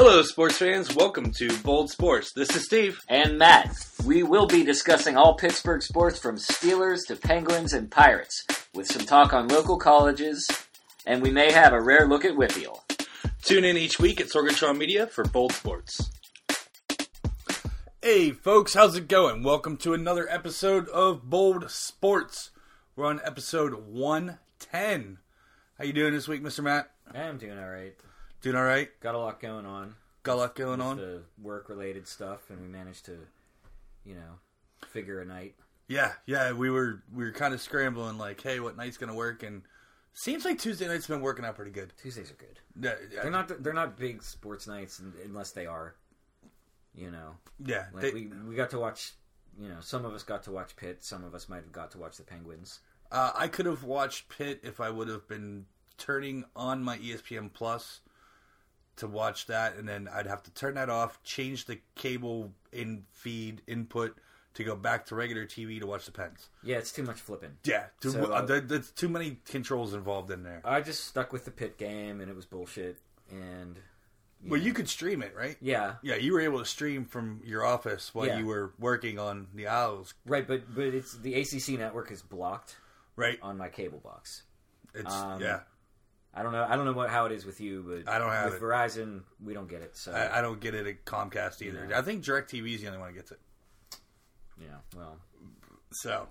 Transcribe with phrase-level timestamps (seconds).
[0.00, 0.94] Hello, sports fans.
[0.94, 2.32] Welcome to Bold Sports.
[2.32, 3.00] This is Steve.
[3.08, 3.76] and Matt.
[4.06, 9.04] We will be discussing all Pittsburgh sports from Steelers to Penguins and Pirates, with some
[9.04, 10.48] talk on local colleges,
[11.04, 12.78] and we may have a rare look at Whitfield.
[13.42, 16.10] Tune in each week at Sorgatron Media for Bold Sports.
[18.00, 19.42] Hey, folks, how's it going?
[19.42, 22.52] Welcome to another episode of Bold Sports.
[22.94, 25.18] We're on episode 110.
[25.76, 26.62] How you doing this week, Mr.
[26.62, 26.88] Matt?
[27.12, 27.96] I'm doing all right.
[28.40, 28.88] Doing all right?
[29.00, 29.94] Got a lot going on.
[30.22, 30.96] Got a lot going on?
[30.98, 33.18] The work-related stuff, and we managed to,
[34.04, 34.38] you know,
[34.88, 35.54] figure a night.
[35.88, 36.52] Yeah, yeah.
[36.52, 39.42] We were we were kind of scrambling, like, hey, what night's gonna work?
[39.42, 39.62] And
[40.12, 41.92] seems like Tuesday night's been working out pretty good.
[42.00, 42.58] Tuesdays are good.
[42.78, 43.62] Yeah, yeah, They're not.
[43.62, 45.94] They're not big sports nights unless they are.
[46.94, 47.86] You know, yeah.
[47.92, 49.14] like they- we we got to watch.
[49.58, 51.02] You know, some of us got to watch Pitt.
[51.02, 52.80] Some of us might have got to watch the Penguins.
[53.10, 55.64] Uh, I could have watched Pitt if I would have been
[55.96, 58.00] turning on my ESPN Plus
[58.98, 63.04] to watch that, and then I'd have to turn that off, change the cable in
[63.12, 64.16] feed input
[64.54, 66.48] to go back to regular TV to watch the Pens.
[66.62, 67.56] Yeah, it's too much flipping.
[67.64, 70.60] Yeah, too, So, uh, there, there's too many controls involved in there.
[70.64, 72.98] I just stuck with the pit game, and it was bullshit.
[73.30, 73.78] And
[74.46, 75.56] well, you could stream it, right?
[75.60, 78.38] yeah, Yeah, you were able to stream from your office while Yeah.
[78.38, 80.46] you were working on the Owls, right.
[80.46, 82.76] But but it's the ACC network is blocked
[83.16, 83.38] right?
[83.42, 84.42] on my cable box.
[84.94, 85.60] It's um, yeah.
[86.38, 86.66] I don't know.
[86.68, 88.62] I don't know what how it is with you, but I don't have with it.
[88.62, 89.22] Verizon.
[89.44, 89.96] We don't get it.
[89.96, 91.88] So I, I don't get it at Comcast either.
[91.94, 93.40] I think DirecTV is the only one that gets it.
[94.60, 94.68] yeah.
[94.96, 95.16] Well,
[95.90, 96.28] So,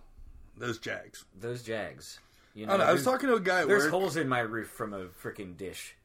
[0.58, 1.26] those Jags.
[1.40, 2.20] those Jags.
[2.56, 3.92] You I, know, don't know, I was there's- talking to a guy at There's work.
[3.92, 5.96] holes in my roof from a freaking dish.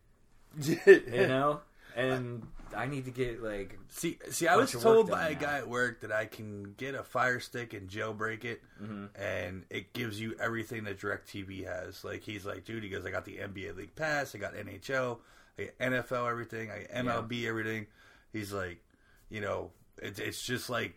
[0.60, 1.60] You know,
[1.96, 5.28] and I need to get like see, see, I was bunch of work told by
[5.28, 5.40] a now.
[5.40, 9.06] guy at work that I can get a Fire Stick and jailbreak it, Mm-hmm.
[9.20, 12.04] and it gives you everything that DirecTV has.
[12.04, 15.18] Like he's like, dude, he goes, I got the NBA League Pass, I got NHL,
[15.58, 17.86] I got NFL, everything, I got MLB, everything.
[18.32, 18.82] He's like,
[19.28, 20.94] you know, it's it's just like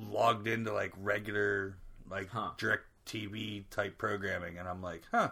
[0.00, 1.76] logged into like regular
[2.10, 2.50] like Huh.
[2.58, 5.30] DirecTV type programming, and I'm like, huh,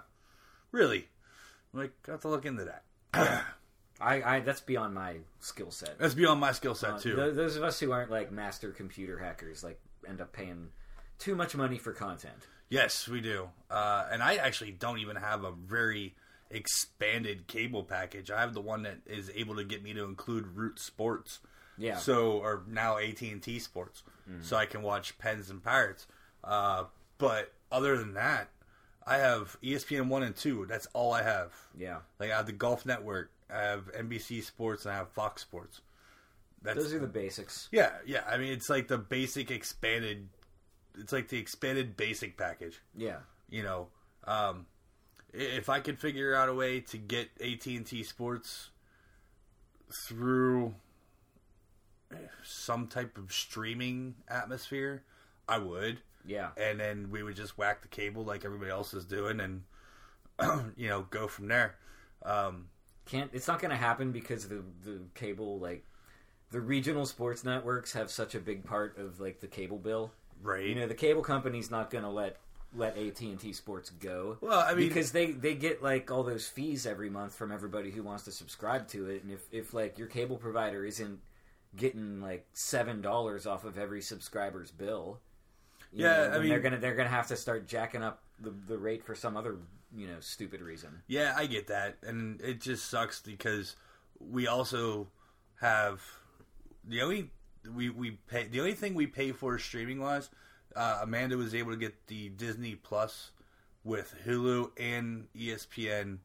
[0.72, 1.08] really?
[1.74, 3.44] I'm like, I have to look into that.
[4.00, 5.98] I, I that's beyond my skill set.
[5.98, 7.16] That's beyond my skill set Uh, too.
[7.16, 10.68] th- those of us who aren't like master computer hackers like end up paying
[11.18, 12.46] too much money for content.
[12.70, 13.48] Yes, we do.
[13.70, 16.14] Uh, and I actually don't even have a very
[16.50, 18.30] expanded cable package.
[18.30, 21.40] I have the one that is able to get me to include Root Sports.
[21.78, 21.92] Yeah.
[21.92, 22.00] Mm-hmm.
[22.00, 24.02] So, or now AT and T Sports,
[24.42, 26.06] so I can watch Pens and Pirates.
[26.44, 26.84] Uh,
[27.18, 28.48] but other than that,
[29.06, 30.66] I have ESPN one and two.
[30.68, 31.52] That's all I have.
[31.78, 31.98] yeah.
[32.18, 35.80] Like I have the Golf Network, I have NBC Sports, and I have Fox Sports.
[36.62, 37.68] That's Those are the basics.
[37.72, 38.24] yeah, yeah.
[38.28, 40.28] I mean, it's like the basic expanded.
[40.98, 43.18] It's like the expanded basic package Yeah.
[43.48, 43.86] you know,
[44.24, 44.66] um,
[45.32, 48.70] if I could figure out a way to get AT and T Sports
[50.06, 50.74] through
[52.42, 55.02] some type of streaming atmosphere,
[55.48, 56.50] I would, Yeah.
[56.56, 59.62] and then we would just whack the cable like everybody else is doing, and
[60.76, 61.76] you know, go from there.
[62.24, 62.68] Um,
[63.08, 65.84] Can't it's not going to happen because the the cable like
[66.50, 70.12] the regional sports networks have such a big part of like the cable bill.
[70.42, 70.64] right?
[70.64, 72.36] You know, the cable company's not going to let
[72.76, 74.36] let AT&T Sports go.
[74.42, 77.90] Well, I mean- because they they get like all those fees every month from everybody
[77.90, 81.18] who wants to subscribe to it and if if like your cable provider isn't
[81.76, 85.18] getting like $7 off of every subscriber's bill,
[85.92, 88.02] you Yeah, know, I mean- they're going to they're going to have to start jacking
[88.02, 89.56] up the the rate for some other,
[89.94, 91.02] you know, stupid reason.
[91.06, 93.76] Yeah, I get that, and it just sucks because
[94.18, 95.08] we also
[95.60, 96.02] have
[96.86, 97.30] the only
[97.74, 100.30] we we pay the only thing we pay for streaming wise.
[100.76, 103.30] Uh, Amanda was able to get the Disney Plus
[103.84, 106.18] with Hulu and ESPN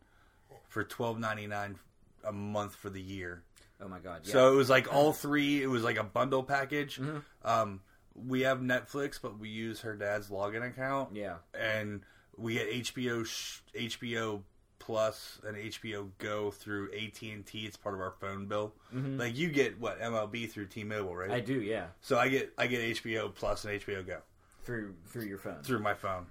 [0.67, 1.77] for twelve ninety nine
[2.25, 3.43] a month for the year.
[3.81, 4.21] Oh my god.
[4.25, 4.33] Yeah.
[4.33, 5.61] So it was like all three.
[5.61, 6.99] It was like a bundle package.
[7.43, 7.81] Um,
[8.15, 11.37] we have Netflix, but we use her dad's login account yeah.
[11.53, 12.01] and
[12.37, 14.41] we get HBO sh- HBO
[14.79, 17.65] Plus and HBO Go through AT and T.
[17.65, 18.73] It's part of our phone bill.
[18.93, 19.17] Mm-hmm.
[19.17, 21.31] Like you get what MLB through T-Mobile, right?
[21.31, 21.85] I do, yeah.
[22.01, 24.17] so I get I get HBO Plus and HBO Go
[24.63, 25.63] Through through your phone.
[25.63, 26.25] through my phone.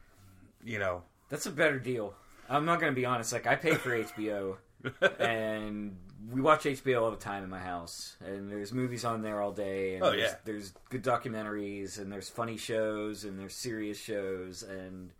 [0.65, 2.15] You know, That's a better deal.
[2.49, 3.33] I'm not going to be honest.
[3.33, 4.57] Like I pay for HBO,
[5.19, 5.97] and
[6.31, 8.17] we watch HBO all the time in my house.
[8.25, 9.95] And there's movies on there all day.
[9.95, 10.35] And Oh, there's, yeah.
[10.45, 15.11] There's good documentaries, and there's funny shows, and there's serious shows, and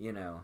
[0.00, 0.40] you know,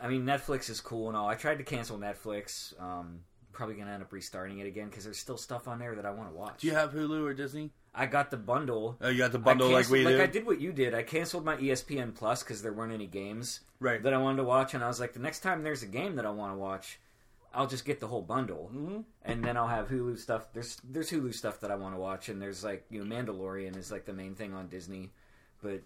[0.00, 1.28] I mean, Netflix is cool and all.
[1.28, 2.80] I tried to cancel Netflix.
[2.80, 3.20] Um,
[3.52, 6.06] probably going to end up restarting it again because there's still stuff on there that
[6.06, 6.60] I want to watch.
[6.60, 7.70] do you have Hulu or Disney?
[7.94, 8.96] I got the bundle.
[9.02, 10.16] Oh, you got the bundle like we like.
[10.20, 10.94] I did what you did.
[10.94, 14.02] I canceled my ESPN Plus because there weren't any games Right.
[14.02, 16.16] that I wanted to watch, and I was like, the next time there's a game
[16.16, 16.98] that I want to watch,
[17.52, 19.00] I'll just get the whole bundle, Mm-hmm.
[19.26, 20.50] and then I'll have Hulu stuff.
[20.54, 23.76] There's there's Hulu stuff that I want to watch, and there's like you know Mandalorian
[23.76, 25.10] is like the main thing on Disney,
[25.62, 25.82] but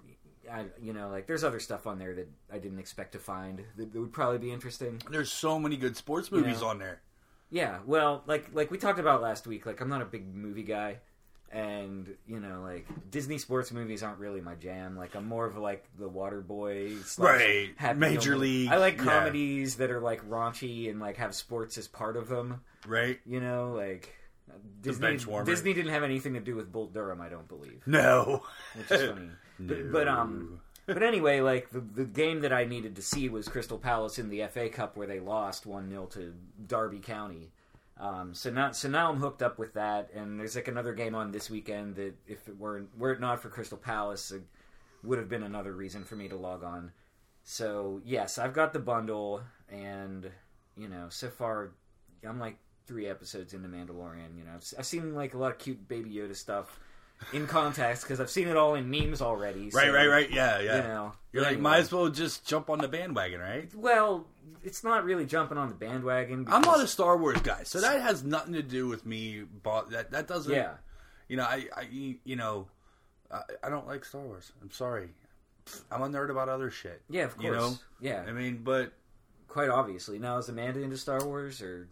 [0.52, 3.62] I you know like there's other stuff on there that I didn't expect to find
[3.76, 5.00] that, that would probably be interesting.
[5.10, 6.68] There's so many good sports movies Yeah.
[6.68, 7.00] on there.
[7.50, 10.64] Yeah, well, like like we talked about last week, like I'm not a big movie
[10.64, 10.98] guy,
[11.52, 14.96] and you know like Disney sports movies aren't really my jam.
[14.96, 17.70] Like I'm more of like the Water Boy, Right.
[17.96, 18.36] Major.
[18.36, 19.04] League, I like yeah.
[19.04, 22.62] comedies that are like raunchy and like have sports as part of them.
[22.86, 23.20] Right?
[23.24, 24.12] You know, like
[24.80, 25.18] Disney.
[25.44, 28.42] Disney didn't have anything to do with Bull Durham, I don't believe, No.
[28.74, 29.28] which is funny.
[29.58, 33.48] But, but um, but anyway, like the the game that I needed to see was
[33.48, 36.34] Crystal Palace in the FA Cup where they lost one 0 to
[36.66, 37.50] Derby County.
[37.98, 41.14] Um, so now so now I'm hooked up with that, and there's like another game
[41.14, 44.42] on this weekend that if it weren't were it not for Crystal Palace, it
[45.02, 46.92] would have been another reason for me to log on.
[47.42, 50.30] So yes, I've got the bundle, and
[50.76, 51.72] you know, so far
[52.24, 54.36] I'm like three episodes into Mandalorian.
[54.38, 56.78] You know, I've, I've seen like a lot of cute Baby Yoda stuff
[57.32, 59.70] in context because I've seen it all in memes already.
[59.72, 60.30] Right, so, right, right.
[60.30, 60.76] Yeah, yeah.
[60.76, 61.62] You know, You're like, anyway.
[61.62, 63.74] might as well just jump on the bandwagon, right?
[63.74, 64.26] Well,
[64.62, 66.46] it's not really jumping on the bandwagon.
[66.48, 69.44] I'm not a Star Wars guy, so that has nothing to do with me.
[69.62, 70.52] But that that doesn't.
[70.52, 70.74] yeah.
[71.28, 72.68] You know, I, I you know,
[73.30, 74.52] I, I don't like Star Wars.
[74.62, 75.08] I'm sorry.
[75.90, 77.02] I'm a nerd about other shit.
[77.10, 77.44] Yeah, of course.
[77.44, 77.74] You know?
[78.00, 78.92] Yeah, I mean, but
[79.48, 80.18] quite obviously.
[80.18, 81.88] Now, is Amanda into Star Wars or?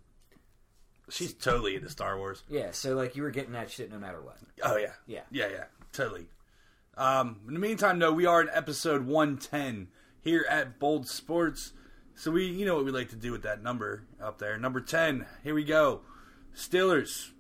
[1.11, 2.43] She's totally into Star Wars.
[2.49, 4.39] Yeah, so like you were getting that shit no matter what.
[4.63, 5.21] Oh yeah, Yeah.
[5.31, 6.27] yeah, yeah, totally.
[6.97, 9.89] Um, in the meantime, though, we are in episode 110
[10.21, 11.73] here at Bold Sports.
[12.15, 14.57] So we, you know what we like to do with that number up there.
[14.59, 15.27] Number 10.
[15.43, 16.03] Here we go.
[16.57, 17.31] Steelers.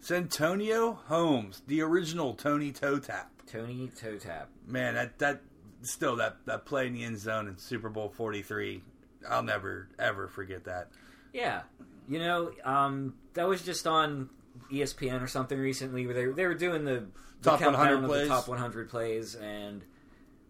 [0.00, 3.30] Santonio Holmes, the original Tony Toe Tap.
[3.50, 4.50] Tony Toe Tap.
[4.66, 5.40] Man, that that
[5.82, 8.82] still that that play in the end zone in Super Bowl 43.
[9.30, 10.90] I'll never ever forget that.
[11.32, 11.62] Yeah,
[12.08, 14.28] you know, um, that was just on
[14.72, 17.06] ESPN or something recently where they they were doing the,
[17.40, 18.28] the Top 100 countdown of plays.
[18.28, 19.84] the top 100 plays, and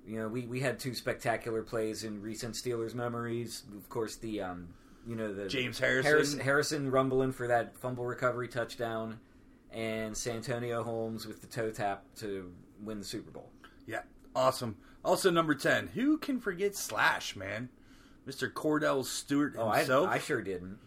[0.06, 3.62] you know, we we had two spectacular plays in recent Steelers memories.
[3.77, 4.69] Of course, the um,
[5.06, 6.11] you know the James Harrison.
[6.11, 9.19] Harrison, Harrison rumbling for that fumble recovery touchdown,
[9.73, 12.53] and Santonio Holmes with the toe tap to
[12.83, 13.51] win the Super Bowl.
[13.87, 14.03] Yeah,
[14.37, 14.77] awesome.
[15.05, 15.89] Also, number 10.
[15.89, 17.69] Who can forget Slash, man?
[18.27, 18.51] Mr.
[18.51, 20.09] Cordell Stewart Oh, I, himself.
[20.09, 20.79] I sure didn't.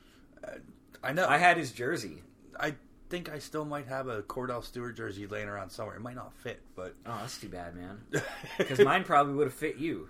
[1.03, 1.27] I know.
[1.27, 2.23] I had his jersey.
[2.59, 2.75] I
[3.09, 5.95] think I still might have a Cordell Stewart jersey laying around somewhere.
[5.95, 8.01] It might not fit, but Oh, that's too bad, man.
[8.57, 10.07] Because mine probably would have fit you.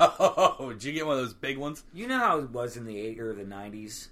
[0.00, 1.84] oh, did you get one of those big ones?
[1.92, 4.10] You know how it was in the eight or the nineties.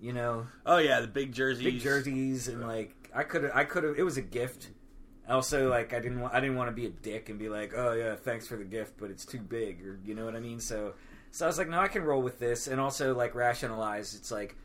[0.00, 1.64] You know, Oh yeah, the big jerseys.
[1.64, 3.98] big jerseys and like I could have, I could have.
[3.98, 4.70] It was a gift.
[5.28, 7.72] Also, like I didn't, want, I didn't want to be a dick and be like,
[7.76, 10.40] oh yeah, thanks for the gift, but it's too big, or you know what I
[10.40, 10.58] mean.
[10.58, 10.94] So,
[11.30, 14.14] so I was like, no, I can roll with this, and also like rationalize.
[14.14, 14.56] It's like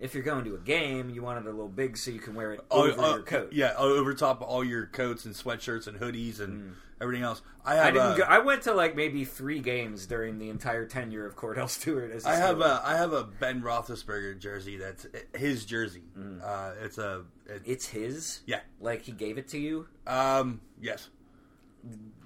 [0.00, 2.34] if you're going to a game, you want it a little big so you can
[2.34, 3.52] wear it Oh, over uh, your coat.
[3.52, 7.42] Yeah, over top of all your coats and sweatshirts and hoodies and everything else.
[7.64, 7.86] I have Mm.
[7.86, 8.12] I didn't.
[8.12, 11.68] a, go, I went to like maybe three games during the entire tenure of Cordell
[11.78, 12.10] Stewart.
[12.12, 14.76] As a I have a I have a Ben Roethlisberger jersey.
[14.76, 15.06] That's
[15.36, 16.02] his jersey.
[16.42, 18.40] Uh, it's a it, It's his.
[18.46, 18.60] yeah.
[18.80, 21.08] Like he gave it to you, Um, yes,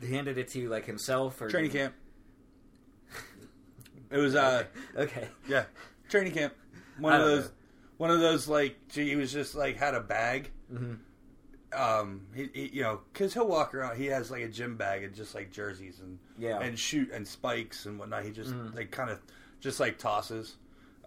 [0.06, 1.94] handed it to you like himself, or training camp.
[4.10, 4.64] It was uh
[4.96, 5.28] Okay.
[5.48, 5.64] yeah
[6.10, 6.52] training camp.
[6.98, 7.50] One of those know.
[8.02, 10.50] One of those like he was just like had a bag.
[10.72, 10.98] Mhm.
[11.72, 13.96] Um, he, he you know because he'll walk around.
[13.96, 16.58] He has like a gym bag and just like jerseys and Yeah.
[16.60, 18.24] and shoot and spikes and whatnot.
[18.24, 19.20] He just like kind of
[19.60, 20.56] just like tosses.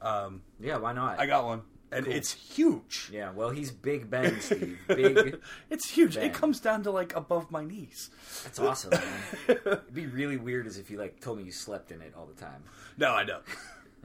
[0.01, 0.77] Um, Yeah.
[0.77, 1.19] Why not?
[1.19, 3.09] I got one and it's huge.
[3.13, 3.31] yeah.
[3.31, 4.77] Well, he's Big Ben, Steve.
[4.87, 5.39] Big.
[5.69, 6.15] it's huge.
[6.15, 6.25] Ben.
[6.25, 8.09] It comes down to like above my knees.
[8.43, 8.91] That's awesome.
[8.91, 9.03] Man.
[9.47, 12.25] It'd be really weird as if you like told me you slept in it all
[12.25, 12.63] the time.
[12.97, 13.43] No, I don't.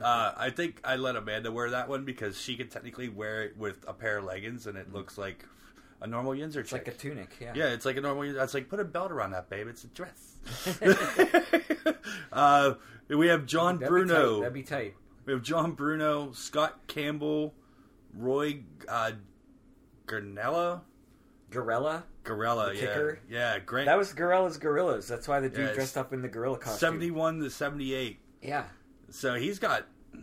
[0.00, 3.56] Uh, I think I let Amanda wear that one because she could technically wear it
[3.56, 5.44] with a pair of leggings and it looks like
[6.00, 6.86] a normal Yinzer It's chick.
[6.86, 7.28] like a tunic.
[7.40, 7.52] Yeah.
[7.54, 8.22] yeah, it's like a normal.
[8.22, 9.66] It's like put a belt around that babe.
[9.68, 10.36] It's a dress.
[12.32, 12.74] uh,
[13.08, 14.34] we have John That'd Bruno.
[14.36, 14.40] Tight.
[14.40, 14.94] That'd be tight.
[15.26, 17.54] We have John Bruno, Scott Campbell,
[18.16, 19.12] Roy uh,
[20.06, 20.80] Garnella,
[21.50, 22.04] Gorilla.
[22.24, 22.68] Gorilla.
[22.70, 23.18] The yeah, kicker?
[23.28, 23.84] yeah, great.
[23.86, 25.08] That was Gorilla's Gorillas.
[25.08, 26.78] That's why the dude Yeah, it's dressed up in the gorilla costume.
[26.78, 28.18] seventy-one to seventy-eight.
[28.42, 28.64] Yeah.
[29.10, 30.20] So he's got three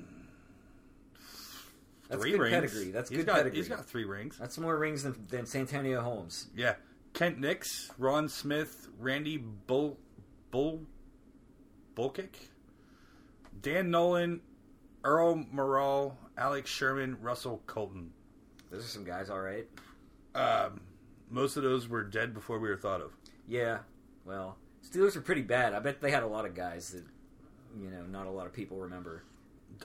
[2.10, 2.54] That's three good rings.
[2.56, 2.92] pedigree.
[2.92, 3.58] That's He's good got, pedigree.
[3.58, 4.38] He's got three rings.
[4.38, 6.48] That's more rings than, than Santonio Holmes.
[6.56, 6.76] Yeah.
[7.14, 9.98] Kent Nix, Ron Smith, Randy Bull
[10.52, 10.82] Bull
[11.96, 12.50] Bulkick,
[13.62, 14.42] Dan Nolan,
[15.04, 18.12] Earl Morrall, Alex Sherman, Russell Colton.
[18.72, 19.66] Those are some guys, all right.
[20.36, 20.82] Um,
[21.30, 23.14] most of those were dead before we were thought of.
[23.48, 23.80] Yeah.
[24.26, 25.74] Well, Steelers are pretty bad.
[25.74, 27.04] I bet they had a lot of guys that,
[27.80, 29.24] you know, not a lot of people remember.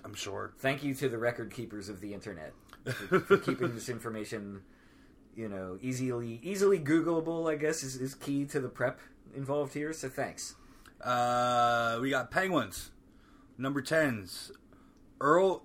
[0.05, 0.53] I'm sure.
[0.59, 2.53] Thank you to the record keepers of the internet
[2.85, 4.63] for, for keeping this information,
[5.37, 7.51] you know, easily easily Googleable.
[7.51, 9.01] I guess is, is key to the prep
[9.35, 9.93] involved here.
[9.93, 10.55] So thanks.
[11.03, 12.91] Uh, we got Penguins.
[13.59, 14.51] Number 10s.
[15.21, 15.63] Earl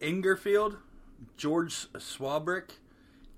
[0.00, 0.78] Ingarfield,
[1.36, 2.78] George Swarbrick,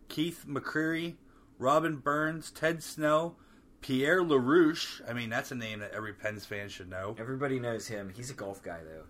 [0.08, 1.16] Keith McCreary,
[1.58, 3.36] Robin Burns, Ted Snow,
[3.82, 5.00] Pierre Larouche.
[5.08, 7.14] I mean, that's a name that every Pens fan should know.
[7.18, 8.10] Everybody knows him.
[8.14, 9.04] He's a golf guy though.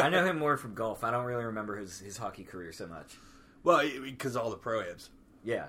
[0.00, 1.02] I know him more from golf.
[1.04, 3.16] I don't really remember his, his hockey career so much.
[3.64, 4.80] Well, because all the pro.
[4.80, 4.86] Yeah,
[5.44, 5.66] Yeah.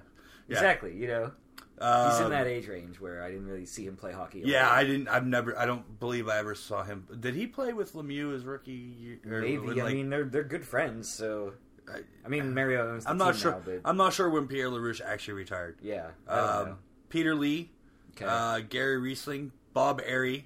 [0.50, 0.95] exactly.
[0.95, 1.31] You know,
[1.79, 4.43] he's in Um, that age range where I didn't really see him play hockey.
[4.45, 4.69] Yeah.
[4.69, 5.07] I didn't.
[5.07, 5.57] I've never.
[5.57, 7.07] I don't believe I ever saw him.
[7.19, 9.57] Did he play with Lemieux his rookie or maybe.
[9.57, 11.09] when, I mean, they're they're good friends.
[11.09, 11.53] So
[11.91, 13.05] I- I mean, Mario owns.
[13.05, 13.51] The I'm not sure.
[13.53, 15.77] Now, but I'm not sure when Pierre Larouche actually retired.
[15.81, 16.77] yeah, Um.
[17.09, 17.71] Peter Lee,
[18.15, 18.25] Okay.
[18.25, 20.43] uh, Gary Rissling, Bob Errey,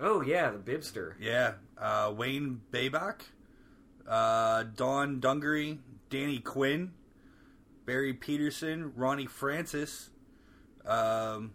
[0.00, 1.14] oh yeah, the Bibster.
[1.20, 3.20] yeah, uh, Wayne Babych,
[4.08, 5.78] uh, Don Dungery,
[6.10, 6.92] Danny Quinn,
[7.86, 10.10] Barry Peterson, Ronnie Francis,
[10.84, 11.52] um,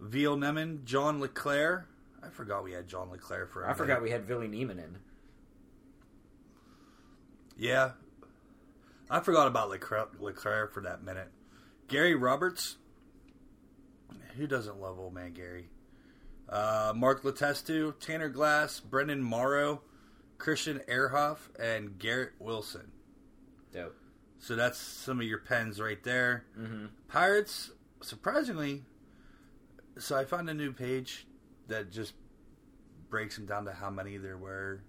[0.00, 1.86] Ville Nieminen, John LeClair.
[2.22, 3.68] I forgot we had John LeClair for.
[3.68, 4.98] I forgot we had Billy Neiman in.
[7.56, 7.92] Yeah.
[9.10, 11.28] I forgot about LeClair, Leclerc for that minute.
[11.88, 12.76] Gary Roberts.
[14.36, 15.68] Who doesn't love old man Gary?
[16.48, 19.82] Uh, Mark Letestu, Tanner Glass, Brenden Morrow,
[20.38, 22.90] Christian Ehrhoff, and Garrett Wilson.
[23.72, 23.96] Dope.
[24.38, 26.44] So that's some of your pens right there.
[26.58, 26.86] Mm-hmm.
[27.08, 27.70] Pirates,
[28.02, 28.82] surprisingly,
[29.98, 31.26] so I found a new page
[31.68, 32.14] that just
[33.08, 34.82] breaks them down to how many there were,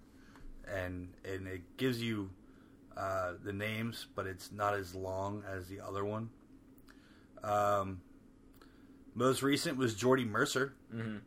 [0.67, 2.29] and and it gives you
[2.97, 6.29] uh, the names, but it's not as long as the other one.
[7.43, 8.01] Um,
[9.15, 11.17] most recent was Jordy Mercer, Mm-hmm.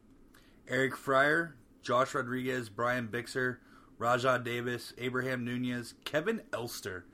[0.69, 3.59] Eric Fryer, Josh Rodriguez, Brian Bixler,
[4.01, 7.05] Rajai Davis, Abraham Nunez, Kevin Elster.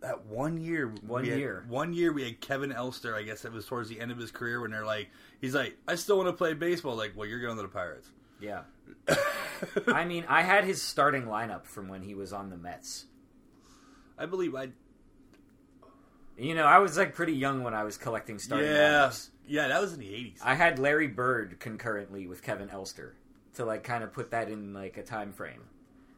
[0.00, 1.64] That one year, One had- year.
[1.68, 3.14] one year we had Kevin Elster.
[3.16, 5.08] I guess it was towards the end of his career when they're like,
[5.40, 6.94] he's like, I still want to play baseball.
[6.96, 8.08] Like, well, you're going to the Pirates.
[8.40, 8.62] Yeah.
[9.88, 13.06] I mean, I had his starting lineup from when he was on the Mets.
[14.16, 14.68] I believe I.
[16.36, 19.28] You know, I was like pretty young when I was collecting starting Yeah, lineups.
[19.48, 20.38] Yeah, that was in the '80s.
[20.42, 23.14] I had Larry Bird concurrently with Kevin Elster
[23.54, 25.62] to like kind of put that in like a time frame.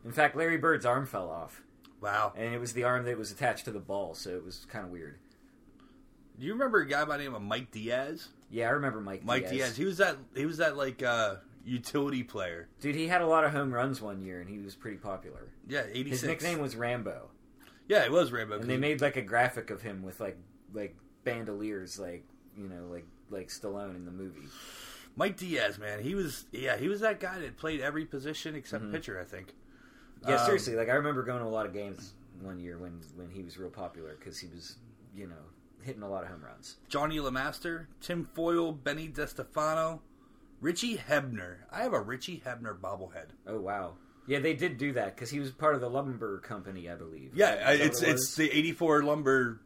[0.04, 1.62] In fact, Larry Bird's arm fell off,
[2.00, 2.32] wow.
[2.36, 4.84] and it was the arm that was attached to the ball, so it was kind
[4.84, 5.18] of weird.
[6.38, 8.28] Do you remember a guy by the name of Mike Diaz?
[8.50, 9.20] Yeah, I remember Mike.
[9.20, 9.26] Diaz.
[9.26, 9.52] Mike Diaz.
[9.52, 9.76] Diaz.
[9.76, 10.16] He was that.
[10.34, 12.68] He was that like uh, utility player.
[12.80, 15.48] Dude, he had a lot of home runs one year, and he was pretty popular.
[15.68, 16.10] Yeah, '86.
[16.10, 17.28] His nickname was Rambo,
[17.88, 18.60] Yeah, it was Rambo.
[18.60, 20.38] and they made like a graphic of him with like
[20.72, 22.24] like bandoliers, like
[22.56, 24.46] you know, like like Stallone in the movie.
[25.16, 28.84] Mike Diaz, man, he was yeah, he was that guy that played every position except
[28.84, 28.92] Mhm.
[28.92, 29.20] pitcher.
[29.20, 29.54] I think.
[30.26, 30.74] Yeah, Um, seriously.
[30.76, 33.58] Like I remember going to a lot of games one year when when he was
[33.58, 34.76] real popular because he was
[35.14, 35.34] you know
[35.82, 36.76] hitting a lot of home runs.
[36.88, 40.00] Johnny LeMaster, Tim Foli, Benny Distefano,
[40.60, 41.56] Richie Hebner.
[41.72, 43.28] I have a Richie Hebner bobblehead.
[43.46, 43.94] Oh wow.
[44.26, 47.32] Yeah, they did do that because he was part of the Lumber Company, I believe.
[47.34, 48.34] Yeah, Is that what it's it it's was?
[48.36, 49.60] the '84 lumber.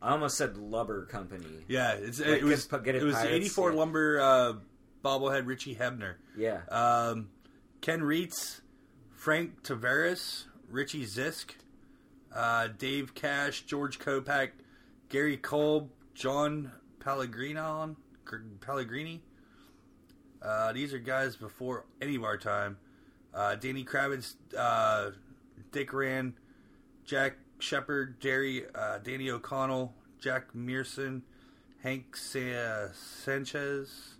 [0.00, 1.44] I almost said Lumber Company.
[1.66, 3.76] Yeah, it's Like, it was get- get it it was Pirates, '84 yeah.
[3.78, 4.52] lumber uh,
[5.04, 6.14] bobblehead Richie Hebner.
[6.36, 6.60] Yeah.
[6.70, 7.30] Um,
[7.80, 8.60] Ken Reitz,
[9.14, 11.50] Frank Taveras, Richie Zisk,
[12.34, 14.50] uh, Dave Cash, George Kopak,
[15.08, 17.96] Gary Kolb, John Pellegrino,
[18.60, 19.22] Pellegrini.
[20.40, 22.76] Uh, these are guys before any of our time.
[23.34, 25.10] Uh, Danny Kravitz, uh,
[25.72, 26.34] Dick Rand,
[27.04, 31.22] Jack Shepard, Jerry, uh, Danny O'Connell, Jack Mearson,
[31.82, 34.14] Hank Sa- Sanchez,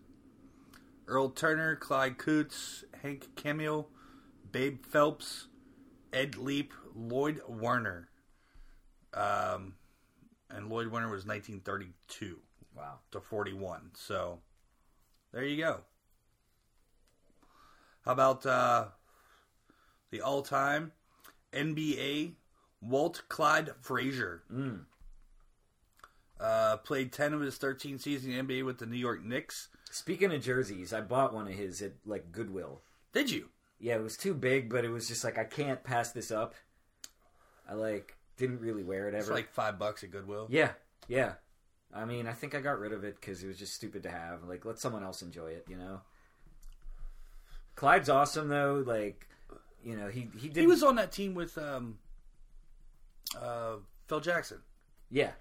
[1.07, 3.88] Earl Turner, Clyde Coots, Hank Camille,
[4.50, 5.49] Babe Phelps,
[6.12, 8.09] Ed Leap, Lloyd Waner.
[9.14, 9.75] Um,
[10.50, 12.38] and Lloyd Waner was 1932
[12.76, 12.99] Wow.
[13.11, 13.90] to 41.
[13.95, 14.40] So
[15.33, 15.80] there you go.
[18.04, 18.87] How about uh,
[20.11, 20.92] the all time
[21.52, 22.33] NBA
[22.80, 24.42] Walt Clyde Frazier?
[24.52, 24.80] Mm.
[26.40, 29.68] Uh, played 10 of his 13 seasons in the NBA with the New York Knicks.
[29.90, 32.82] Speaking of jerseys, I bought one of his at like Goodwill.
[33.12, 33.49] Did you?
[33.80, 36.54] Yeah, it was too big, but it was just like I can't pass this up.
[37.68, 39.35] I like didn't really wear it It's ever.
[39.35, 40.47] like five bucks at Goodwill.
[40.50, 40.73] yeah,
[41.08, 41.32] yeah.
[41.92, 44.11] I mean, I think I got rid of it because it was just stupid to
[44.11, 44.44] have.
[44.44, 46.02] Like, let someone else enjoy it, you know.
[47.76, 48.82] Clyde's awesome though.
[48.87, 49.26] Like,
[49.82, 50.61] you know, he he did.
[50.61, 51.99] He was on that team with um,
[53.37, 54.58] uh, Phil Jackson.
[55.11, 55.32] yeah,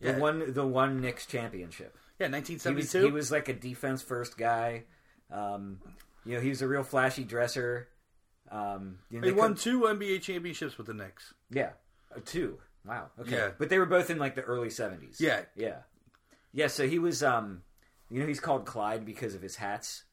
[0.00, 0.18] the Yeah.
[0.18, 1.96] one the one Knicks championship.
[2.18, 3.04] Yeah, He was 1972.
[3.06, 4.84] he was like a defense first guy.
[5.30, 5.80] Um,
[6.24, 7.88] you know, he was a real flashy dresser.
[8.50, 11.34] Um, you know, He they won two NBA championships with the Knicks.
[11.50, 11.72] Yeah,
[12.14, 12.60] Uh, two.
[12.84, 13.10] Wow.
[13.18, 13.32] Okay.
[13.36, 13.50] Yeah.
[13.58, 15.20] But they were both in like the early seventies.
[15.20, 15.42] Yeah.
[15.56, 15.78] Yeah.
[16.52, 16.66] Yeah.
[16.68, 17.22] So he was.
[17.22, 17.62] Um,
[18.10, 20.04] you know, he's called Clyde because of his hats.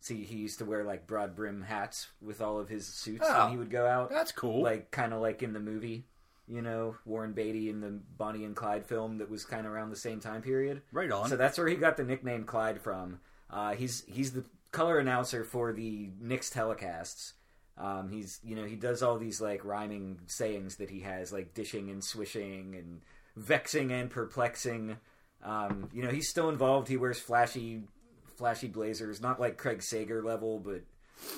[0.00, 3.42] See, he used to wear like broad brim hats with all of his suits Oh,
[3.44, 4.08] when he would go out.
[4.10, 4.62] That's cool.
[4.62, 6.06] like kind of like in the movie.
[6.46, 9.90] You know, Warren Beatty in the Bonnie and Clyde film that was kind of around
[9.90, 10.82] the same time period.
[10.92, 11.28] right on.
[11.28, 13.20] So that's where he got the nickname Clyde from.
[13.50, 17.32] Uh, he's he's the color announcer for the Knicks telecasts.
[17.78, 21.54] Um, he's you know he does all these like rhyming sayings that he has like
[21.54, 23.00] dishing and swishing and
[23.36, 24.96] vexing and perplexing.
[25.42, 26.88] Um, you know he's still involved.
[26.88, 27.84] He wears flashy
[28.36, 30.82] flashy blazers, not like Craig Sager level, but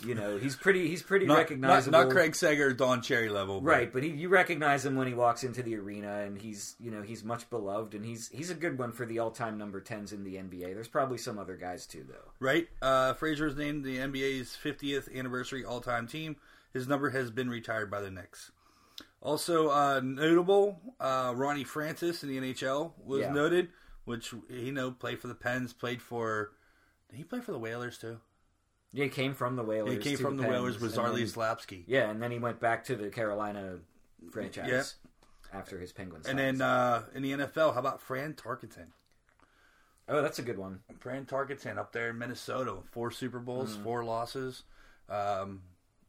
[0.04, 1.98] you know he's pretty he's pretty not, not, recognizable.
[2.04, 3.60] not Craig Sager Don Cherry level.
[3.60, 6.74] but- Right, but he, you recognize him when he walks into the arena, and he's
[6.80, 9.58] you know he's much beloved, and he's he's a good one for the all time
[9.58, 10.74] number tens in the NBA.
[10.74, 12.32] There's probably some other guys too, though.
[12.40, 12.68] Right.
[12.82, 16.36] Uh, Frazier is named the NBA's 50th anniversary all-time team.
[16.72, 18.50] His number has been retired by the Knicks.
[19.22, 23.32] Also uh, notable, uh, Ronnie Francis in the NHL was Yeah.
[23.32, 23.68] noted,
[24.04, 26.52] which you know played for the Pens, played for.
[27.10, 28.18] Did he play for the Whalers too?
[28.92, 29.92] Yeah, he came from the Whalers.
[29.92, 31.84] he came from the Pens, Whalers with Zarley Zalapski.
[31.86, 33.78] Yeah, and then he went back to the Carolina
[34.30, 34.94] franchise
[35.52, 36.26] after his Penguins.
[36.26, 38.86] And then uh, in the NFL, how about Fran Tarkenton?
[40.08, 40.80] oh, that's a good one.
[41.00, 43.82] Fran Tarkenton up there in Minnesota, four Super Bowls, Mm-hmm.
[43.84, 44.62] four losses.
[45.10, 45.62] Um,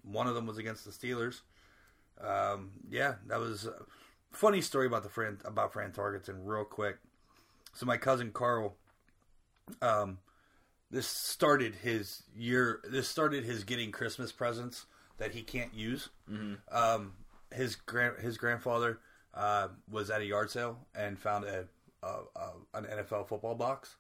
[0.03, 1.41] one of them was against the Steelers.
[2.21, 3.73] Um, yeah, that was a
[4.31, 6.35] funny story about the Fran about Fran Tarkenton.
[6.43, 6.97] Real quick,
[7.73, 8.75] so my cousin Carl,
[9.81, 10.19] um,
[10.91, 12.79] this started his year.
[12.89, 14.85] This started his getting Christmas presents
[15.17, 16.09] that he can't use.
[16.71, 17.13] Um,
[17.53, 18.99] his grand his grandfather
[19.33, 21.67] uh, was at a yard sale and found a,
[22.03, 23.95] a, a an NFL football box.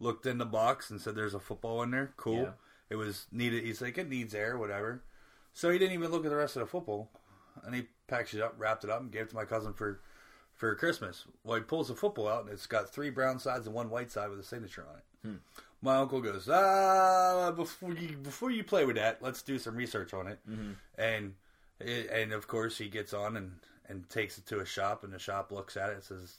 [0.00, 2.12] Looked in the box and said, "There's a football in there.
[2.16, 2.50] Cool." Yeah.
[2.90, 3.64] It was needed.
[3.64, 5.02] He's like, "It needs air, whatever."
[5.52, 7.10] So he didn't even look at the rest of the football,
[7.64, 10.00] and he packaged it up, wrapped it up, and gave it to my cousin for
[10.54, 11.24] for Christmas.
[11.42, 14.10] Well, he pulls the football out, and it's got three brown sides and one white
[14.10, 15.04] side with a signature on it.
[15.80, 20.12] My uncle goes, "Ah, before you before you play with that, let's do some research
[20.12, 20.38] on it."
[20.96, 21.34] And
[21.80, 23.52] it, and of course, he gets on and
[23.88, 26.36] and takes it to a shop, and the shop looks at it and says,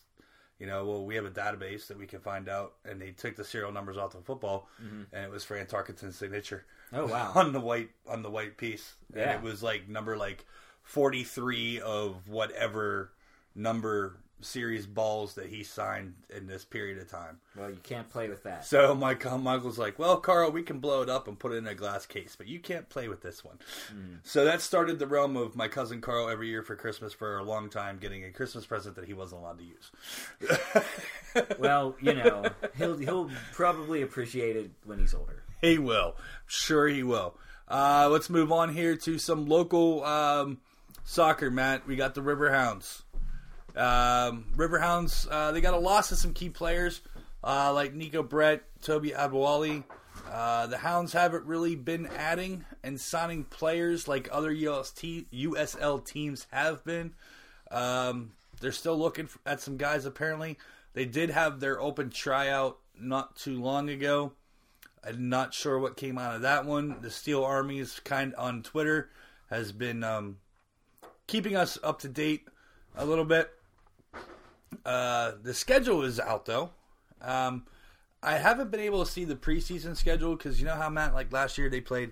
[0.60, 3.36] "You know, well, we have a database that we can find out." And they took
[3.38, 6.66] the serial numbers off the football, and it was Fran Tarkenton's signature.
[6.92, 7.32] Oh, wow.
[7.36, 9.36] on the white on the white piece, and Yeah.
[9.38, 10.46] it was like number like
[10.84, 13.14] forty three of whatever
[13.56, 17.40] number series balls that he signed in this period of time.
[17.56, 18.66] Well, you can't play with that.
[18.66, 21.68] So my uncle's like, "Well, Carl, we can blow it up and put it in
[21.68, 23.60] a glass case, but you can't play with this one."
[24.24, 27.44] So that started the realm of my cousin Carl every year for Christmas for a
[27.44, 31.56] long time getting a Christmas present that he wasn't allowed to use.
[31.60, 32.46] well, you know,
[32.78, 35.44] he'll he'll probably appreciate it when he's older.
[35.62, 36.16] He will.
[36.46, 37.36] Sure, he will.
[37.68, 40.60] Uh, let's move on here to some local um,
[41.04, 41.86] soccer, Matt.
[41.86, 43.04] We got the Riverhounds.
[43.76, 47.02] Um, Riverhounds, uh, they got a loss of some key players
[47.44, 49.84] uh, like Neco Brett, Tobi Adewole.
[50.30, 56.46] Uh, the Hounds haven't really been adding and signing players like other UST, USL teams
[56.52, 57.14] have been.
[57.72, 60.58] Um, they're still looking at some guys, apparently.
[60.94, 64.34] They did have their open tryout not too long ago.
[65.04, 66.98] I'm not sure what came out of that one.
[67.02, 69.10] The Steel Army's kind on Twitter
[69.50, 70.38] has been um,
[71.26, 72.48] keeping us up to date
[72.96, 73.50] a little bit.
[74.86, 76.70] Uh, the schedule is out though.
[77.22, 77.66] Um,
[78.22, 81.32] I haven't been able to see the preseason schedule because you know how Matt like
[81.32, 82.12] last year they played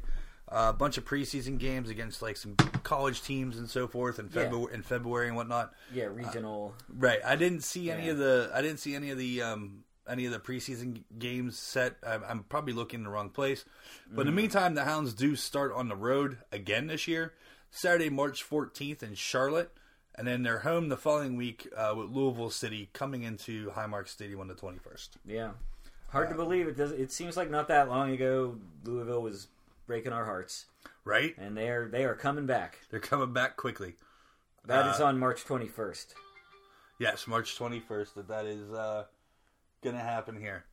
[0.50, 4.26] uh, a bunch of preseason games against like some college teams and so forth in
[4.26, 4.44] Yeah.
[4.44, 5.74] February in February and whatnot.
[5.94, 6.74] Yeah, regional.
[6.90, 7.20] Right.
[7.26, 8.12] I didn't see any Yeah.
[8.14, 8.52] of the.
[8.54, 9.42] I didn't see any of the.
[9.42, 11.98] Um, any of the preseason games set.
[12.02, 13.66] I'm, I'm probably looking in the wrong place.
[14.10, 17.34] But in the meantime, the Hounds do start on the road again this year.
[17.72, 19.70] Saturday, March 14th in Charlotte,
[20.18, 24.40] and then they're home the following week uh, with Louisville City coming into Highmark Stadium
[24.40, 25.10] on the 21st.
[25.26, 25.52] Yeah,
[26.10, 26.68] hard to believe.
[26.68, 26.92] It does.
[26.92, 29.48] It seems like not that long ago, Louisville was
[29.86, 30.66] breaking our hearts,
[31.06, 31.34] Right?
[31.38, 32.80] and they are they are coming back.
[32.90, 33.96] They're coming back quickly.
[34.66, 36.14] That is on March twenty first.
[37.00, 38.16] Yes, March 21st.
[38.16, 39.04] That that is uh,
[39.84, 40.66] going to happen here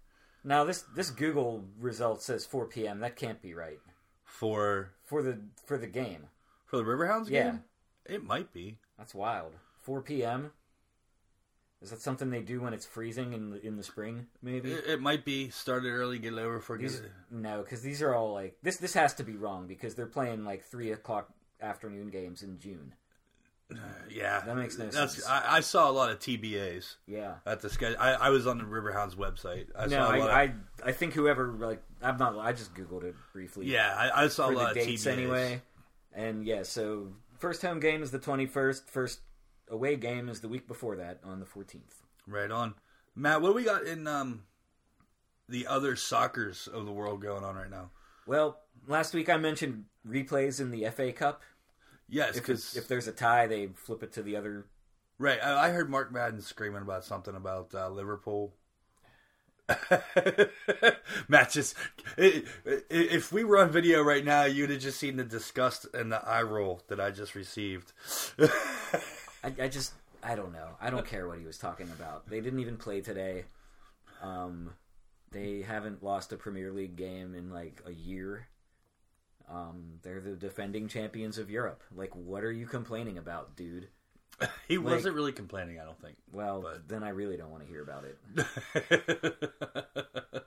[0.42, 3.00] Now this this Google result says four p.m.
[3.00, 3.78] That can't be right
[4.24, 6.26] for for the for the game.
[6.64, 7.60] for the Riverhounds game.
[8.08, 8.14] Yeah.
[8.14, 8.78] It might be.
[8.98, 9.52] That's wild.
[9.82, 10.52] Four p.m.
[11.82, 14.26] Is that something they do when it's freezing in the, in the spring?
[14.42, 14.72] Maybe.
[14.72, 17.10] It, it might be started early, get over for These, good.
[17.30, 18.78] no, because these are all like this.
[18.78, 21.28] This has to be wrong because they're playing like three o'clock
[21.60, 22.94] afternoon games in June.
[23.70, 23.76] Uh,
[24.10, 25.26] yeah, That makes no That's, sense.
[25.26, 27.34] I, I saw a lot of TBAs Yeah.
[27.46, 27.96] at the schedule.
[27.98, 29.66] I, I was on the Riverhounds website.
[29.76, 30.50] I No, saw a lot I, of,
[30.84, 32.38] I I think whoever like I'm not.
[32.38, 33.66] I just googled it briefly.
[33.66, 35.12] yeah, I, I saw a lot the of dates TBAs.
[35.12, 35.62] anyway.
[36.14, 37.08] And yeah, so
[37.44, 38.88] first home game is the 21st.
[38.88, 39.20] First
[39.68, 42.00] away game is the week before that on the 14th.
[42.26, 42.74] Right on.
[43.14, 44.44] Matt, what do we got in um
[45.48, 47.90] the other soccers of the world going on right now?
[48.26, 51.42] Well, last week I mentioned replays in the FA Cup.
[52.08, 54.64] Yes, If, because it's- if there's a tie, they flip it to the other.
[55.18, 58.54] right, I, I heard Mark Madden screaming about something about uh, Liverpool.
[61.28, 61.74] Matt just
[62.18, 66.26] if we were on video right now, you'd have just seen the disgust and the
[66.26, 67.92] eye roll that I just received.
[68.38, 70.68] I, I just I don't know.
[70.80, 72.28] I don't care what he was talking about.
[72.28, 73.44] They didn't even play today.
[74.22, 74.72] Um,
[75.32, 78.48] they haven't lost a Premier League game in like a year.
[79.50, 81.82] Um, they're the defending champions of Europe.
[81.94, 83.88] Like, what are you complaining about, dude?
[84.68, 86.16] he wasn't really complaining, I don't think.
[86.32, 88.18] Well, But- then I really don't want to hear about it.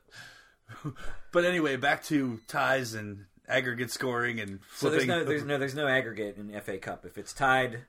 [1.32, 5.00] but anyway, back to ties and aggregate scoring and flipping.
[5.02, 7.06] So there's no there's no there's no aggregate in FA Cup.
[7.06, 7.86] If it's tied,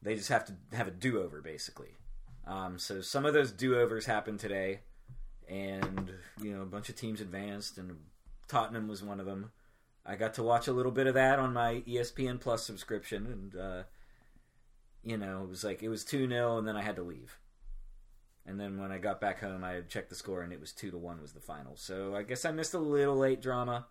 [0.00, 1.96] they just have to have a do over basically.
[2.46, 4.80] Um, so some of those do overs happened today,
[5.48, 7.96] and you know a bunch of teams advanced, and
[8.48, 9.52] Tottenham was one of them.
[10.04, 13.56] I got to watch a little bit of that on my ESPN Plus subscription, and
[13.56, 13.82] uh,
[15.02, 17.38] you know it was like it was two 0 and then I had to leave.
[18.44, 20.90] And then when I got back home, I checked the score, and it was two
[20.90, 21.76] to one was the final.
[21.76, 23.86] So I guess I missed a little late drama.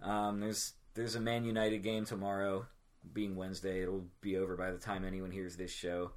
[0.00, 2.66] Um, there's there's a Man United game tomorrow,
[3.12, 3.82] being Wednesday.
[3.82, 6.12] It'll be over by the time anyone hears this show.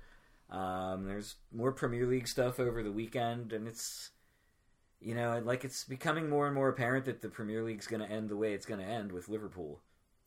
[0.49, 4.11] Um, there's more Premier League stuff over the weekend, and it's
[5.01, 8.11] you know like it's becoming more and more apparent that the Premier League's going to
[8.11, 9.81] end the way it's going to end with Liverpool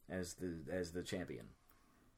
[0.09, 1.47] as the as the champion.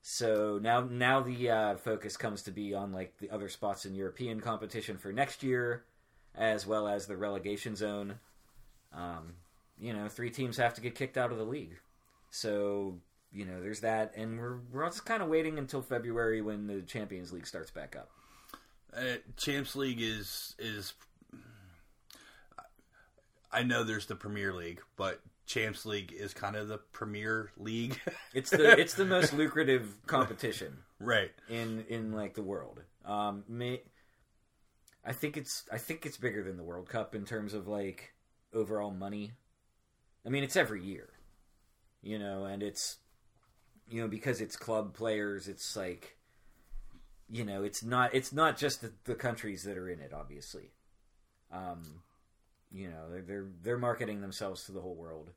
[0.03, 3.95] So now now the uh, focus comes to be on like the other spots in
[3.95, 5.85] European competition for next year,
[6.35, 8.19] as well as the relegation zone.
[8.93, 9.35] Um,
[9.81, 11.79] you know, three teams have to get kicked out of the league.
[12.31, 12.99] So,
[13.33, 14.13] you know, there's that.
[14.17, 17.97] And we're, we're just kind of waiting until February when the Champions League starts back
[17.97, 18.11] up.
[18.97, 20.95] Uh, Champs League is is.
[23.51, 27.99] I know there's the Premier League, but Champs League is kind of the Premier League,
[28.35, 31.31] It's the it's the most lucrative competition right?
[31.49, 32.83] in in like the world.
[33.05, 33.81] Um, may,
[35.05, 38.13] I think it's I think it's bigger than the World Cup in terms of like
[38.53, 39.33] overall money.
[40.27, 41.09] I mean, it's every year,
[42.03, 42.99] you know, and it's
[43.89, 45.49] you know because it's club players.
[45.49, 46.19] It's like
[47.31, 50.13] you know, it's not it's not just the, the countries that are in it.
[50.13, 50.73] Obviously,
[51.51, 52.03] um,
[52.73, 55.31] you know, they're, they're they're marketing themselves to the whole world,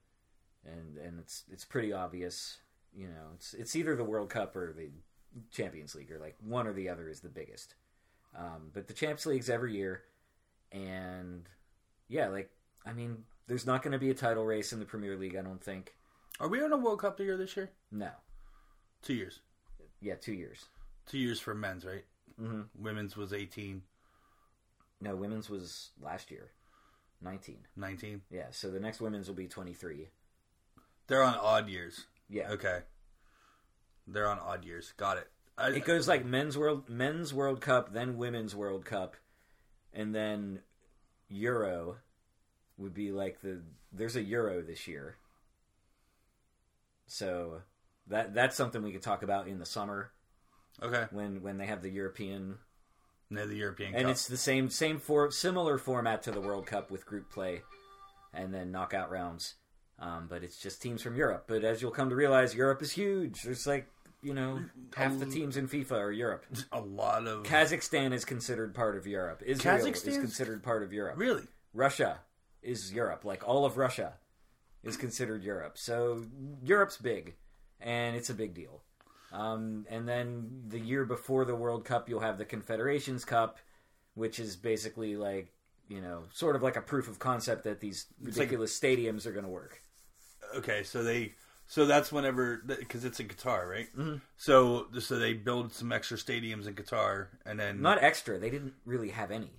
[0.66, 2.58] and and it's it's pretty obvious.
[2.94, 4.90] You know, it's it's either the World Cup or the
[5.52, 7.76] Champions League, or like one or the other is the biggest.
[8.38, 10.04] Um, but the Champs League's every year,
[10.72, 11.48] and
[12.08, 12.52] yeah, like
[12.86, 15.36] I mean, there's not going to be a title race in the Premier League.
[15.36, 15.94] I don't think.
[16.40, 17.70] Are we on a World Cup year this year?
[17.92, 18.10] No,
[19.04, 19.42] Two years.
[20.02, 20.66] yeah, two years.
[21.06, 22.04] Two years for men's, right?
[22.40, 23.82] hmm Women's was 18,
[25.02, 26.52] No, women's was last year,
[27.22, 27.60] nineteen.
[27.76, 28.22] 19.
[28.30, 30.10] Yeah, so the next women's will be twenty three.
[31.08, 32.06] They're on odd years.
[32.30, 32.80] Yeah, Okay.
[34.08, 34.94] They're on odd years.
[34.98, 35.28] Got it.
[35.58, 39.16] I, it goes like men's world men's World Cup, then women's World Cup,
[39.94, 40.60] and then
[41.30, 41.98] Euro
[42.78, 45.18] would be like the there's a Euro this year.
[47.08, 47.62] So
[48.08, 50.12] that that's something we could talk about in the summer
[50.82, 51.06] okay.
[51.12, 52.58] when when they have the European
[53.32, 54.12] No, the European and Cup.
[54.12, 57.62] it's the same same for similar format to the World Cup with group play
[58.34, 59.56] and then knockout rounds.
[60.00, 61.46] Um, but it's just teams from Europe.
[61.48, 63.44] But as you'll come to realize, Europe is huge.
[63.44, 63.88] There's like
[64.22, 64.60] you know
[64.96, 66.46] half the teams in FIFA are Europe.
[66.72, 69.42] a lot of Kazakhstan is considered part of Europe.
[69.46, 71.18] Israel is Kazakhstan's- considered part of Europe.
[71.18, 71.44] really.
[71.74, 72.20] Russia
[72.62, 73.24] is Europe.
[73.24, 74.16] Like all of Russia
[74.84, 75.78] is considered Europe.
[75.78, 76.26] So
[76.64, 77.36] Europe's big,
[77.80, 78.82] and it's a big deal.
[79.32, 83.58] Um, and then the year before the World Cup, you'll have the Confederations Cup,
[84.14, 85.54] which is basically like
[85.88, 89.32] you know sort of like a proof of concept that these like- ridiculous stadiums are
[89.32, 89.82] going to work.
[90.56, 91.34] Okay, so they
[91.68, 93.88] so that's whenever because it's in Qatar, right?
[93.98, 94.16] Mm-hmm.
[94.36, 98.38] So so they build some extra stadiums in Qatar, and then Not extra.
[98.38, 99.52] They didn't really have any.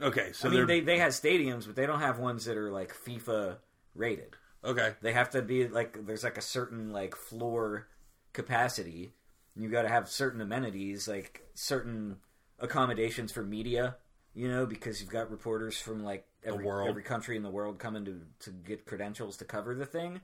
[0.00, 0.30] okay.
[0.32, 2.94] So I mean, they they had stadiums, but they don't have ones that are like
[2.94, 3.56] FIFA
[3.96, 4.36] rated.
[4.64, 4.94] okay.
[5.02, 7.88] They have to be like there's like a certain like floor
[8.36, 9.14] capacity.
[9.56, 12.18] you've got to have certain amenities, like certain
[12.60, 13.96] accommodations for media.
[14.34, 18.04] You know, because you've got reporters from like every every country in the world coming
[18.04, 20.20] to to get credentials to cover the thing.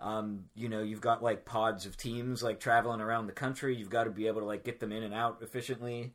[0.00, 3.76] Um, you know, you've got like pods of teams like traveling around the country.
[3.76, 6.14] You've got to be able to like get them in and out efficiently.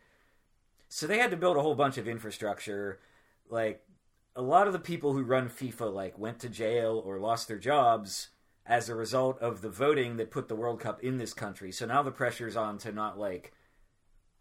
[0.89, 2.99] So they had to build a whole bunch of infrastructure.
[3.49, 3.85] Like
[4.35, 7.57] a lot of the people who run FIFA like went to jail or lost their
[7.57, 8.27] jobs
[8.69, 11.71] as a result of the voting that put the World Cup in this country.
[11.71, 13.51] So now the pressure's on to not like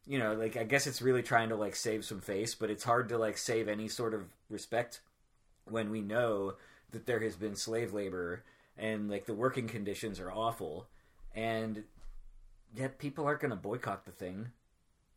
[0.06, 2.84] you know, like I guess it's really trying to like save some face, but it's
[2.84, 5.00] hard to like save any sort of respect
[5.66, 6.54] when we know
[6.92, 8.42] that there has been slave labor
[8.78, 10.88] and like the working conditions are awful
[11.34, 11.84] and
[12.74, 14.48] yet people aren't going to boycott the thing.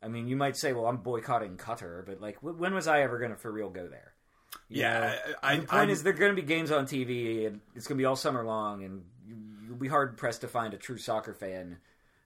[0.03, 3.01] I mean, you might say, "Well, I'm boycotting Qatar," but like, wh- when was I
[3.01, 4.10] ever going to for real go there?
[4.69, 5.33] You Yeah, know?
[5.43, 7.87] I- the point I- is, there are going to be games on TV, and it's
[7.87, 9.35] going to be all summer long, and you,
[9.67, 11.77] you'll be hard pressed to find a true soccer fan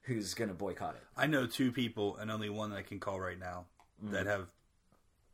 [0.03, 1.03] who's going to boycott it.
[1.17, 3.65] I know two people, and only one that I can call right now
[4.03, 4.11] Mm.
[4.11, 4.47] that have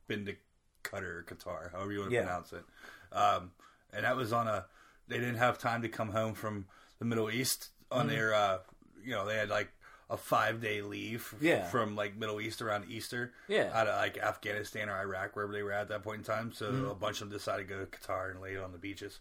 [0.07, 0.35] been to
[0.83, 2.23] Qatar or Qatar, however you want to Yeah.
[2.23, 2.63] pronounce it.
[3.11, 3.51] Um,
[3.91, 4.65] and that was on a.
[5.07, 6.67] They didn't have time to come home from
[6.99, 8.15] the Middle East on Mm-hmm.
[8.15, 8.33] their.
[8.33, 8.59] Uh,
[9.03, 9.71] you know, they had like
[10.11, 11.63] a five day leave Yeah.
[11.69, 13.31] from like Middle East around Easter.
[13.47, 13.71] Yeah.
[13.73, 16.51] Out of like Afghanistan or Iraq, wherever they were at that point in time.
[16.53, 16.85] So Mm-hmm.
[16.87, 19.19] a bunch of them decided to go to Qatar and lay it on the beaches.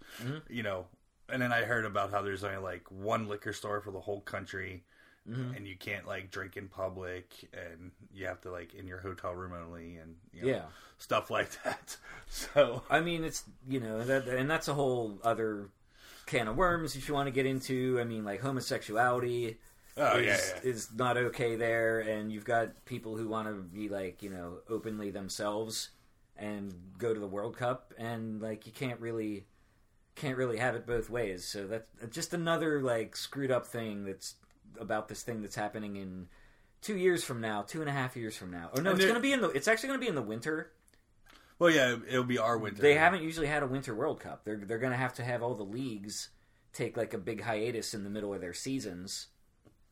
[0.48, 0.86] You know,
[1.28, 4.20] and then I heard about how there's only like one liquor store for the whole
[4.20, 4.82] country
[5.28, 5.54] Mm-hmm.
[5.54, 9.34] and you can't like drink in public and you have to like in your hotel
[9.34, 10.62] room only and you know, Yeah.
[10.96, 15.68] stuff like that so I mean, it's you know, that, and that's a whole other
[16.24, 17.98] can of worms if you want to get into.
[18.00, 19.58] I mean, like homosexuality
[19.96, 20.70] oh is, yeah, yeah.
[20.70, 24.58] is not okay there, and you've got people who want to be like you know
[24.68, 25.90] openly themselves
[26.36, 29.46] and go to the World Cup, and like you can't really
[30.14, 31.44] can't really have it both ways.
[31.44, 34.34] So that's just another like screwed up thing that's
[34.78, 36.28] about this thing that's happening in
[36.82, 38.70] two years from now, two and a half years from now.
[38.74, 39.50] Or no, And it's going to be in the.
[39.50, 40.72] It's actually going to be in the winter.
[41.58, 44.44] well yeah it'll be our winter They haven't usually had a winter World Cup.
[44.44, 46.30] They're they're going to have to have all the leagues
[46.72, 49.26] take like a big hiatus in the middle of their seasons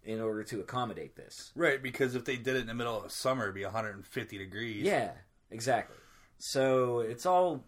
[0.09, 1.53] in order to accommodate this.
[1.55, 4.83] right because if they did it in the middle of summer it'd be 150 degrees
[4.83, 5.11] Yeah,
[5.51, 5.97] exactly.
[6.39, 7.65] So it's all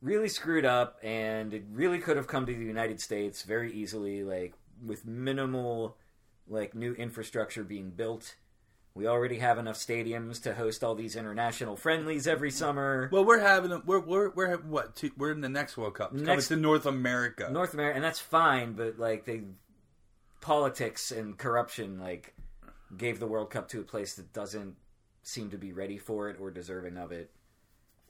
[0.00, 4.22] really screwed up, and it really could have come to the United States very easily,
[4.22, 5.96] like with minimal
[6.46, 8.36] like new infrastructure being built.
[8.94, 13.08] We already have enough stadiums to host all these international friendlies every summer.
[13.12, 13.82] well we're having them.
[13.86, 16.62] we're we're we're what two, we're in the next world cup it's Next- coming to
[16.68, 19.42] north america North America, and that's fine, but like they
[20.44, 22.34] politics and corruption like
[22.98, 24.76] gave the World Cup to a place that doesn't
[25.22, 27.30] seem to be ready for it or deserving of it,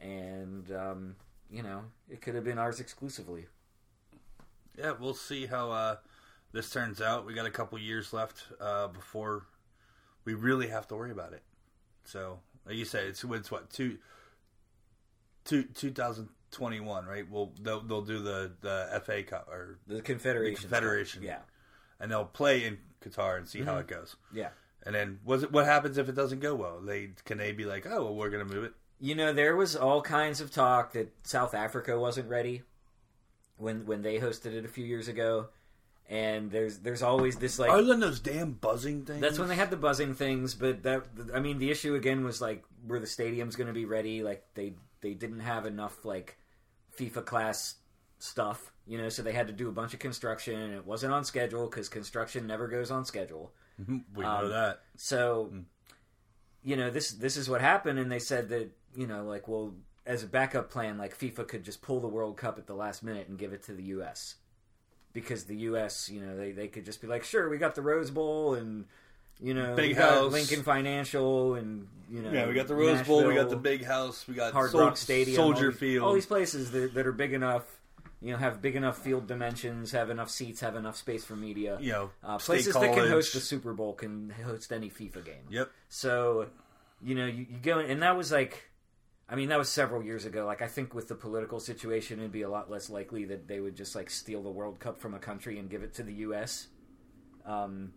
[0.01, 1.15] and um,
[1.49, 3.47] you know it could have been ours exclusively.
[4.77, 5.97] yeah we'll see how uh
[6.53, 7.25] this turns out.
[7.25, 9.47] We got a couple years left uh before
[10.25, 11.43] we really have to worry about it.
[12.05, 13.99] So like you said it's it's what two
[15.45, 17.31] two 2021 right?
[17.31, 21.23] Well they'll, they'll do the the fa cup or The Confederation, Confederation.
[21.23, 21.39] yeah,
[22.01, 23.81] and they'll play in qatar and see how Mm-hmm.
[23.81, 24.49] it goes yeah.
[24.85, 27.65] and then was it what happens if it doesn't go well they can they be
[27.65, 30.93] like oh well we're gonna move it You know, there was all kinds of talk
[30.93, 32.63] that South Africa wasn't ready
[33.59, 35.49] when when they hosted it a few years ago,
[36.09, 39.57] and there's there's always this like other than those damn buzzing things That's when they
[39.57, 41.05] had the buzzing things, but that
[41.35, 44.23] I mean the issue again was like were the stadiums going to be ready?
[44.23, 46.39] Like they they didn't have enough like
[46.99, 47.75] FIFA class
[48.19, 51.13] stuff, you know, so they had to do a bunch of construction and it wasn't
[51.13, 53.53] on schedule cuz construction never goes on schedule.
[54.15, 55.53] we know um, that So
[56.63, 59.75] you know, this this is what happened and they said that, you know, like well
[60.07, 63.03] as a backup plan like FIFA could just pull the World Cup at the last
[63.03, 64.37] minute and give it to the US.
[65.13, 67.83] Because the US, you know, they, they could just be like, sure, we got the
[67.83, 68.87] Rose Bowl and
[69.41, 70.33] you know, Big we house.
[70.33, 73.85] Lincoln Financial and you know, yeah we got the rose bowl we got the big
[73.85, 76.95] house we got Hard Sol- Rock Stadium, soldier all these, field all these places that,
[76.95, 77.65] that are big enough,
[78.25, 81.77] you know, have big enough field dimensions, have enough seats, have enough space for media.
[81.81, 85.45] you know Uh, places that can host the Super Bowl can host any FIFA game.
[85.51, 86.49] yep So,
[87.03, 88.71] you know, you, you go and that was like,
[89.29, 90.47] I mean, that was several years ago.
[90.47, 93.61] Like, I think with the political situation, it'd be a lot less likely that they
[93.61, 96.15] would just like steal the World Cup from a country and give it to the
[96.29, 96.69] U.S.
[97.47, 97.93] Um,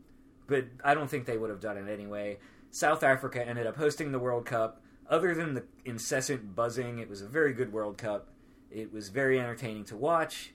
[0.48, 2.40] but I don't think they would have done it anyway.
[2.72, 4.82] South Africa ended up hosting the World Cup.
[5.10, 8.30] Other than the incessant buzzing, it was a very good World Cup.
[8.72, 10.52] It was very entertaining to watch,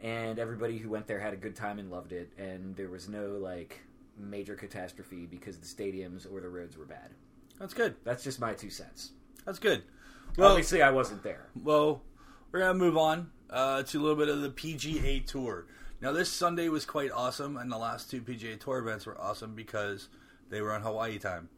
[0.00, 2.30] and everybody who went there had a good time and loved it.
[2.38, 3.80] And there was no like
[4.18, 7.10] major catastrophe because the stadiums or the roads were bad.
[7.58, 9.10] that's good That's just my two cents.
[9.44, 9.82] that's good
[10.38, 11.48] well Obviously, I wasn't there.
[11.62, 12.02] well
[12.50, 15.66] we're gonna move on uh, to a little bit of the pga tour
[16.00, 19.54] now this sunday was quite awesome and the last two pga tour events were awesome
[19.54, 20.08] because
[20.48, 21.48] they were on hawaii time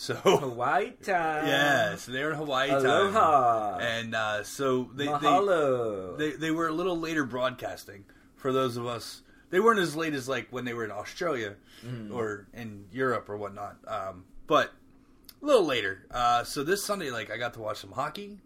[0.00, 1.46] so Hawaii time.
[1.46, 3.78] yeah so they're in hawaii time Aloha.
[3.80, 6.16] and uh, so they, they Mahalo.
[6.16, 8.04] they they were a little later broadcasting
[8.36, 9.22] for those of us.
[9.50, 11.56] They weren't as late as like when they were in Australia
[12.12, 14.72] or in Europe or whatnot, um, but
[15.42, 16.06] a little later.
[16.10, 18.38] Uh, so this Sunday, like I got to watch some hockey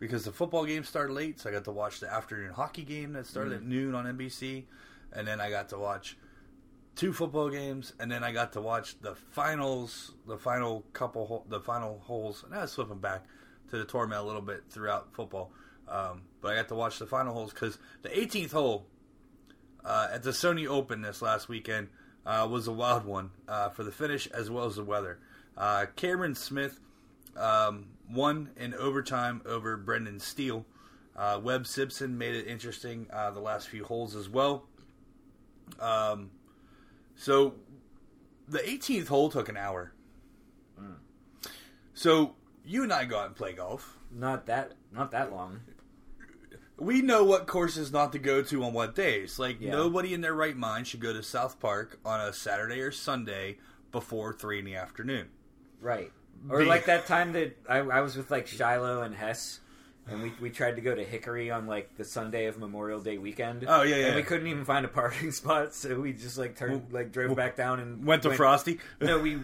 [0.00, 3.12] because the football game started late, so I got to watch the afternoon hockey game
[3.14, 4.64] that started at noon on NBC.
[5.12, 6.16] and then I got to watch
[6.96, 11.60] two football games, and then I got to watch the finals, the final couple, the
[11.60, 12.42] final holes.
[12.42, 13.24] And I was flipping back
[13.70, 15.52] to the tournament a little bit throughout football,
[15.88, 18.86] um, but I got to watch the final holes because the 18th hole
[19.84, 21.88] uh, at the Sony Open this last weekend
[22.24, 25.18] uh, was a wild one uh, for the finish as well as the weather.
[25.56, 26.80] Uh, Cameron Smith
[27.36, 30.64] um, won in overtime over Brendan Steele.
[31.14, 34.66] Uh, Webb Simpson made it interesting uh, the last few holes as well.
[35.80, 36.30] Um,
[37.16, 37.54] so
[38.48, 39.92] the 18th hole took an hour.
[40.80, 40.96] Mm.
[41.94, 43.98] So you and I go out and play golf.
[44.12, 45.60] Not that not that long.
[46.78, 49.38] We know what courses not to go to on what days.
[49.38, 49.72] Like Yeah.
[49.72, 53.58] nobody in their right mind should go to South Park on a Saturday or Sunday
[53.92, 55.28] before three in the afternoon.
[55.80, 56.12] Right.
[56.50, 59.60] Or Be- like that time that I, I was with like Shiloh and Hess,
[60.08, 63.18] and we we tried to go to Hickory on like the Sunday of Memorial Day
[63.18, 63.64] weekend.
[63.66, 64.06] Oh, yeah, yeah.
[64.06, 67.36] And we couldn't even find a parking spot, so we just like turned like drove
[67.36, 68.78] back down and Went to Frosty.
[69.00, 69.38] No, we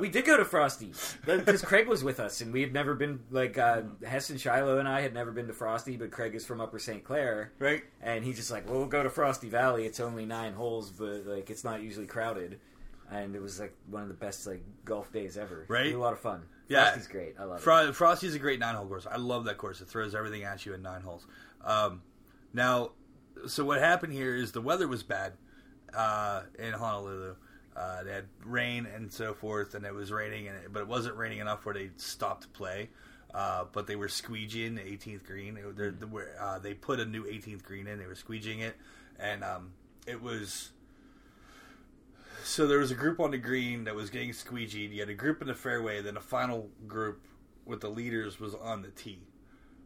[0.00, 0.92] we did go to Frosty
[1.24, 4.78] because Craig was with us, and we had never been like uh, Hess and Shiloh
[4.78, 7.04] and I had never been to Frosty, but Craig is from Upper St.
[7.04, 7.82] Clair, right?
[8.00, 9.86] and he's just like, "Well, we'll go to Frosty Valley.
[9.86, 12.60] It's only nine holes, but like it's not usually crowded."
[13.08, 15.64] And it was like one of the best like golf days ever.
[15.68, 15.86] Right?
[15.86, 16.42] It was a lot of fun.
[16.68, 16.84] Yeah.
[16.90, 17.34] Frosty's great.
[17.38, 17.94] I love it.
[17.94, 19.06] Frosty's a great nine hole course.
[19.10, 19.80] I love that course.
[19.80, 21.26] It throws everything at you in nine holes.
[21.64, 22.02] Um,
[22.52, 22.92] now,
[23.46, 25.34] so what happened here is the weather was bad
[25.94, 27.36] uh, in Honolulu.
[27.76, 30.88] Uh, they had rain and so forth, and it was raining, and it, but it
[30.88, 32.88] wasn't raining enough where they stopped play.
[33.34, 35.54] Uh, but they were squeegeeing the 18th green.
[35.54, 37.98] They, they're- they were- uh, they put a new 18th green in.
[37.98, 38.76] They were squeegeeing it,
[39.18, 39.72] and um,
[40.06, 40.70] it was
[42.46, 44.92] so there was a group on the green that was getting squeegeed.
[44.92, 47.20] You had a group in the fairway, then a final group
[47.64, 49.18] with the leaders was on the tee.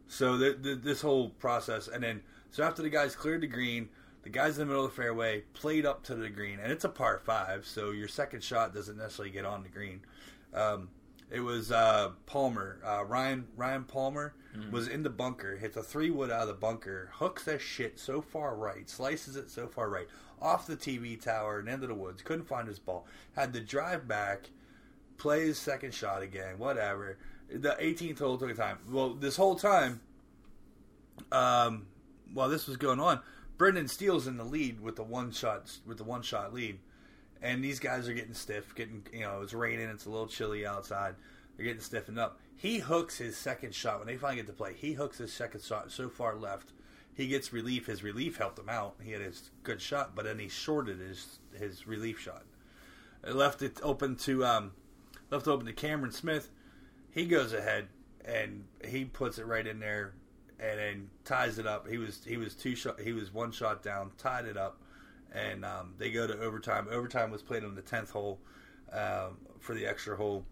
[0.07, 2.21] So the, the, this whole process, and then
[2.51, 3.89] so after the guys cleared the green,
[4.23, 6.83] the guys in the middle of the fairway played up to the green, and it's
[6.83, 10.01] a par five, so your second shot doesn't necessarily get on the green.
[10.53, 10.89] Um,
[11.31, 14.35] it was uh, Palmer, uh, Ryan Ryan Palmer
[14.69, 17.97] was in the bunker, hits a three wood out of the bunker, hooks that shit
[17.97, 20.07] so far right, slices it so far right,
[20.41, 22.21] off the TV tower and into the woods.
[22.21, 23.05] Couldn't find his ball.
[23.35, 24.49] Had to drive back,
[25.17, 27.17] play his second shot again, whatever.
[27.49, 28.79] The 18th hole took time.
[28.89, 30.01] Well, this whole time,
[31.31, 31.87] um,
[32.33, 33.19] while this was going on,
[33.57, 36.79] Brendan Steele's in the lead with the one shot with the one shot lead,
[37.41, 38.73] and these guys are getting stiff.
[38.73, 41.15] Getting you know it's raining, it's a little chilly outside.
[41.55, 42.39] They're getting stiffened up.
[42.55, 44.73] He hooks his second shot when they finally get to play.
[44.73, 46.71] He hooks his second shot so far left.
[47.13, 47.87] He gets relief.
[47.87, 48.95] His relief helped him out.
[49.03, 52.43] He had his good shot, but then he shorted his his relief shot.
[53.25, 54.71] It left it open to um,
[55.29, 56.49] left open to Cameron Smith.
[57.11, 57.87] He goes ahead
[58.25, 60.13] and he puts it right in there
[60.59, 61.87] and then ties it up.
[61.87, 64.79] He was he was two shot he was one shot down, tied it up,
[65.33, 66.87] and um, they go to overtime.
[66.89, 68.39] Overtime was played on the tenth hole
[68.91, 70.45] um, for the extra hole,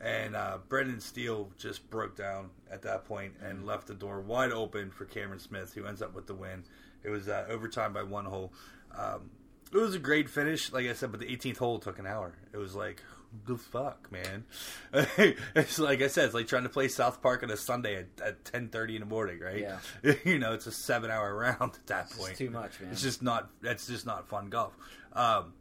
[0.00, 4.52] and uh, Brendan Steele just broke down at that point and left the door wide
[4.52, 6.64] open for Cameron Smith, who ends up with the win.
[7.02, 8.52] It was uh, overtime by one hole.
[8.96, 9.30] Um,
[9.72, 12.34] it was a great finish, like I said, but the 18th hole took an hour.
[12.52, 13.02] It was like,
[13.46, 14.44] the fuck, man.
[14.92, 18.06] it's like I said, it's like trying to play South Park on a Sunday at,
[18.24, 19.58] at 10:30 in the morning, right?
[19.58, 20.14] Yeah.
[20.24, 22.36] you know, it's a seven-hour round at that It's point.
[22.36, 22.92] too much, man.
[22.92, 23.50] It's just not.
[23.60, 24.76] That's just not fun golf.
[25.14, 25.52] Um,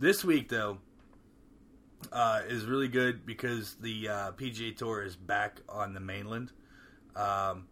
[0.00, 0.78] this week, though,
[2.10, 6.52] uh, is really good because the uh, PGA Tour is back on the mainland.
[7.14, 7.66] Um,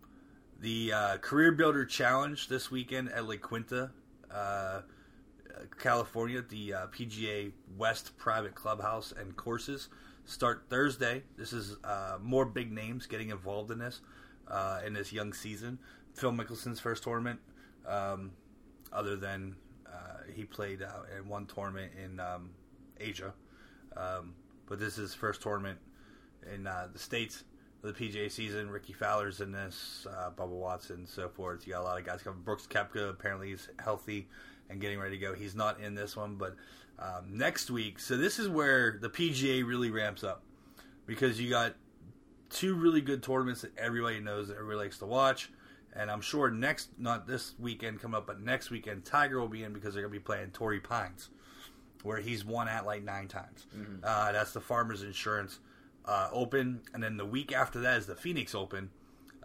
[0.61, 3.91] the uh, Career Builder Challenge this weekend at La Quinta,
[4.33, 4.83] uh,
[5.79, 9.89] California, the uh, PGA West Private Clubhouse and courses
[10.27, 11.23] start Thursday.
[11.37, 14.01] This is uh, more big names getting involved in this
[14.85, 15.79] in this young season.
[16.15, 17.41] Phil Mickelson's first tournament,
[17.87, 18.33] um,
[18.93, 19.57] other than
[20.35, 20.81] he played
[21.17, 22.51] in one tournament in um,
[23.01, 23.33] Asia,
[23.97, 24.35] um,
[24.67, 25.79] but this is his first tournament
[26.55, 27.45] in uh, the states
[27.83, 28.71] of the PGA season.
[28.71, 31.67] Rickie Fowler's in this, uh, Bubba Watson, so forth.
[31.67, 32.43] You got a lot of guys coming.
[32.43, 34.29] Brooks Koepka apparently he's healthy
[34.69, 35.35] and getting ready to go.
[35.35, 36.57] He's not in this one, but
[36.99, 37.99] um, next week.
[37.99, 40.43] So this is where the PGA really ramps up
[41.07, 41.75] because you got
[42.51, 45.51] two really good tournaments that everybody knows that everybody likes to watch.
[45.95, 49.65] And I'm sure next, not this weekend coming up, but next weekend, Tiger will be
[49.65, 51.31] in because they're going to be playing Torrey Pines,
[52.03, 53.67] where he's won at like nine times.
[54.03, 55.59] Uh, that's the Farmers Insurance
[56.07, 58.91] uh, Open, and then the week after that is the Phoenix Open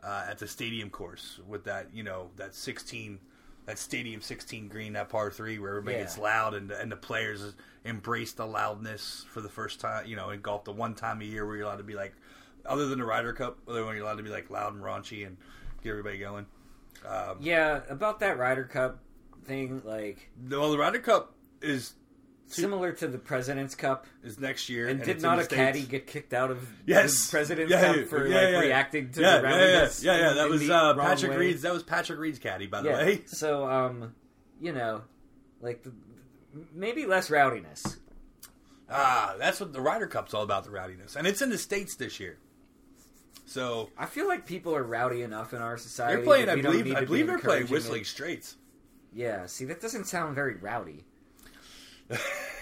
[0.03, 3.19] uh, at the Stadium Course with that, you know, that 16,
[3.65, 6.03] that Stadium 16 green, that par three, where everybody Yeah.
[6.03, 7.53] gets loud and and the players
[7.83, 10.05] embrace the loudness for the first time.
[10.07, 12.13] You know, in golf, the one time a year where you're allowed to be like,
[12.65, 15.37] other than the Ryder Cup, where you're allowed to be like loud and raunchy and
[15.83, 16.45] get everybody going.
[17.07, 18.99] Um, Yeah, about that Ryder Cup,
[19.45, 21.93] thing, like Well, the Ryder Cup is
[22.47, 24.05] similar to the President's Cup.
[24.23, 27.71] is next year, And, did not a caddy get kicked out of Yes, the President's
[27.71, 28.59] Yeah, Cup for yeah, like yeah.
[28.59, 29.49] reacting to the yeah, yeah,
[29.81, 30.03] rowdiness?
[30.03, 31.37] yeah, That was uh, Patrick way?
[31.37, 31.61] Reed's.
[31.63, 33.21] That was Patrick Reed's caddy, by the way.
[33.27, 34.13] So, um,
[34.61, 35.01] you know,
[35.61, 35.91] like the,
[36.73, 37.97] maybe less rowdiness.
[38.89, 42.19] Ah, that's what the Ryder Cup's all about—the rowdiness, and it's in the states this
[42.19, 42.37] year.
[43.47, 46.17] So I feel like people are rowdy enough in our society.
[46.17, 46.49] they're playing.
[46.49, 46.85] I believe.
[46.95, 48.07] I to be believe they're playing Whistling it.
[48.07, 48.57] Straits.
[49.11, 51.05] Yeah, see, that doesn't sound very rowdy.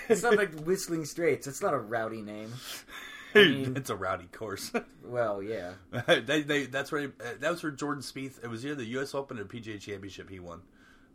[0.09, 1.47] It's not like Whistling Straits.
[1.47, 2.51] It's not a rowdy name.
[3.35, 4.71] I mean- it's a rowdy course.
[5.05, 5.73] Well, yeah.
[6.07, 8.41] they, they, that's where uh, that was for Jordan Spieth.
[8.43, 9.13] It was either the U.S.
[9.13, 10.61] Open or PGA Championship he won.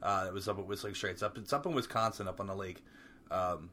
[0.02, 1.22] Uh, it was up at Whistling Straits.
[1.22, 2.84] Up it's up in Wisconsin, up on the lake.
[3.30, 3.70] Um,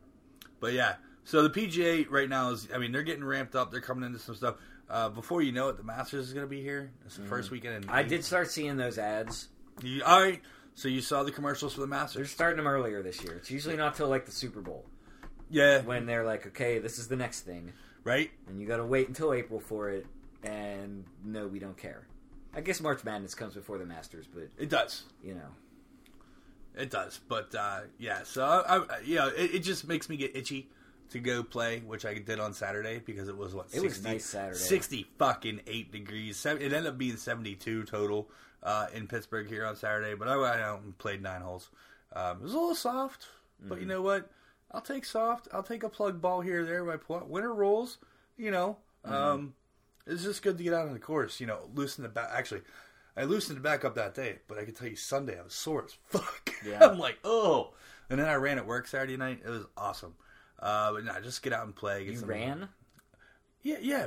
[0.62, 0.96] but yeah,
[1.26, 2.68] so the PGA right now is.
[2.74, 3.72] I mean, they're getting ramped up.
[3.72, 4.56] They're coming into some stuff.
[4.90, 6.92] Uh, before you know it, the Masters is going to be here.
[7.06, 7.76] It's the first weekend.
[7.76, 7.94] In Mm.
[7.94, 9.50] I did start seeing those ads.
[9.84, 10.42] You, all right.
[10.76, 12.16] So you saw the commercials for the Masters?
[12.18, 13.34] They're starting them earlier this year.
[13.36, 14.86] It's usually not till like the Super Bowl
[15.50, 15.82] Yeah.
[15.82, 17.72] when they're like, okay, this is the next thing,
[18.04, 18.30] Right.
[18.48, 20.06] and you got to wait until April for it.
[20.44, 22.06] And no, we don't care.
[22.54, 25.04] I guess March Madness comes before the Masters, but It does.
[25.24, 25.50] you know,
[26.78, 28.24] It does, but uh, yeah.
[28.24, 30.70] So I, I you know, it, it just makes me get itchy
[31.12, 34.26] to go play, which I did on Saturday because it was what It was nice
[34.26, 34.58] Saturday.
[34.58, 36.46] sixty fucking eight degrees.
[36.46, 38.30] It ended up being seventy two total
[38.66, 41.70] uh, in Pittsburgh here on Saturday, but I went out and played nine holes.
[42.14, 43.28] Um, it was a little soft,
[43.62, 43.82] but Mm.
[43.82, 44.30] you know what?
[44.72, 45.48] I'll take soft.
[45.54, 46.84] I'll take a plug ball here or there.
[46.84, 48.00] My pl- winter rolls,
[48.38, 48.78] you know.
[49.06, 49.14] Mm-hmm.
[49.16, 49.54] Um,
[50.08, 51.40] it's just good to get out on the course.
[51.40, 52.30] You know, loosen the back.
[52.34, 52.62] Actually,
[53.16, 55.54] I loosened it back up that day, but I can tell you Sunday I was
[55.54, 56.52] sore as fuck.
[56.66, 56.86] Yeah.
[56.86, 57.74] I'm like, oh.
[58.10, 59.42] And then I ran at work Saturday night.
[59.46, 60.16] It was awesome.
[60.60, 62.04] Uh, but no, just get out and play.
[62.06, 62.70] Get you some- ran.
[63.66, 64.06] Yeah, yeah.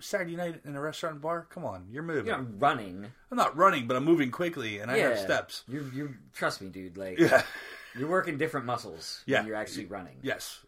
[0.00, 1.46] Saturday night in a restaurant bar.
[1.48, 2.26] Come on, you're moving.
[2.26, 3.06] You're not running.
[3.30, 5.64] I'm not running, but I'm moving quickly, and I yeah, have steps.
[5.66, 6.98] You, you trust me, dude.
[6.98, 7.42] Like, Yeah.
[7.98, 9.22] you're working different muscles.
[9.24, 9.38] Yeah.
[9.38, 10.18] when you're actually running.
[10.22, 10.60] Yes,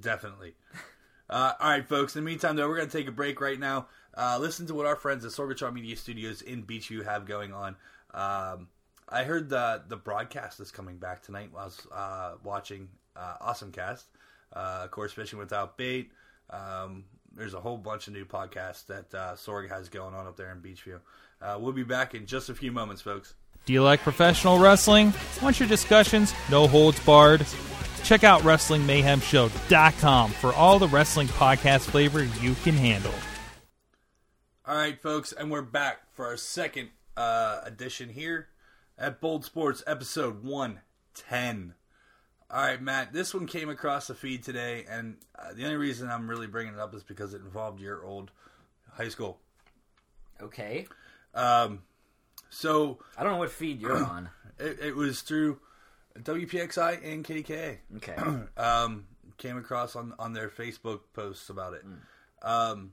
[0.00, 0.54] definitely.
[1.30, 2.14] Uh, all right, folks.
[2.14, 3.86] In the meantime, though, we're going to take a break right now.
[4.14, 7.76] Uh, listen to what our friends at Sorgatron Media Studios in Beachview have going on.
[8.12, 8.68] Um,
[9.08, 13.36] I heard the the broadcast is coming back tonight while I was uh, watching uh,
[13.40, 14.04] Awesome Cast.
[14.52, 16.12] Uh, of course, Fishing Without Bait.
[16.50, 17.04] Um,
[17.36, 20.52] there's a whole bunch of new podcasts that uh, Sorg has going on up there
[20.52, 21.00] in Beachview.
[21.40, 23.34] Uh, we'll be back in just a few moments, folks.
[23.66, 25.12] Do you like professional wrestling?
[25.42, 27.46] Want your discussions no holds barred?
[28.02, 33.14] Check out WrestlingMayhemShow.com for all the wrestling podcast flavor you can handle.
[34.66, 38.48] All right, folks, and we're back for our second uh, edition here
[38.98, 41.74] at Bold Sports, episode 110.
[42.54, 46.08] All right, Matt, this one came across the feed today, and uh, the only reason
[46.08, 48.30] I'm really bringing it up is because it involved your old
[48.92, 49.40] high school.
[50.40, 50.86] Okay.
[51.34, 51.82] Um,
[52.50, 54.28] so I don't know what feed you're on.
[54.60, 55.58] it, it was through
[56.16, 57.78] WPXI and KDKA.
[57.96, 58.14] Okay.
[58.56, 61.82] um, came across on, on their Facebook posts about it.
[62.40, 62.92] Um,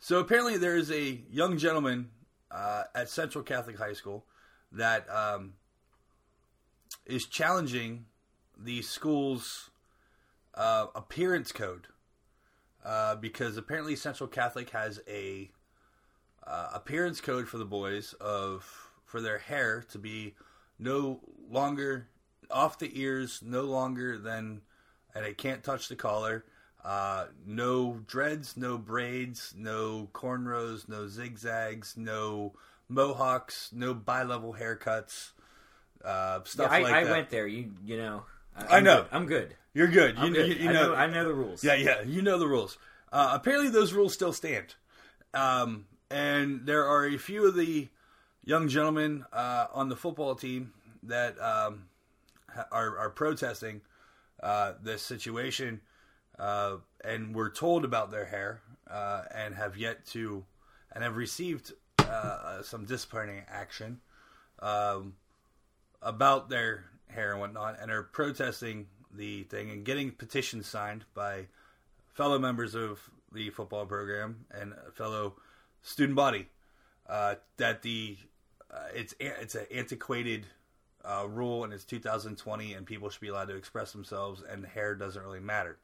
[0.00, 2.10] so apparently there is a young gentleman
[2.50, 4.26] uh, at Central Catholic High School
[4.70, 5.54] that um,
[7.06, 8.04] is challenging
[8.56, 9.70] the school's
[10.54, 11.88] uh, appearance code
[12.84, 15.50] uh, because apparently Central Catholic has a
[16.46, 20.34] uh, appearance code for the boys of for their hair to be
[20.78, 22.08] no longer
[22.50, 24.60] off the ears, no longer than,
[25.14, 26.44] and it can't touch the collar.
[26.84, 32.52] Uh, no dreads, no braids, no cornrows, no zigzags, no
[32.88, 35.30] mohawks, no bi-level haircuts,
[36.04, 37.10] uh, Yeah, stuff I, like I that.
[37.10, 37.46] I went there.
[37.48, 38.22] You you know.
[38.56, 39.02] I I'm know.
[39.02, 39.08] Good.
[39.12, 39.56] I'm good.
[39.74, 40.18] You're good.
[40.18, 40.48] You, good.
[40.48, 40.94] you, you I know, know.
[40.94, 41.62] I know the rules.
[41.62, 42.78] yeah, yeah, you know the rules.
[43.12, 44.74] Uh, apparently, those rules still stand.
[45.34, 47.88] Um, and there are a few of the
[48.44, 51.84] young gentlemen uh, on the football team that um,
[52.72, 53.82] are, are protesting
[54.42, 55.80] uh, this situation,
[56.38, 60.44] uh, and were told about their hair, uh, and have yet to,
[60.92, 64.00] and have received uh, some disciplining action
[64.60, 65.14] um,
[66.02, 71.46] about their hair and whatnot, and are protesting the thing and getting petitions signed by
[72.12, 75.34] fellow members of the football program and fellow
[75.82, 76.48] student body
[77.08, 78.16] uh, that the
[78.70, 80.46] uh, it's it's an antiquated
[81.04, 84.94] uh, rule and it's 2020 and people should be allowed to express themselves and hair
[84.94, 85.78] doesn't really matter.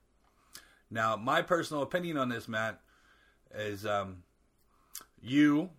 [0.91, 2.81] Now, my personal opinion on this, Matt,
[3.55, 4.25] is um,
[5.23, 5.71] you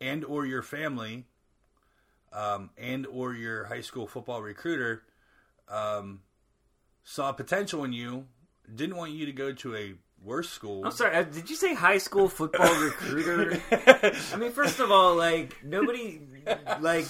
[0.00, 1.26] and or your family
[2.32, 5.02] um, and or your high school football recruiter
[5.68, 6.20] um,
[7.04, 8.26] saw potential in you,
[8.74, 10.84] didn't want you to go to a worst school.
[10.84, 11.16] I'm sorry.
[11.16, 13.60] uh, Did you say high school football recruiter?
[14.32, 16.20] I mean, first of all, like nobody,
[16.80, 17.06] like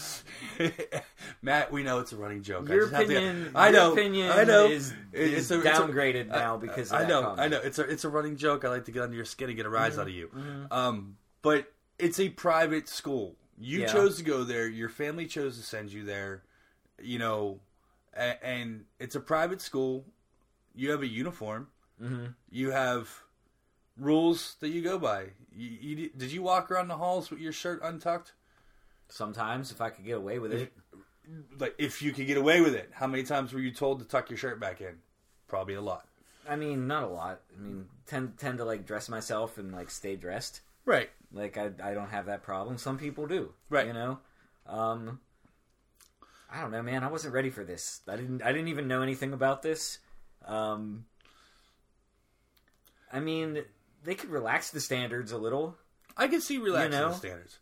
[1.42, 2.70] Matt, we know it's a running joke.
[2.70, 3.50] I your just have to- opinion.
[3.54, 3.92] I know.
[3.92, 4.66] Opinion I know.
[4.66, 7.22] is, is a- it's a- downgraded now because of I know.
[7.22, 7.40] comment.
[7.40, 7.58] I know.
[7.62, 8.64] It's a it's a running joke.
[8.64, 10.00] I like to get under your skin and get a rise Mm-hmm.
[10.00, 10.30] out of you.
[10.70, 13.36] Um, but it's a private school.
[13.60, 13.92] You Yeah.
[13.92, 14.66] chose to go there.
[14.66, 16.42] Your family chose to send you there.
[17.00, 17.60] You know,
[18.14, 20.04] and, and it's a private school.
[20.74, 21.68] You have a uniform.
[22.02, 22.26] Mm-hmm.
[22.50, 23.08] You have
[23.98, 25.26] rules that you go by.
[25.54, 28.32] You, you, did you walk around the halls with your shirt untucked?
[29.08, 30.72] Sometimes, if I could get away with it,
[31.58, 34.04] Like, if you could get away with it, how many times were you told to
[34.04, 34.96] tuck your shirt back in?
[35.48, 36.06] Probably a lot.
[36.48, 37.40] I mean, not a lot.
[37.56, 40.60] I mean, tend tend to like dress myself and like stay dressed.
[40.84, 41.10] Right.
[41.32, 42.78] Like I I don't have that problem.
[42.78, 43.52] Some people do.
[43.68, 43.86] Right.
[43.86, 44.18] You know.
[44.66, 45.20] Um.
[46.52, 47.04] I don't know, man.
[47.04, 48.00] I wasn't ready for this.
[48.08, 48.42] I didn't.
[48.42, 49.98] I didn't even know anything about this.
[50.44, 51.04] Um.
[53.12, 53.64] I mean,
[54.04, 55.76] they could relax the standards a little.
[56.16, 57.08] I can see relaxing know?
[57.08, 57.58] the standards.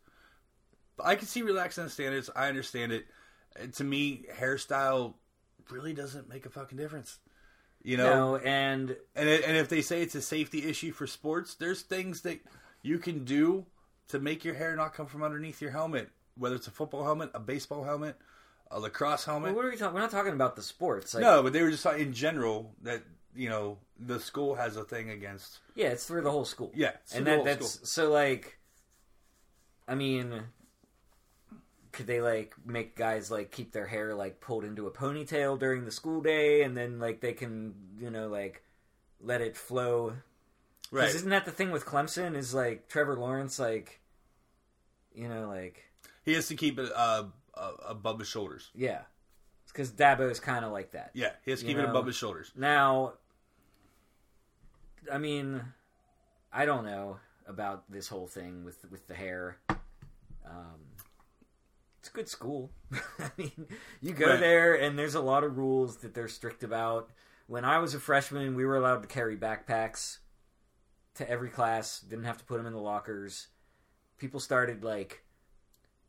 [1.03, 2.31] I can see relaxing the standards.
[2.35, 3.07] I understand it.
[3.59, 5.15] Uh, To me, hairstyle
[5.71, 7.19] really doesn't make a fucking difference.
[7.83, 11.07] You know, No, and and it, and if they say it's a safety issue for
[11.07, 12.41] sports, there's things that
[12.83, 13.67] you can do
[14.09, 17.31] to make your hair not come from underneath your helmet, whether it's a football helmet,
[17.35, 18.17] a baseball helmet,
[18.71, 19.55] a lacrosse helmet.
[19.55, 19.95] what are we talking?
[19.95, 21.15] We're not talking about the sports.
[21.15, 23.03] Like, no, but they were just talking in general that
[23.35, 25.59] you know the school has a thing against.
[25.75, 26.73] Yeah, it's through the whole school.
[26.75, 28.59] Yeah, and that that's so like.
[29.87, 30.43] I mean,
[31.93, 35.85] could they like make guys like keep their hair like pulled into a ponytail during
[35.85, 38.63] the school day, and then like they can you know like
[39.21, 40.15] let it flow?
[40.91, 41.09] Right.
[41.15, 42.35] Isn't that the thing with Clemson?
[42.37, 44.01] Is like Trevor Lawrence like,
[45.15, 45.85] you know, like
[46.25, 47.25] He has to keep it uh,
[47.55, 48.71] uh, above his shoulders.
[48.75, 49.03] yeah,
[49.67, 51.11] because Dabo is kind of like that.
[51.15, 52.53] Yeah, he has to keep it above his shoulders.
[52.57, 53.15] Now,
[55.13, 55.63] I mean,
[56.53, 59.59] I don't know about this whole thing with with the hair.
[59.69, 60.81] Um,
[62.01, 62.71] it's a good school.
[63.19, 63.67] I mean,
[64.01, 64.41] you go Right.
[64.41, 67.11] there and there's a lot of rules that they're strict about.
[67.47, 70.19] When I was a freshman, we were allowed to carry backpacks
[71.19, 72.01] to every class.
[72.01, 73.49] Didn't have to put them in the lockers.
[74.19, 75.23] People started like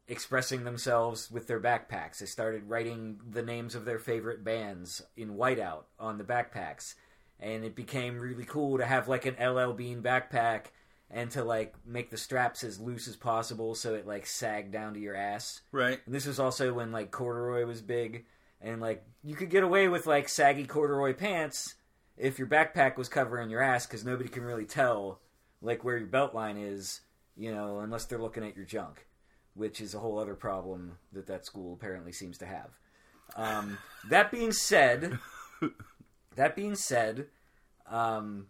[0.07, 2.17] expressing themselves with their backpacks.
[2.19, 6.95] They started writing the names of their favorite bands in whiteout on the backpacks.
[7.39, 10.65] And it became really cool to have like an LL Bean backpack
[11.11, 14.93] and to like make the straps as loose as possible so it like sagged down
[14.95, 15.61] to your ass.
[15.71, 15.99] Right.
[16.05, 18.25] And this was also when like corduroy was big
[18.61, 21.75] and like you could get away with like saggy corduroy pants
[22.19, 25.19] if your backpack was covering your ass cuz nobody can really tell
[25.61, 27.01] like where your belt line is,
[27.35, 29.07] you know, unless they're looking at your junk,
[29.53, 32.77] which is a whole other problem that that school apparently seems to have.
[33.35, 33.77] Um,
[34.09, 35.19] that being said,
[36.35, 37.27] that being said,
[37.87, 38.47] um,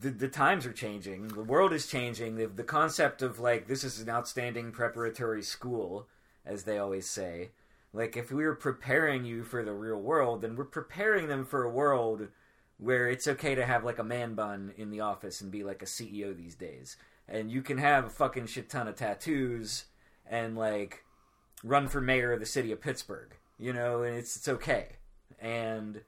[0.00, 1.28] the, the times are changing.
[1.28, 2.36] The world is changing.
[2.36, 6.08] The, the concept of like this is an outstanding preparatory school,
[6.46, 7.50] as they always say.
[7.94, 11.62] Like if we were preparing you for the real world, then we're preparing them for
[11.62, 12.26] a world
[12.76, 15.80] where it's okay to have like a man bun in the office and be like
[15.80, 16.96] a CEO these days,
[17.28, 19.84] and you can have a fucking shit ton of tattoos
[20.28, 21.04] and like
[21.62, 24.96] run for mayor of the city of Pittsburgh, you know, and it's it's okay,
[25.38, 26.00] and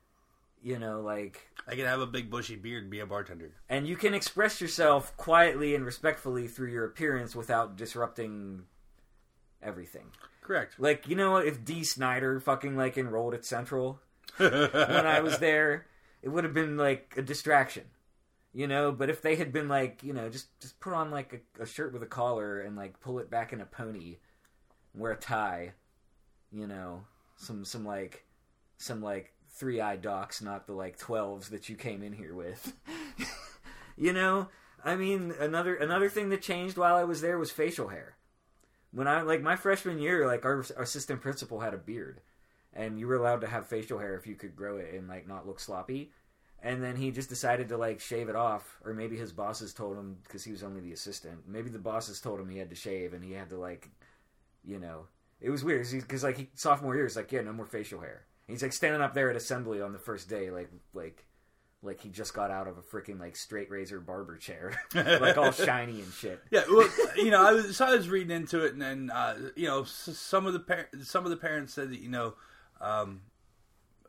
[0.60, 3.52] you know like I can have a big bushy beard and be a bartender.
[3.68, 8.64] and you can express yourself quietly and respectfully through your appearance without disrupting
[9.62, 10.06] everything.
[10.46, 10.78] Correct.
[10.78, 13.98] Like, you know, if Dee Snider fucking like enrolled at Central
[14.36, 15.86] when I was there,
[16.22, 17.84] it would have been like a distraction.
[18.52, 21.44] You know, but if they had been like, you know, just just put on like
[21.58, 24.16] a, a shirt with a collar and like pull it back in a pony,
[24.92, 25.72] and wear a tie,
[26.52, 27.02] you know,
[27.36, 28.24] some some like
[28.78, 32.72] some like three eye docs, not the like twelves that you came in here with.
[33.96, 34.48] you know,
[34.82, 38.15] I mean, another another thing that changed while I was there was facial hair.
[38.96, 42.22] When I like my freshman year, like our, our assistant principal had a beard,
[42.72, 45.28] and you were allowed to have facial hair if you could grow it and like
[45.28, 46.12] not look sloppy.
[46.62, 49.98] And then he just decided to like shave it off, or maybe his bosses told
[49.98, 51.46] him because he was only the assistant.
[51.46, 53.90] Maybe the bosses told him he had to shave, and he had to like,
[54.64, 55.08] you know,
[55.42, 58.24] it was weird because like he, sophomore year, he's like, yeah, no more facial hair.
[58.48, 61.26] And he's like standing up there at assembly on the first day, like like
[61.86, 65.52] like he just got out of a freaking like straight razor barber chair, like all
[65.52, 66.42] shiny and shit.
[66.50, 69.36] Yeah, well, you know, I was so I was reading into it, and then uh,
[69.54, 72.34] you know, some of the par- some of the parents said that you know,
[72.80, 73.22] um,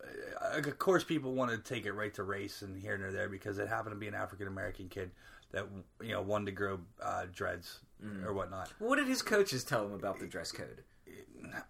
[0.03, 3.29] uh, of course, people want to take it right to race and here and there
[3.29, 5.11] because it happened to be an African American kid
[5.51, 5.65] that
[6.01, 7.79] you know wanted to grow uh, dreads
[8.25, 8.71] or whatnot.
[8.79, 10.83] What did his coaches tell him about the dress code?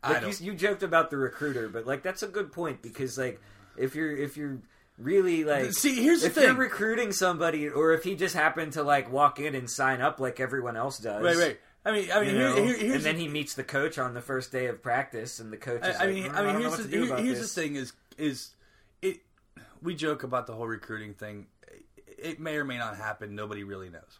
[0.03, 3.39] Like you, you joked about the recruiter, but like that's a good point because like
[3.77, 4.59] if you're if you're
[4.97, 6.43] really like See, here's the if thing.
[6.45, 10.19] you're recruiting somebody, or if he just happened to like walk in and sign up
[10.19, 11.59] like everyone else does, right, right.
[11.85, 13.97] I mean, I mean, you here, know, here, here's and then he meets the coach
[13.97, 16.43] on the first day of practice, and the coach is I, I mean, "Mm, I
[16.43, 18.49] mean, don't here's the, here- here's the thing: is is
[19.01, 19.17] it?
[19.81, 21.47] We joke about the whole recruiting thing.
[22.17, 23.35] It may or may not happen.
[23.35, 24.19] Nobody really knows.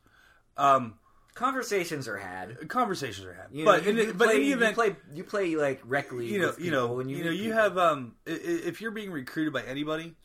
[0.56, 0.96] Um,
[1.34, 2.68] Conversations are had.
[2.68, 4.70] conversations are had, You know, but you, in, you the- but play, in the event,
[4.72, 6.32] you play, you play like rec league.
[6.32, 7.58] you know, you know, and you, you know, you people.
[7.60, 8.34] have um, i- i-
[8.66, 10.16] if you're being recruited by anybody,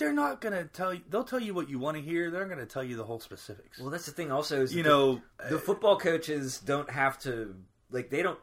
[0.00, 1.02] they're not gonna tell you.
[1.08, 2.30] They'll tell you what you want to hear.
[2.30, 3.78] They're not gonna tell you the whole specifics.
[3.78, 4.32] Well, that's the thing.
[4.32, 7.54] Also, is you know, the, the football coaches don't have to
[7.90, 8.38] like they don't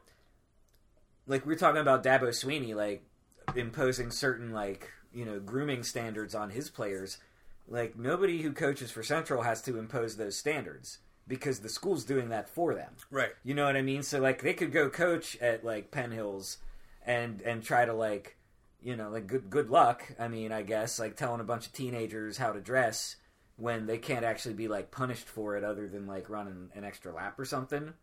[1.26, 3.04] like we we're talking about Dabo Swinney like
[3.56, 7.18] imposing certain like you know grooming standards on his players.
[7.68, 12.30] Like nobody who coaches for Central has to impose those standards because the school's doing
[12.30, 12.94] that for them.
[13.12, 13.32] right?
[13.44, 14.04] You know what I mean?
[14.04, 16.60] So like they could go coach at like Penn Hills
[17.06, 18.37] and and try to like
[18.82, 20.04] you know like good good luck.
[20.20, 23.16] I mean, I guess like telling a bunch of teenagers how to dress
[23.58, 27.14] when they can't actually be like punished for it other than like running an extra
[27.14, 27.94] lap or something.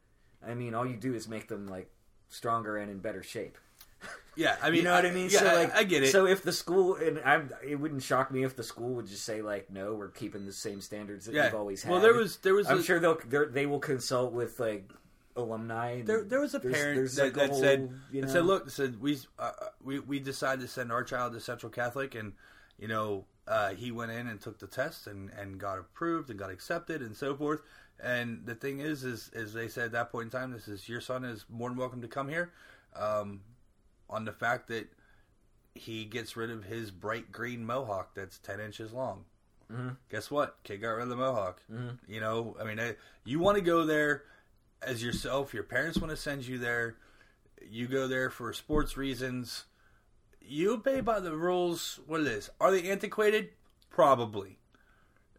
[0.46, 1.90] I mean, all you do is make them like
[2.28, 3.58] stronger and in better shape.
[4.36, 5.30] Yeah, I mean, You know what I mean?
[5.30, 6.10] Yeah, so I- like, I, get it.
[6.10, 9.24] So if the school and I'm, it wouldn't shock me if the school would just
[9.24, 11.44] say like, no, we're keeping the same standards that yeah.
[11.44, 11.92] we've always had.
[11.92, 13.16] Well, there was there was I'm a, sure they'll
[13.48, 14.90] they will consult with like
[15.36, 16.02] alumni.
[16.02, 18.44] There, there was a there's- parent there's, that, like, that whole, said, you that said,
[18.44, 22.32] look, said we, uh, we we decided to send our child to Central Catholic, and
[22.78, 26.38] you know, uh, he went in and took the test and, and got approved and
[26.38, 27.60] got accepted and so forth.
[28.02, 30.88] And the thing is, is is they said at that point in time, this is
[30.88, 32.52] your son is more than welcome to come here,
[32.96, 33.40] um,
[34.10, 34.88] on the fact that
[35.76, 39.24] he gets rid of his bright green mohawk that's ten inches long.
[39.72, 39.96] Mhm.
[40.10, 40.56] Guess what?
[40.62, 41.62] Kid got rid of the mohawk.
[41.72, 41.98] Mhm.
[42.06, 44.24] You know, I mean, I, you want to go there
[44.86, 45.54] as yourself.
[45.54, 46.96] Your parents want to send you there.
[47.68, 49.64] You go there for sports reasons.
[50.40, 52.00] You obey by the rules.
[52.06, 52.50] What it is?
[52.60, 53.50] Are they antiquated?
[53.90, 54.58] Probably.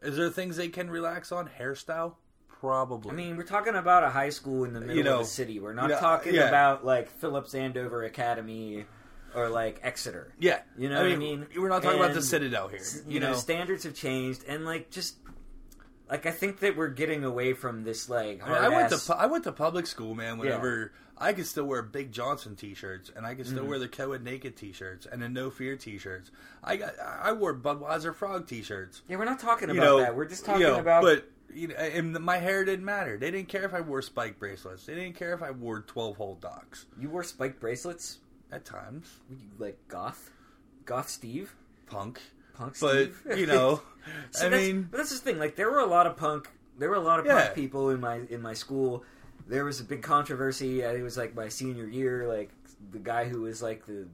[0.01, 1.49] Is there things they can relax on?
[1.59, 2.15] Hairstyle?
[2.47, 3.11] Probably.
[3.11, 5.59] I mean, we're talking about a high school in the middle know, of the city.
[5.59, 6.47] We're not you know, talking yeah.
[6.47, 8.85] about like Phillips Andover Academy
[9.35, 10.33] or like Exeter.
[10.39, 10.59] yeah.
[10.77, 11.61] You know I what mean, I mean?
[11.61, 12.79] We're not talking about the Citadel here.
[13.07, 15.17] You, know, standards have changed, and like just
[16.09, 18.97] like I think that we're getting away from this like I, mean, I went to
[18.97, 20.37] pu- I went to public school, man.
[20.37, 23.55] Whenever I could still wear Big Johnson T-shirts, and I could Mm-hmm.
[23.55, 26.29] still wear the Coed Naked T-shirts and the No Fear T-shirts.
[26.63, 29.01] I got I wore Budweiser Frog T-shirts.
[29.07, 30.15] yeah, we're not talking You about know, that.
[30.15, 33.17] We're just talking you know, about But you know, and my hair didn't matter.
[33.17, 34.85] They didn't care if I wore spike bracelets.
[34.85, 36.85] They didn't care if I wore twelve hole docks.
[36.99, 38.19] you wore spiked bracelets.
[38.51, 40.29] At times, Were you, like goth,
[40.85, 41.55] goth Steve,
[41.87, 42.21] punk.
[42.57, 43.81] Punk But you know,
[44.31, 45.39] See, I mean, but that's the thing.
[45.39, 46.49] Like, there were a lot of punk.
[46.77, 47.41] There were a lot of Yeah.
[47.45, 49.03] punk people in my in my school.
[49.47, 50.81] There was a big controversy.
[50.81, 52.27] It was like my senior year.
[52.27, 52.49] Like
[52.91, 54.07] the guy who was like the,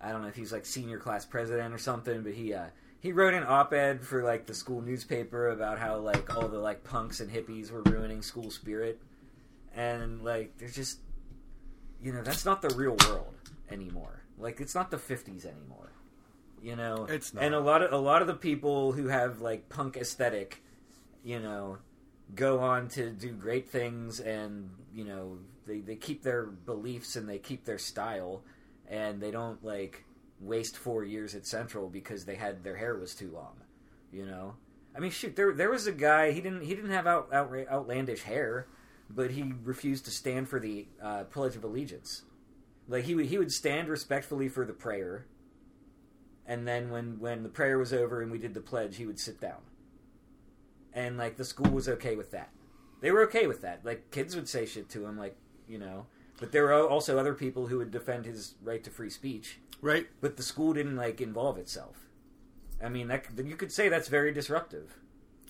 [0.00, 2.66] I don't know if he was like senior class president or something, but he uh,
[3.00, 6.84] he wrote an op-ed for like the school newspaper about how like all the like
[6.84, 9.00] punks and hippies were ruining school spirit,
[9.74, 11.00] and like there's just,
[12.02, 13.34] you know, that's not the real world
[13.70, 14.22] anymore.
[14.38, 15.92] Like it's not the '50s anymore.
[16.66, 17.44] You know, It's not.
[17.44, 20.64] and a lot of a lot of the people who have like punk aesthetic,
[21.22, 21.78] you know,
[22.34, 27.28] go on to do great things, and you know they they keep their beliefs and
[27.28, 28.42] they keep their style,
[28.88, 30.02] and they don't like
[30.40, 33.54] waste four years at Central because they had their hair was too long.
[34.10, 34.54] You know,
[34.96, 37.54] I mean, shoot, there there was a guy he didn't he didn't have out, out
[37.70, 38.66] outlandish hair,
[39.08, 42.22] but he refused to stand for the uh, Pledge of Allegiance.
[42.88, 45.26] Like he would he would stand respectfully for the prayer,
[46.46, 49.18] and then when when the prayer was over and we did the pledge, he would
[49.18, 49.60] sit down.
[50.92, 52.50] And like the school was okay with that.
[53.00, 53.84] They were okay with that.
[53.84, 55.36] Like kids would say shit to him, like
[55.68, 56.06] you know.
[56.38, 59.58] But there were also other people who would defend his right to free speech.
[59.80, 60.06] right?
[60.20, 61.96] But the school didn't like involve itself.
[62.82, 64.98] I mean, that you could say that's very disruptive.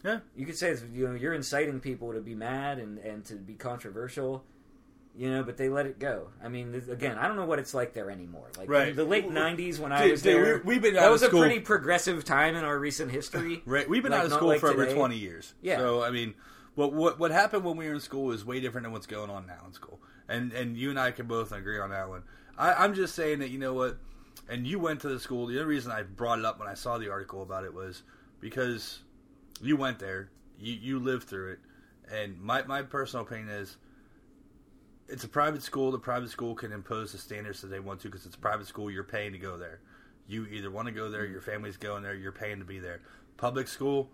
[0.04, 0.20] Yeah.
[0.36, 3.54] You could say you know you're inciting people to be mad and and to be
[3.54, 4.44] controversial.
[5.18, 6.28] You know, but they let it go.
[6.44, 8.48] I mean, th- again, I don't know what it's like there anymore.
[8.58, 8.88] Like Right.
[8.88, 11.06] in the late '90s when I Dude, was dude, there, we- we've been out that
[11.06, 13.62] of was school- a pretty progressive time in our recent history.
[13.66, 13.88] Right.
[13.88, 14.94] We've been Like, out of not school like for over today.
[14.96, 15.54] 20 years.
[15.62, 15.78] Yeah.
[15.78, 16.34] So, I mean,
[16.74, 19.30] what, what what happened when we were in school is way different than what's going
[19.30, 19.98] on now in school.
[20.28, 22.22] And and you and I can both agree on that one.
[22.58, 23.96] I, I'm just saying that, you know what?
[24.50, 25.46] And you went to the school.
[25.46, 28.02] The only reason I brought it up when I saw the article about it was
[28.40, 29.00] because
[29.62, 30.28] you went there,
[30.60, 31.58] you, you lived through it.
[32.12, 33.76] And my, my personal opinion is
[35.08, 35.90] it's a private school.
[35.92, 38.66] The private school can impose the standards that they want to because it's a private
[38.66, 38.90] school.
[38.90, 39.80] You're paying to go there.
[40.28, 43.00] You either want to go there, your family's going there, you're paying to be there.
[43.36, 44.10] Public school,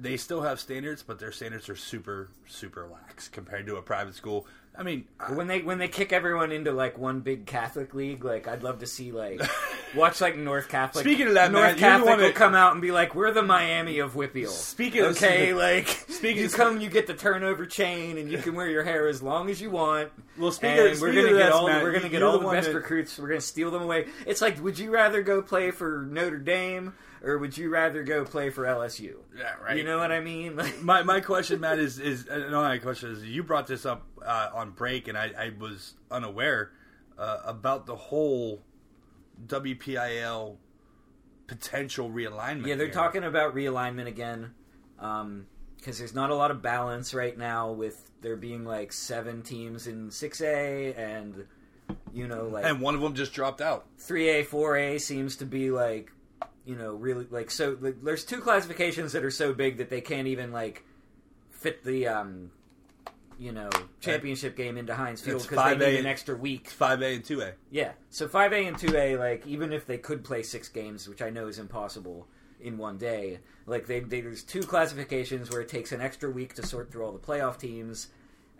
[0.00, 4.14] they still have standards, but their standards are super, super lax compared to a private
[4.14, 4.46] school.
[4.76, 8.24] I mean, I- when they when they kick everyone into like one big Catholic league,
[8.24, 9.40] like I'd love to see like
[9.94, 11.04] watch like North Catholic.
[11.04, 13.98] Speaking of that, North the Catholic will come out and be like, "We're the Miami
[13.98, 18.18] of WPIAL." Speaking of- okay, like speaking you of- come, you get the turnover chain,
[18.18, 20.10] and you can wear your hair as long as you want.
[20.38, 22.46] Well, speaking and of- we're speaking gonna get all Matt, we're gonna get all the
[22.46, 23.18] the best that- recruits.
[23.18, 24.06] We're gonna steal them away.
[24.26, 28.24] It's like, would you rather go play for Notre Dame or would you rather go
[28.24, 29.16] play for LSU?
[29.36, 29.76] Yeah, right.
[29.76, 30.60] You know what I mean?
[30.82, 34.02] My my question, Matt, is is uh, no, my question is you brought this up
[34.24, 36.70] uh, on break, and I, I was unaware
[37.18, 38.62] uh, about the whole
[39.46, 40.56] WPIAL
[41.46, 42.66] potential realignment.
[42.66, 42.94] Yeah, they're here.
[42.94, 44.54] talking about realignment again
[44.96, 49.86] because there's not a lot of balance right now with there being like seven teams
[49.86, 51.46] in 6A and
[52.14, 53.86] you know like and one of them just dropped out.
[54.00, 56.10] 3A, 4A seems to be like
[56.64, 60.00] you know really like so like, there's two classifications that are so big that they
[60.00, 60.84] can't even like
[61.50, 62.50] fit the um
[63.38, 63.70] you know
[64.00, 66.68] championship game into Heinz Field It's because they 5A need an extra week.
[66.68, 67.52] Five A and two A.
[67.70, 67.92] Yeah.
[68.10, 71.48] So 5A and 2A, like, even if they could play six games, which I know
[71.48, 72.26] is impossible
[72.60, 76.54] in one day, like, they, they there's two classifications where it takes an extra week
[76.54, 78.08] to sort through all the playoff teams,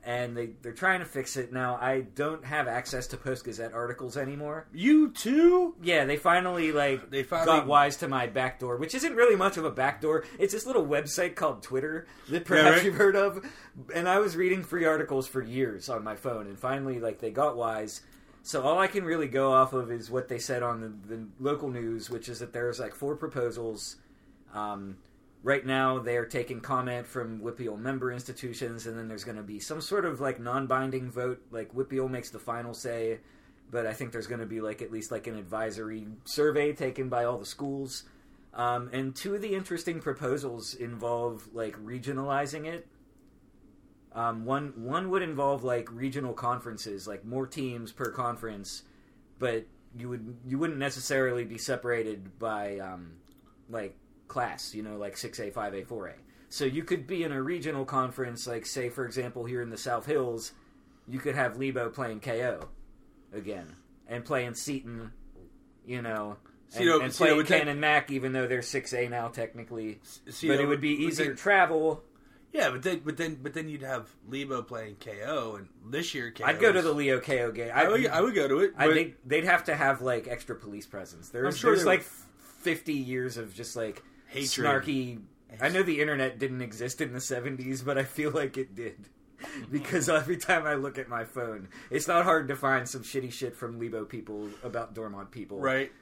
[0.05, 1.53] and they, they're trying to fix it.
[1.53, 4.67] Now, I don't have access to Post Gazette articles anymore.
[4.73, 5.75] You too?
[5.83, 9.57] Yeah, they finally, like, They finally- got wise to my backdoor, which isn't really much
[9.57, 10.25] of a backdoor.
[10.39, 12.85] It's this little website called Twitter that perhaps right.
[12.85, 13.45] you've heard of.
[13.95, 17.31] And I was reading free articles for years on my phone, and finally, like, they
[17.31, 18.03] got wise.
[18.43, 21.27] So all I can really go off of is what they said on the, the
[21.41, 23.97] local news, which is that there's like four proposals.
[24.53, 24.99] Um,
[25.45, 29.61] right now, they're taking comment from WPIAL member institutions, and then there's going to be
[29.61, 31.40] some sort of like non-binding vote.
[31.53, 33.20] Like WPIAL makes the final say,
[33.70, 37.09] but I think there's going to be like at least like an advisory survey taken
[37.11, 38.05] by all the schools.
[38.55, 42.86] Um, and two of the interesting proposals involve like regionalizing it.
[44.12, 48.84] Um, one one would involve like regional conferences, like more teams per conference,
[49.38, 49.66] but
[49.99, 53.14] you would you wouldn't necessarily be separated by um,
[53.68, 53.97] like
[54.29, 56.14] class, you know, like six A, five A, four A.
[56.49, 59.77] So you could be in a regional conference, like say for example here in the
[59.79, 60.53] South Hills,
[61.09, 62.68] you could have Lebo playing KO
[63.33, 63.75] again
[64.09, 65.12] and playing Seton,
[65.87, 66.37] you know.
[66.77, 70.01] And, Cito- and Cito playing take- Canon Mac, even though they're six A now technically,
[70.31, 72.03] See, but it would be easier travel.
[72.53, 76.31] Yeah, but then but then but then you'd have Lebo playing KO, and this year
[76.31, 76.45] KO.
[76.45, 77.72] I'd go to the Leo KO game.
[77.75, 78.75] I would, I would go to it.
[78.79, 81.31] I think they'd have to have like extra police presence.
[81.31, 82.09] There's, I'm sure there's like would.
[82.62, 84.05] fifty years of just like
[84.35, 84.66] Hatred.
[84.66, 85.20] snarky.
[85.61, 89.09] I know the internet didn't exist in the '70s, but I feel like it did
[89.70, 93.32] because every time I look at my phone, it's not hard to find some shitty
[93.32, 95.93] shit from Lebo people about Dormont people, right.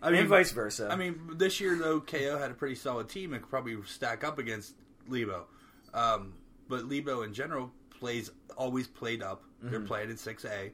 [0.00, 0.88] I and vice versa.
[0.90, 4.22] I mean, this year though, KO had a pretty solid team and could probably stack
[4.22, 4.74] up against
[5.08, 5.46] Lebo.
[5.92, 6.34] Um,
[6.68, 9.42] but Lebo in general plays always played up.
[9.42, 9.70] Mm-hmm.
[9.70, 10.70] They're playing in six A,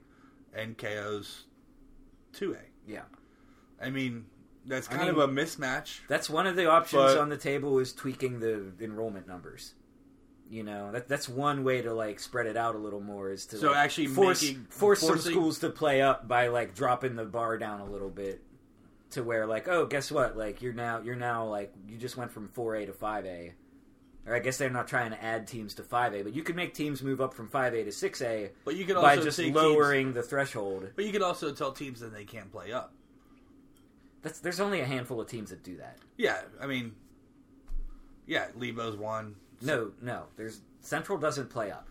[0.54, 1.44] and KO's
[2.32, 2.90] two A.
[2.90, 3.02] yeah,
[3.80, 4.26] I mean,
[4.66, 6.00] that's I kind mean- of a mismatch.
[6.08, 9.74] that's one of the options But- on the table is tweaking the enrollment numbers.
[10.50, 13.46] You know, that that's one way to like spread it out a little more is
[13.46, 16.74] to So like, actually force making- force some forcing- schools to play up by like
[16.74, 18.42] dropping the bar down a little bit
[19.10, 22.30] to where like oh guess what like you're now you're now like you just went
[22.32, 23.52] from 4A to 5A
[24.26, 26.74] or I guess they're not trying to add teams to 5A but you could make
[26.74, 29.56] teams move up from 5A to 6A But you could by also just say teams-
[29.56, 30.90] lowering the threshold.
[30.96, 32.92] But you could also tell teams that they can't play up.
[34.24, 35.98] That's there's only a handful of teams that do that.
[36.16, 36.96] Yeah, I mean,
[38.26, 39.36] yeah, Lebo's one.
[39.60, 41.86] No, no, there's Central doesn't play up.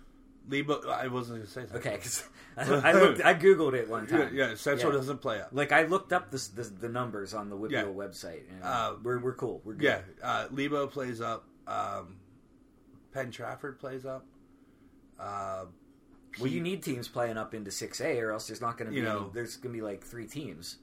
[0.50, 0.82] Lebo.
[0.90, 1.78] I wasn't going to say that.
[1.78, 2.28] Okay, 'cause
[2.58, 4.36] I looked, I googled it one time.
[4.36, 4.98] yeah, Central Yeah.
[5.00, 5.50] doesn't play up.
[5.54, 7.84] Like I looked up the the, the numbers on the WPIAL Yeah.
[7.86, 8.42] website.
[8.52, 9.62] And Uh, we're we're cool.
[9.64, 9.84] We're good.
[9.86, 11.46] Yeah, uh, Lebo plays up.
[11.66, 12.18] Um,
[13.14, 14.26] Penn Trafford plays up.
[15.20, 15.66] Uh,
[16.40, 18.92] Well, you need teams playing up into six A, or else there's not going to
[18.92, 18.98] be.
[19.02, 19.30] You any- know.
[19.34, 20.78] there's going to be like three teams.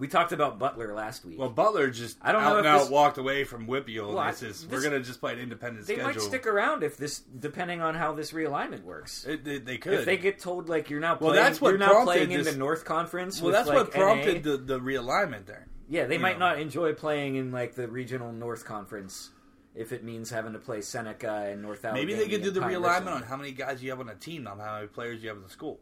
[0.00, 1.38] We talked about Butler last week.
[1.38, 4.08] well, Butler just I don't out know and if out this- walked away from WPIAL.
[4.08, 6.12] Well, I- and this is we're going to just play an independent they schedule.
[6.12, 9.26] might stick around if this, depending on how this realignment works.
[9.26, 9.92] It, they, they could.
[9.92, 12.30] If they get told like you're now playing, Well, that's what you're now prompted playing
[12.32, 13.42] in this- the North Conference.
[13.42, 14.52] well, with, that's like, what prompted NA.
[14.52, 15.66] the, the realignment there.
[15.86, 16.48] Yeah, they you might know.
[16.48, 19.30] not enjoy playing in like the regional North Conference
[19.74, 22.06] if it means having to play Seneca and North Allegheny.
[22.06, 24.08] Maybe they could do and the Pine realignment on how many guys you have on
[24.08, 25.78] a team, not how many players you have in the school.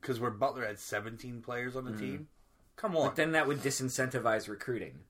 [0.00, 2.00] Because where Butler had 17 players on the mm-hmm.
[2.00, 2.28] team,
[2.76, 3.08] come on.
[3.08, 5.00] But then that would disincentivize recruiting.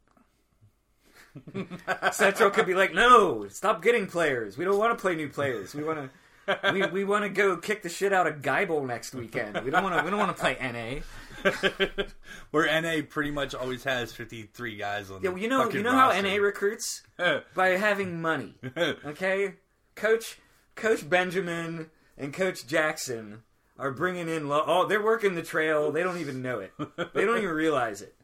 [2.12, 4.56] Central could be like, "No, stop getting players.
[4.56, 5.74] We don't want to play new players.
[5.74, 6.10] We want
[6.46, 9.60] to, we, we want to go kick the shit out of Geibel next weekend.
[9.64, 10.04] We don't want to.
[10.04, 11.00] We don't want to play NA.
[12.50, 15.22] where NA pretty much always has 53 guys on.
[15.22, 16.18] Yeah, well, you know, you know how.
[16.18, 17.02] NA recruits
[17.54, 18.54] by having money.
[18.76, 19.54] Okay,
[19.94, 20.38] Coach
[20.74, 23.42] Coach Benjamin and Coach Jackson
[23.78, 24.48] are bringing in.
[24.48, 25.90] Lo- oh, they're working the trail.
[25.92, 26.72] They don't even know it.
[27.14, 28.14] They don't even realize it.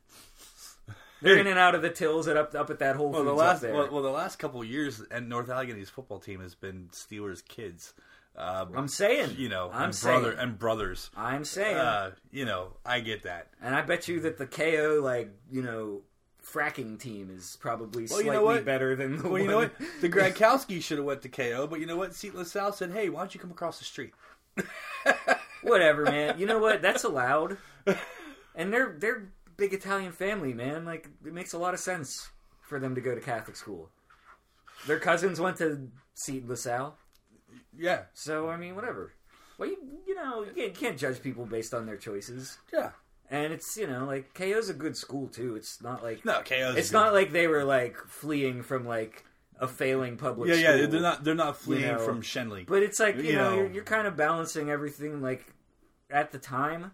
[1.22, 3.32] They're in and out of the tills at up up at that Whole Well, the
[3.34, 6.88] last well, well, the last couple of years, and North Allegheny's football team has been
[6.92, 7.92] Steelers kids.
[8.36, 11.10] Um, I'm saying, you know, I'm and saying, brother and brothers.
[11.16, 13.48] I'm saying, Uh, you know, I get that.
[13.60, 16.00] and I bet you that the KO like you know
[16.42, 19.40] fracking team is probably Well, you slightly know better than the Well, one.
[19.42, 19.72] you know what?
[20.00, 22.14] The Gradkowski should have went to KO, but you know what?
[22.14, 24.14] Seat LaSalle said, "Hey, why don't you come across the street?"
[25.62, 26.38] Whatever, man.
[26.38, 26.82] You know what?
[26.82, 27.58] That's allowed.
[28.54, 30.84] And they're they're big Italian family, man.
[30.84, 32.30] Like it makes a lot of sense
[32.62, 33.90] for them to go to Catholic school.
[34.86, 36.96] Their cousins went to Seton LaSalle,
[37.76, 39.12] Yeah, so I mean, whatever.
[39.58, 39.76] Well, you,
[40.06, 42.56] you know, you can't, you can't judge people based on their choices.
[42.72, 42.90] yeah.
[43.30, 45.54] And it's you know like KO's a good school too.
[45.54, 46.76] It's not like No, KO's.
[46.76, 49.24] it's not like they were like fleeing from like
[49.60, 50.76] a failing public Yeah, school.
[50.80, 50.86] yeah.
[50.86, 51.22] They're not.
[51.24, 52.66] They're not fleeing know, from Schenley.
[52.66, 53.56] But it's like you, You know, know.
[53.56, 55.20] you're, you're kind of balancing everything.
[55.22, 55.46] Like
[56.10, 56.92] at the time,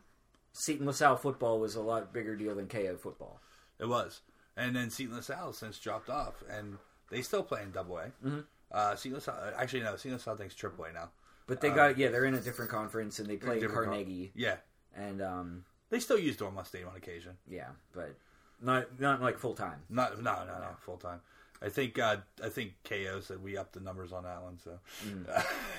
[0.52, 3.40] Seton LaSalle football was a lot bigger deal than KO football.
[3.78, 4.20] It was,
[4.56, 6.76] and then Seton LaSalle since dropped off, and
[7.10, 8.06] they still play in Double A.
[8.24, 8.40] Mm-hmm.
[8.72, 11.10] Uh, Seton LaSalle, actually, no, Seton LaSalle thinks Triple A now.
[11.46, 14.32] But they got yeah, they're in a different conference and they play Uh, con- Carnegie
[14.34, 14.56] Yeah,
[14.96, 17.36] and um they still use Dormont Stadium on occasion.
[17.48, 18.16] yeah, but
[18.60, 19.82] not not like full time.
[19.88, 21.20] Not, no, no, no, full time.
[21.62, 24.78] I think uh, I think KO said we upped the numbers on that one, so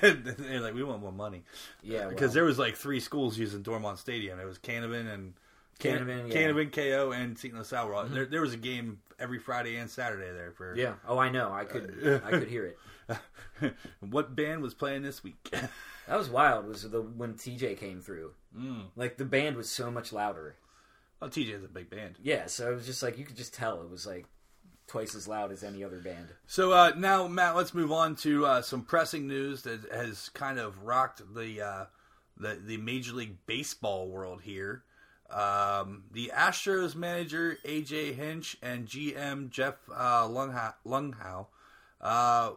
[0.00, 1.44] they're like we want more money.
[1.82, 2.34] Yeah, because well.
[2.34, 4.40] there was like three schools using Dormont Stadium.
[4.40, 5.34] It was Canevin and
[5.78, 6.34] Can- Canevin, yeah.
[6.34, 6.58] Mm-hmm.
[6.58, 7.92] Canevin, KO, and Seton LaSalle.
[7.94, 10.94] All, there, there was a game every Friday and Saturday there for Yeah.
[11.06, 11.52] Oh, I know.
[11.52, 13.74] I could I could hear it.
[14.00, 15.52] what band was playing this week?
[16.08, 16.66] That was wild.
[16.66, 18.32] Was the when TJ came through?
[18.58, 18.84] Mm.
[18.96, 20.56] Like the band was so much louder.
[21.20, 22.14] well, TJ is a big band.
[22.22, 24.24] Yeah, so it was just like you could just tell it was like
[24.88, 26.28] twice as loud as any other band.
[26.46, 30.58] So uh, now, Matt, let's move on to uh, some pressing news that has kind
[30.58, 31.84] of rocked the uh,
[32.36, 34.82] the, the Major League Baseball world here.
[35.30, 41.46] Um, the Astros manager AJ Hinch and GM Jeff uh, Lungha- Luhnow
[42.00, 42.52] uh,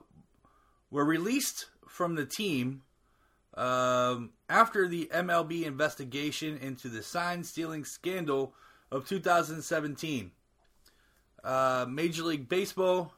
[0.89, 2.83] were released from the team
[3.55, 8.53] um, after the MLB investigation into the sign stealing scandal
[8.89, 10.31] of 2017.
[11.43, 13.13] Uh, Major League Baseball,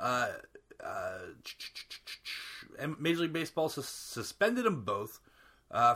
[0.00, 0.28] uh,
[0.82, 1.18] uh,
[2.98, 5.20] Major League Baseball sus- suspended them both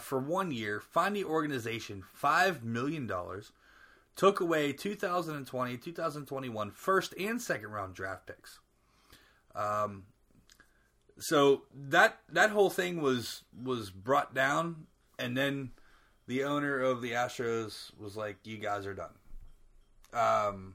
[0.00, 3.10] for one year, fined the organization $5 million,
[4.16, 8.60] took away 2020, 2021 first and second round draft picks.
[9.54, 10.04] Um,
[11.18, 14.86] so that that whole thing was was brought down,
[15.18, 15.70] and then
[16.26, 19.12] the owner of the Astros was like, "You guys are done."
[20.12, 20.74] Um,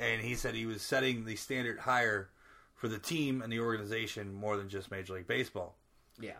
[0.00, 2.30] and he said he was setting the standard higher
[2.74, 5.76] for the team and the organization more than just Major League Baseball.
[6.20, 6.32] Yeah.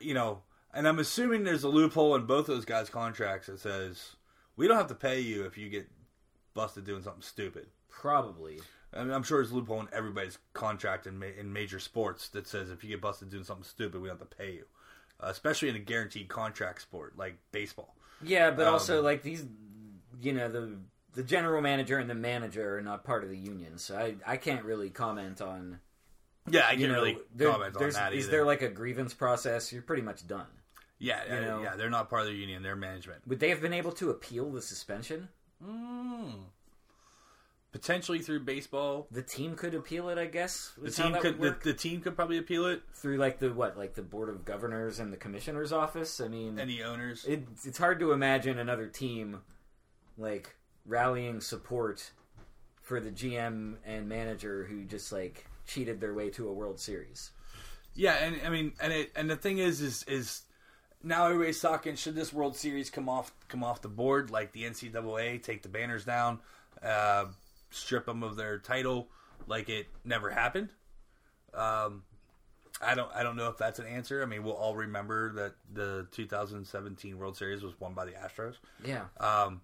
[0.00, 0.42] You know,
[0.74, 4.16] and I'm assuming there's a loophole in both those guys' contracts that says
[4.56, 5.88] we don't have to pay you if you get
[6.54, 7.66] busted doing something stupid.
[7.90, 8.60] Probably.
[8.94, 12.28] I mean, I'm sure there's a loophole in everybody's contract in, ma- in major sports
[12.30, 14.64] that says if you get busted doing something stupid, we don't have to pay you.
[15.20, 17.94] Uh, especially in a guaranteed contract sport like baseball.
[18.22, 19.46] Yeah, but Um, also like these,
[20.20, 20.76] you know, the
[21.14, 24.36] the general manager and the manager are not part of the union, so I I
[24.36, 25.80] can't really comment on.
[26.48, 28.30] Yeah, I You can't know, really there- comment on that is either.
[28.30, 29.72] there like a grievance process?
[29.72, 30.46] You're pretty much done.
[30.98, 31.62] yeah, you know?
[31.62, 32.62] yeah, they're not part of the union.
[32.62, 33.26] They're management.
[33.28, 35.28] Would they have been able to appeal the suspension?
[35.64, 36.46] Mm.
[37.70, 40.72] Potentially through baseball, The team could appeal it, I guess.
[40.76, 43.94] the team could the, the team could probably appeal it, through like the what, like
[43.94, 46.20] the board of governors and the commissioner's office.
[46.20, 47.24] I mean, and the owners.
[47.24, 49.40] it, it's hard to imagine another team
[50.18, 50.54] like
[50.86, 52.10] rallying support
[52.82, 57.30] for the GM and manager who just like cheated their way to a World Series.
[57.94, 60.42] Yeah, and I mean, and it, and the thing is, is is
[61.02, 61.94] now everybody's talking.
[61.94, 65.42] Should this World Series come off come off the board like the NCAA?
[65.42, 66.40] Take the banners down,
[66.82, 67.26] uh,
[67.70, 69.08] strip them of their title,
[69.46, 70.70] like it never happened.
[71.54, 72.04] Um,
[72.80, 74.22] I don't I don't know if that's an answer.
[74.22, 78.54] I mean, we'll all remember that the 2017 World Series was won by the Astros.
[78.84, 79.04] Yeah.
[79.20, 79.60] Um,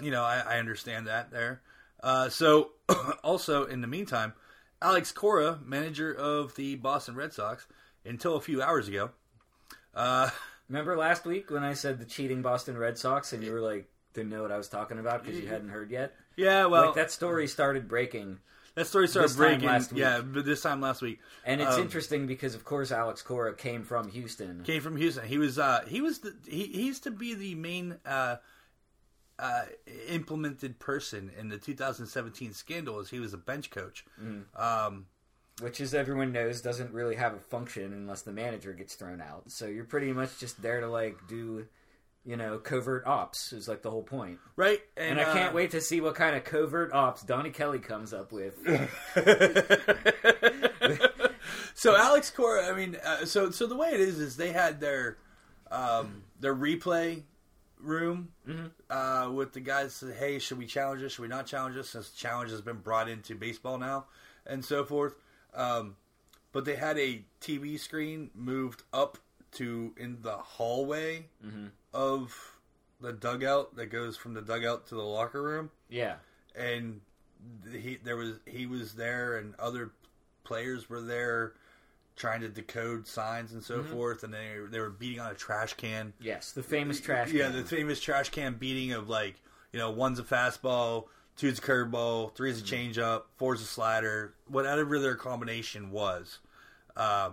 [0.00, 1.62] you know, I, I understand that there.
[2.02, 2.70] Uh, so,
[3.24, 4.32] also in the meantime,
[4.80, 7.66] Alex Cora, manager of the Boston Red Sox,
[8.04, 9.10] until a few hours ago,
[9.94, 10.30] uh,
[10.68, 13.90] Remember last week when I said the cheating Boston Red Sox and you were like,
[14.14, 16.14] didn't know what I was talking about because you hadn't heard yet?
[16.36, 18.38] yeah, well, like that story started breaking.
[18.74, 19.68] that story started this time breaking.
[19.68, 20.00] last week.
[20.00, 23.54] Yeah, but this time last week And it's Um, interesting because, of course, Alex Cora
[23.54, 24.62] came from Houston.
[24.64, 25.26] came from Houston.
[25.26, 28.36] He was uh, he was the, he he's to be the main uh,
[29.38, 29.62] uh,
[30.08, 34.04] implemented person in the 2017 scandal as he was a bench coach.
[34.56, 35.06] Um,
[35.60, 39.50] which, as everyone knows, doesn't really have a function unless the manager gets thrown out.
[39.50, 41.66] So you're pretty much just there to like do
[42.24, 44.38] you know, covert ops is like the whole point.
[44.56, 44.80] right?
[44.96, 48.12] And, I can't uh, wait to see what kind of covert ops Donnie Kelly comes
[48.12, 48.54] up with.
[51.74, 54.80] so Alex Cora, I mean, uh, so so the way it is is they had
[54.80, 55.16] their
[55.70, 57.22] um, their replay
[57.82, 58.28] room
[58.90, 59.94] uh, with the guys.
[59.94, 61.12] Said, hey, should we challenge this?
[61.12, 61.90] Should we not challenge this?
[61.90, 64.06] Since challenge has been brought into baseball now
[64.46, 65.14] and so forth.
[65.54, 65.96] Um,
[66.52, 69.18] but they had a TV screen moved up
[69.52, 71.26] to in the hallway
[71.92, 72.58] of
[73.00, 76.14] the dugout that goes from the dugout to the locker room yeah.
[76.56, 77.00] and
[77.72, 79.90] he there was he was there and other
[80.44, 81.54] players were there
[82.16, 83.92] trying to decode signs and so Mm-hmm.
[83.92, 87.32] forth and they they were beating on a trash can Yes, the famous trash.
[87.32, 87.56] yeah can.
[87.56, 89.40] the famous trash can beating of like
[89.72, 91.06] you know one's a fastball
[91.36, 93.00] two's a curveball three's a Mm-hmm.
[93.00, 96.38] changeup four's a slider whatever their combination was
[96.96, 97.30] uh,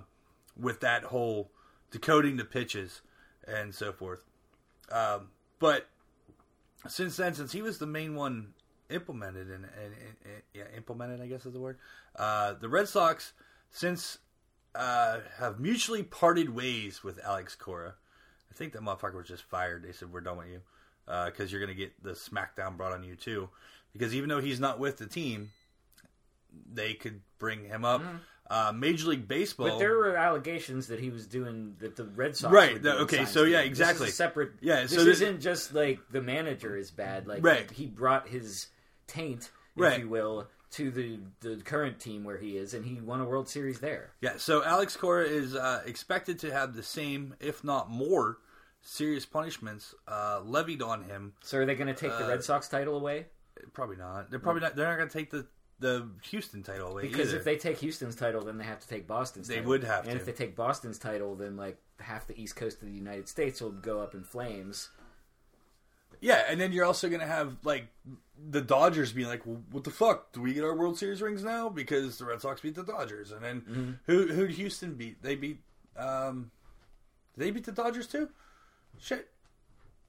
[0.57, 1.51] with that whole
[1.91, 3.01] decoding the pitches
[3.47, 4.21] and so forth
[4.91, 5.27] um,
[5.59, 5.87] but
[6.87, 8.53] since then, since he was the main one
[8.89, 11.77] implemented and, and, and yeah, implemented, I guess is the word.
[12.15, 13.33] Uh, the Red Sox
[13.69, 14.17] since
[14.75, 17.95] uh, have mutually parted ways with Alex Cora.
[18.51, 19.83] I think that motherfucker was just fired.
[19.83, 20.61] They said we're done with you
[21.25, 23.49] because you're going to get the smackdown brought on you too.
[23.93, 25.49] Because even though he's not with the team,
[26.71, 28.01] they could bring him up.
[28.49, 29.69] Uh, Major League Baseball.
[29.69, 32.51] But there were allegations that he was doing that the Red Sox.
[32.51, 34.05] Right, the- okay, so yeah, exactly.
[34.07, 34.51] This is a separate.
[34.59, 37.27] Yeah, this so this- isn't just like the manager is bad.
[37.27, 37.69] Like Right.
[37.69, 38.67] he brought his
[39.05, 39.99] taint, if Right.
[39.99, 43.49] you will, to the the current team where he is, and he won a World
[43.49, 44.11] Series there.
[44.21, 48.37] Yeah, so Alex Cora is uh, expected to have the same, if not more,
[48.81, 51.33] serious punishments uh, levied on him.
[51.43, 53.27] So are they going to take the Uh, Red Sox title away?
[53.73, 54.29] Probably not.
[54.29, 54.75] They're probably not.
[54.75, 55.45] They're not going to take the
[55.79, 57.37] the Houston title away Because either.
[57.37, 59.47] if they take Houston's title, then they have to take Boston's.
[59.47, 59.69] They title.
[59.69, 60.17] would have and to.
[60.17, 63.61] if they take Boston's title, then like half the East Coast of the United States
[63.61, 64.89] will go up in flames.
[66.21, 67.87] Yeah, and then you're also going to have like
[68.49, 70.31] the Dodgers being like, well, "What the fuck?
[70.33, 73.31] Do we get our World Series rings now?" Because the Red Sox beat the Dodgers,
[73.31, 73.91] and then Mm-hmm.
[74.05, 75.21] who who Houston beat?
[75.21, 75.59] They beat.
[75.97, 76.51] Um,
[77.37, 78.29] did they beat the Dodgers too?
[78.99, 79.29] Shit.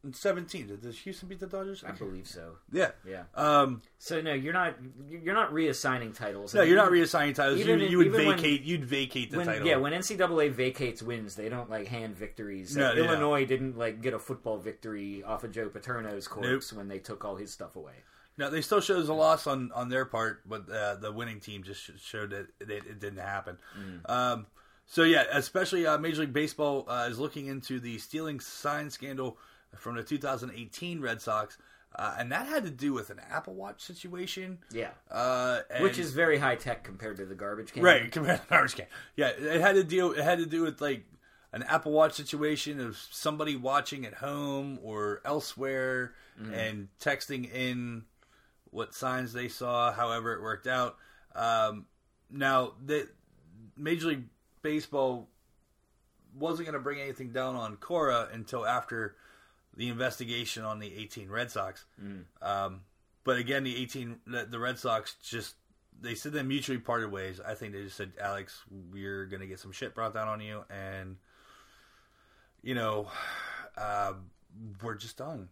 [0.02, 1.84] In seventeen, did does Houston beat the Dodgers?
[1.84, 2.56] I believe so.
[2.72, 2.92] Yeah.
[3.06, 3.24] Yeah.
[3.34, 4.76] Um, So no, you're not
[5.10, 6.54] you're not reassigning titles.
[6.54, 7.60] no, I mean, you're not reassigning titles.
[7.60, 8.62] You, in- you would even when- vacate.
[8.62, 9.66] you'd vacate the when, title.
[9.66, 12.74] Yeah, when NCAA vacates wins, they don't like hand victories.
[12.74, 13.10] No, Like, they don't.
[13.10, 17.24] Illinois didn't like get a football victory off of Joe Paterno's corpse when they took
[17.26, 17.92] all his stuff away.
[18.38, 21.62] No, they still shows a loss on, on their part, but uh, the winning team
[21.62, 23.58] just showed that it, it didn't happen.
[24.06, 24.46] Um,
[24.86, 29.36] so yeah, especially uh, Major League Baseball uh, is looking into the stealing sign scandal
[29.76, 31.56] from the 2018 Red Sox,
[31.96, 34.58] uh, and that had to do with an Apple Watch situation.
[34.70, 37.82] Yeah, Uh, and- which is very high tech compared to the garbage can.
[37.82, 38.86] right compared to the garbage can.
[39.16, 40.12] Yeah, it had to deal.
[40.12, 41.04] It had to do with like
[41.52, 46.14] an Apple Watch situation of somebody watching at home or elsewhere
[46.54, 48.04] and texting in
[48.70, 49.92] what signs they saw.
[49.92, 50.96] However, it worked out.
[51.34, 51.84] Um,
[52.30, 53.08] now, the
[53.76, 54.24] Major League
[54.62, 55.28] Baseball
[56.34, 59.16] wasn't going to bring anything down on Cora until after
[59.80, 61.86] the investigation on the 18 Red Sox.
[62.42, 62.82] Um,
[63.24, 65.54] but again, the 18 the, the Red Sox just
[65.98, 67.40] they said they mutually parted ways.
[67.40, 68.62] I think they just said, Alex,
[68.92, 71.16] we're going to get some shit brought down on you, and
[72.62, 73.08] you know,
[73.78, 74.12] uh,
[74.82, 75.48] we're just done.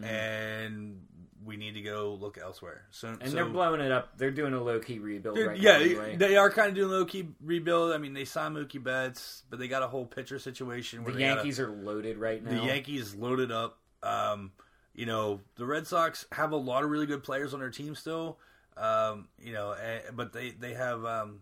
[0.00, 1.02] And
[1.44, 2.82] we need to go look elsewhere.
[2.90, 3.20] So, Mm-hmm.
[3.22, 4.16] and so- they're blowing it up.
[4.16, 5.84] They're doing a low key rebuild right yeah, now.
[5.84, 6.16] Anyway.
[6.16, 7.92] they are kind of doing low key rebuild.
[7.92, 11.02] I mean, they signed Mookie Betts, but they got a whole pitcher situation.
[11.04, 12.50] Where the they got a- Yankees are loaded right now.
[12.60, 13.78] the Yankees loaded up.
[14.02, 14.52] Um,
[14.94, 17.94] you know, the Red Sox have a lot of really good players on their team
[17.94, 18.38] still.
[18.76, 21.40] Um, you know, eh, but they they have um,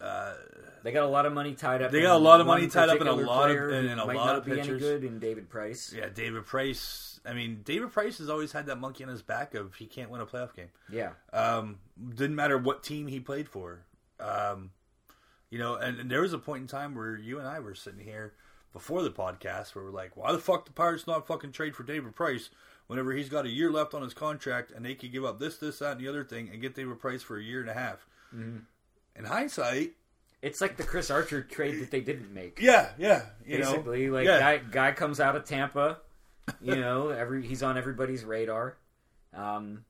[0.00, 0.34] uh,
[0.82, 1.90] They got a lot of money tied up.
[1.90, 4.04] They got a lot of money tied up in a lot of- player in- a
[4.04, 4.80] lot of pitchers.
[4.80, 5.92] good in David Price.
[5.96, 7.07] yeah, David Price.
[7.26, 10.10] I mean, David Price has always had that monkey on his back of he can't
[10.10, 10.70] win a playoff game.
[10.90, 11.10] Yeah.
[11.32, 11.78] Um,
[12.14, 13.80] didn't matter what team he played for.
[14.20, 14.70] Um,
[15.50, 17.74] you know, and, and there was a point in time where you and I were
[17.74, 18.34] sitting here
[18.72, 21.82] before the podcast where we're like, why the fuck the Pirates not fucking trade for
[21.84, 22.50] David Price
[22.86, 25.56] whenever he's got a year left on his contract and they could give up this,
[25.58, 27.74] this, that, and the other thing and get David Price for a year and a
[27.74, 28.06] half.
[28.34, 28.58] Mm-hmm.
[29.16, 29.92] In hindsight,
[30.42, 32.60] It's like the Chris Archer trade that they didn't make.
[32.60, 34.38] yeah, yeah, you Basically, know, like yeah.
[34.38, 35.98] guy guy comes out of Tampa,
[36.62, 38.76] you know, every he's on everybody's radar.
[39.34, 39.84] Um,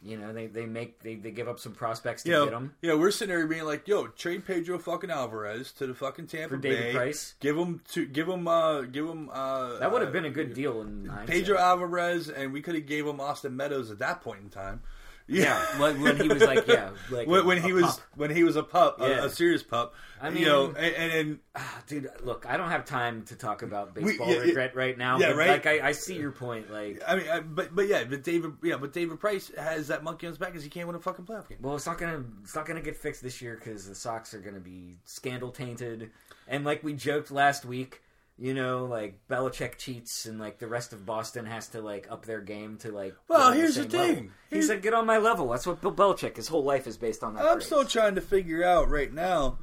[0.00, 2.54] you know, they, they make they, they give up some prospects to you know, get
[2.54, 6.28] him yeah, we're sitting there being like, "Yo, trade Pedro fucking Alvarez to the fucking
[6.28, 6.94] Tampa for David Bay.
[6.94, 7.34] Price.
[7.40, 10.30] Give him to give him uh give him uh That would have uh, been a
[10.30, 11.28] good deal in hindsight.
[11.28, 14.82] Pedro Alvarez, and we could have gave him Austin Meadows at that point in time.
[15.30, 18.00] Yeah, when, when he was like, yeah, like when, a- when a he was pup.
[18.16, 19.24] when he was a pup, a- Yeah.
[19.26, 19.94] a, serious pup.
[20.22, 23.36] I you know, mean- and, and, and Ah, dude, look, I don't have time to
[23.36, 24.40] talk about baseball yeah, yeah.
[24.40, 25.18] regret right now.
[25.18, 25.48] Yeah, but, right?
[25.50, 26.72] Like, I, I see your point.
[26.72, 30.02] Like, I mean, I, but but yeah, but David, yeah, but David Price has that
[30.02, 31.58] monkey on his back because he can't win a fucking playoff game.
[31.60, 34.40] well, it's not gonna, it's not gonna get fixed this year because the Sox are
[34.40, 36.10] gonna be scandal tainted,
[36.46, 38.00] and like we joked last week,
[38.38, 42.24] you know, like Belichick cheats, and like the rest of Boston has to like up
[42.24, 43.14] their game to like.
[43.26, 44.14] Well, here's the same thing.
[44.14, 44.30] level.
[44.50, 46.36] He said, "Get on my level." That's what Bill Belichick.
[46.36, 47.44] His whole life is based on that.
[47.44, 47.66] I'm phrase.
[47.66, 49.58] still trying to figure out right now.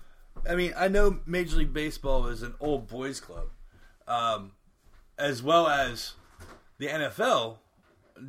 [0.48, 3.48] I mean, I know Major League Baseball is an old boys club,
[4.08, 4.52] um,
[5.18, 6.14] as well as
[6.78, 7.58] the NFL,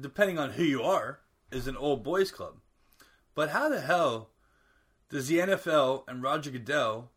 [0.01, 1.19] depending on who you are,
[1.51, 2.55] is an old boys club.
[3.35, 4.31] But how the hell
[5.11, 7.11] does the NFL and Roger Goodell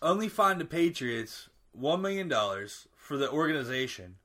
[0.00, 4.16] only find the Patriots one million dollars for the organization,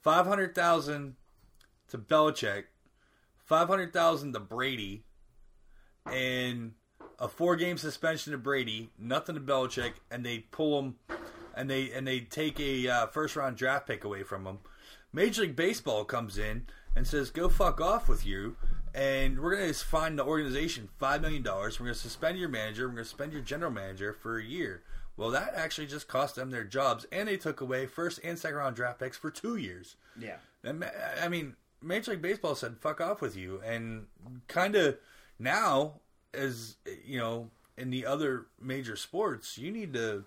[0.00, 1.16] five hundred thousand
[1.88, 2.64] to Belichick,
[3.44, 5.04] five hundred thousand to Brady,
[6.06, 6.72] and
[7.18, 10.94] a four game suspension to Brady, nothing to Belichick, and they pull him,
[11.54, 14.58] and they and they take a uh, first round draft pick away from him.
[15.12, 18.56] Major League Baseball comes in and says, "Go fuck off with you."
[18.92, 21.78] And we're going to find the organization five million dollars.
[21.78, 22.88] We're going to suspend your manager.
[22.88, 24.82] We're going to suspend your general manager for a year.
[25.20, 28.56] Well, that actually just cost them their jobs, and they took away first and second
[28.56, 29.96] round draft picks for two years.
[30.18, 30.36] Yeah.
[30.64, 30.82] And,
[31.22, 34.06] I mean, Major League Baseball said "fuck off with you," and
[34.48, 34.96] kind of
[35.38, 36.00] now,
[36.32, 40.24] as you know, in the other major sports, you need to,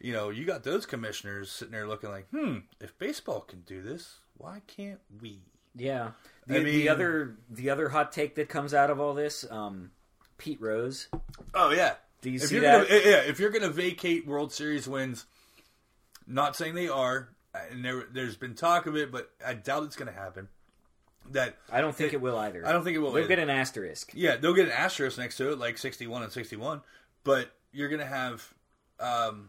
[0.00, 3.82] you know, you got those commissioners sitting there looking like, hmm, if baseball can do
[3.82, 5.40] this, why can't we?
[5.74, 6.12] Yeah.
[6.48, 9.44] I The, mean- the other the other hot take that comes out of all this,
[9.50, 9.90] um,
[10.38, 11.08] Pete Rose.
[11.54, 11.96] Oh yeah.
[12.22, 12.88] Do you if see you're that?
[12.88, 15.26] Gonna, yeah, if you're going to vacate World Series wins,
[16.26, 17.28] not saying they are,
[17.70, 20.48] and there, there's been talk of it, but I doubt it's going to happen.
[21.30, 22.64] That I don't think it will either.
[22.64, 23.28] I don't think it will They'll either.
[23.28, 24.12] get an asterisk.
[24.14, 26.82] Yeah, they'll get an asterisk next to it, like 61 and 61.
[27.24, 28.54] But you're going to have,
[29.00, 29.48] um,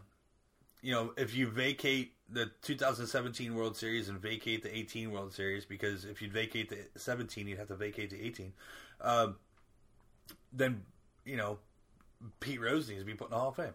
[0.82, 5.64] you know, if you vacate the 2017 World Series and vacate the 18 World Series,
[5.64, 8.52] because if you'd vacate the 17, you'd have to vacate the 18.
[9.00, 9.36] Um,
[10.52, 10.82] then,
[11.24, 11.58] you know,
[12.40, 13.74] Pete Rose needs to be put in the Hall of Fame.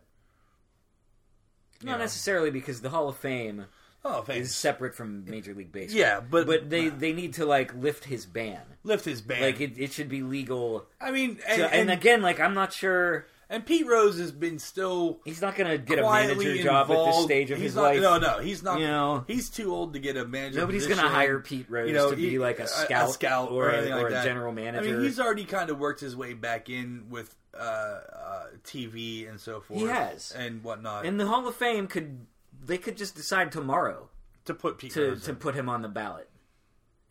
[1.84, 1.98] Not know.
[2.00, 3.66] necessarily because the Hall of Fame
[4.06, 4.50] Oh, thanks.
[4.50, 5.98] is separate from Major League Baseball.
[6.00, 8.62] Yeah, but- but they they need to like lift his ban.
[8.84, 9.42] Lift his band.
[9.42, 10.86] Like it, it should be legal.
[11.00, 14.32] I mean, and, So, and, and, again, like I'm not sure and Pete Rose has
[14.32, 17.76] been still he's not gonna get a manager job at this stage of he's his
[17.76, 18.02] not, life.
[18.02, 18.80] No, no, he's not.
[18.80, 19.24] You know?
[19.28, 20.56] he's too old to get a manager.
[20.56, 20.62] Job.
[20.62, 23.74] Nobody's gonna hire Pete Rose You know, to be he- like a scout, or, a,
[23.78, 24.24] anything or like a that.
[24.26, 24.90] general manager.
[24.90, 29.30] I mean, he's already kind of worked his way back in with uh, uh, TV
[29.30, 29.80] and so forth.
[29.80, 30.32] He has.
[30.32, 31.06] and whatnot.
[31.06, 32.26] and the Hall of Fame could
[32.66, 34.10] they could just decide tomorrow
[34.46, 36.30] to put Pete to to put him on the ballot.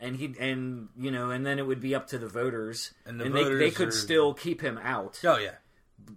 [0.01, 3.21] And he and you know, and then it would be up to the voters, And
[3.21, 5.21] the they, they could are- still keep him out.
[5.25, 5.55] oh yeah,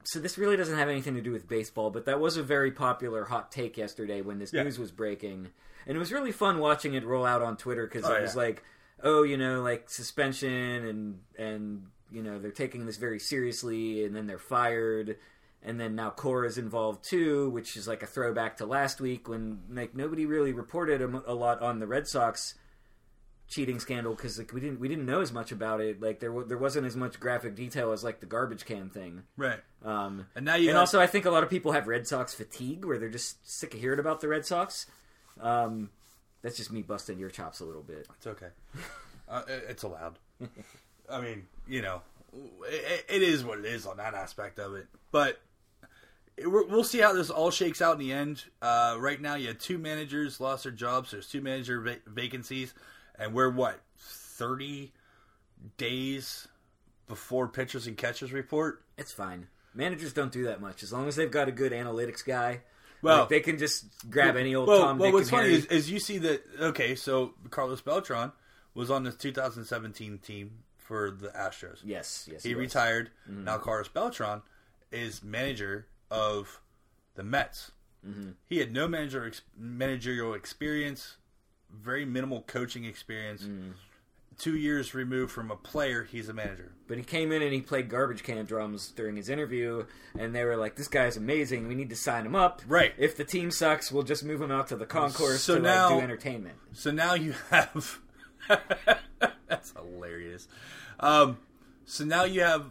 [0.04, 2.72] So this really doesn't have anything to do with baseball, but that was a very
[2.72, 4.64] popular hot take yesterday when this Yeah.
[4.64, 5.50] news was breaking,
[5.86, 8.36] and it was really fun watching it roll out on Twitter because Oh, it was
[8.36, 8.64] like,
[9.04, 10.50] oh, you know, like suspension
[10.86, 15.18] and and you know they're taking this very seriously, and then they're fired.
[15.68, 19.62] And then now Cora's involved too, which is like a throwback to last week when
[19.72, 22.54] like nobody really reported a, a lot on the Red Sox
[23.48, 26.02] cheating scandal because like we didn't we didn't know as much about it.
[26.02, 29.24] Like there wa- there wasn't as much graphic detail as like the garbage can thing.
[29.38, 29.60] right.
[29.84, 32.06] Um, And now you and got- also, I think a lot of people have Red
[32.08, 34.86] Sox fatigue, where they're just sick of hearing about the Red Sox.
[35.42, 35.90] Um,
[36.44, 38.08] that's just me busting your chops a little bit.
[38.18, 38.50] It's okay.
[39.30, 40.20] uh, it's allowed.
[41.10, 42.02] I mean, you know,
[42.64, 44.88] it, it is what it is on that aspect of it.
[45.12, 45.40] But
[46.38, 48.44] it, we'll see how this all shakes out in the end.
[48.62, 51.12] Uh, right now, you had two managers lost their jobs.
[51.12, 52.74] There's two manager va- vacancies,
[53.18, 54.92] and we're what thirty
[55.78, 56.48] days
[57.08, 58.84] before pitchers and catchers report.
[58.98, 59.48] It's fine.
[59.74, 62.62] Managers don't do that much as long as they've got a good analytics guy.
[63.02, 65.66] Well- like, they can just grab any old well, Tom, well Dick, what's funny is,
[65.66, 68.32] is you see that okay, so Carlos Beltran
[68.74, 70.52] was on the 2017 team
[70.86, 71.80] for the Astros.
[71.84, 72.62] yes, yes, He was.
[72.62, 73.10] retired.
[73.30, 73.44] Mm-hmm.
[73.46, 74.42] Now Carlos Beltran
[74.92, 76.62] is manager of
[77.16, 77.72] the Mets.
[78.08, 78.32] Mm-hmm.
[78.46, 81.18] He had no manager ex- managerial experience,
[81.72, 83.44] very minimal coaching experience.
[83.44, 83.72] Mm-hmm.
[84.38, 86.74] Two years removed from a player, he's a manager.
[86.90, 89.86] But he came in and he played garbage can drums during his interview,
[90.20, 91.68] and they were like, "This guy's amazing.
[91.70, 92.62] We need to sign him up.
[92.68, 92.94] Right.
[92.98, 95.90] If the team sucks, we'll just move him out to the concourse So to now-
[95.90, 98.00] like, do entertainment." So now you have
[99.48, 100.48] that's hilarious.
[101.00, 101.38] Um,
[101.86, 102.68] so now you have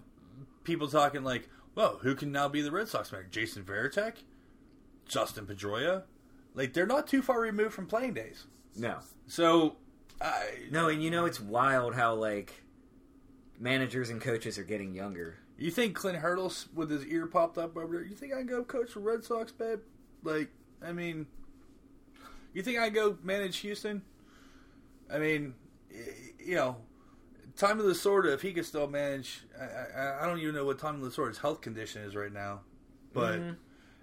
[0.65, 3.29] people talking like, "Well, who can now be the Red Sox manager?
[3.31, 4.15] Jason Varitek,
[5.09, 6.03] Dustin Pedroia?
[6.55, 8.47] Like they're not too far removed from playing days."
[8.77, 8.99] No,
[9.29, 9.77] So,
[10.21, 12.65] I No, and you know it's wild how like
[13.59, 15.39] managers and coaches are getting younger.
[15.57, 18.05] You think Clint Hurdles with his ear popped up over there?
[18.05, 19.79] You think I can go coach the Red Sox, babe?
[20.25, 20.49] Like,
[20.85, 21.27] I mean,
[22.53, 24.03] you think I go manage Houston?
[25.13, 25.55] I mean,
[26.45, 26.77] you know,
[27.57, 28.33] Tommy Lasorda.
[28.35, 29.65] If he could still manage, I,
[30.01, 32.61] I, I don't even know what Tommy Lasorda's health condition is right now.
[33.13, 33.57] But Mhm.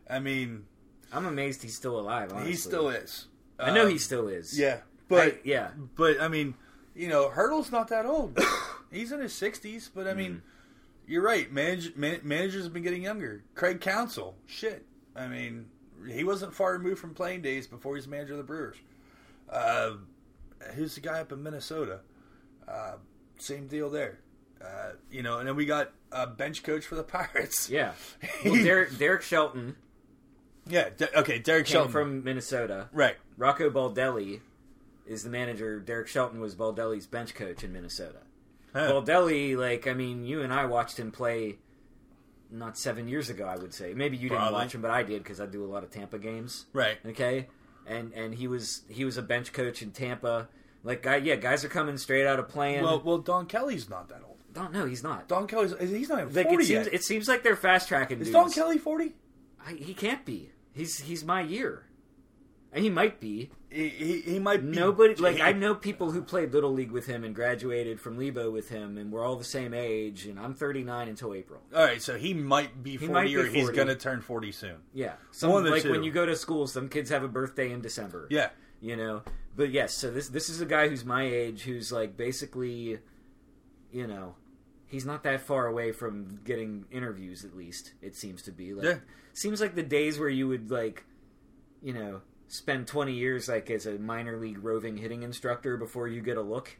[0.09, 0.65] I mean,
[1.11, 2.31] I'm amazed he's still alive.
[2.31, 2.51] Honestly.
[2.51, 3.27] he still is.
[3.59, 4.57] I know Um, he still is.
[4.57, 5.71] Yeah, but I- yeah.
[5.95, 6.55] but I mean,
[6.95, 8.37] you know, Hurdle's not that old.
[8.91, 10.41] He's in his sixties, but I mean,
[11.07, 11.49] you're right.
[11.51, 13.43] Manage, man, managers have been getting younger.
[13.55, 14.85] Craig Counsell, shit.
[15.15, 15.67] I mean,
[16.09, 18.75] he wasn't far removed from playing days before he's manager of the Brewers.
[19.49, 19.91] Uh,
[20.73, 21.99] who's the guy up in Minnesota?
[22.67, 22.93] Uh,
[23.37, 24.19] same deal there.
[24.63, 27.69] Uh, you know, and then we got a bench coach for the Pirates.
[27.69, 27.93] Yeah.
[28.45, 29.75] Well, Derek, Derek Shelton
[30.67, 30.89] yeah.
[30.95, 32.87] De- okay, Derek came Shelton from Minnesota.
[32.91, 33.15] right.
[33.37, 34.41] Rocco Baldelli
[35.07, 35.79] is the manager.
[35.79, 38.19] Derek Shelton was Baldelli's bench coach in Minnesota.
[38.73, 38.91] Huh.
[38.91, 41.57] Baldelli, like, I mean, you and I watched him play
[42.51, 43.93] not seven years ago, I would say.
[43.93, 46.19] Maybe you didn't watch him, but I did because I do a lot of Tampa
[46.19, 46.65] games.
[46.73, 46.97] right.
[47.05, 47.47] Okay?
[47.87, 50.47] And and he was he was a bench coach in Tampa.
[50.83, 52.83] Like, guy, yeah, guys are coming straight out of playing.
[52.83, 54.37] Well, well, Don Kelly's not that old.
[54.53, 55.27] don't know, he's not.
[55.27, 56.93] Don Kelly's he's not even Like, forty it seems yet.
[56.93, 58.19] it seems like they're fast tracking.
[58.19, 58.33] Is dudes.
[58.33, 59.13] Don Kelly forty?
[59.65, 60.51] I, he can't be.
[60.73, 61.85] He's he's my year.
[62.73, 63.51] And he might be.
[63.69, 64.77] He, he, he might be.
[64.77, 68.49] Nobody like I know people who played little league with him and graduated from Lebo
[68.49, 70.25] with him, and we're all the same age.
[70.25, 71.61] And I'm 39 until April.
[71.75, 73.75] All right, so he might be forty, might be or he's 40.
[73.75, 74.77] going to turn forty soon.
[74.93, 75.91] Yeah, some, One of the like two.
[75.91, 78.27] when you go to school, some kids have a birthday in December.
[78.29, 78.49] Yeah,
[78.79, 79.21] you know.
[79.55, 82.99] But yes, so this this is a guy who's my age, who's like basically,
[83.91, 84.35] you know,
[84.87, 87.43] he's not that far away from getting interviews.
[87.43, 88.73] At least it seems to be.
[88.73, 88.95] Like, Yeah.
[89.33, 91.05] Seems like the days where you would like,
[91.81, 96.21] you know, spend twenty years like as a minor league roving hitting instructor before you
[96.21, 96.77] get a look.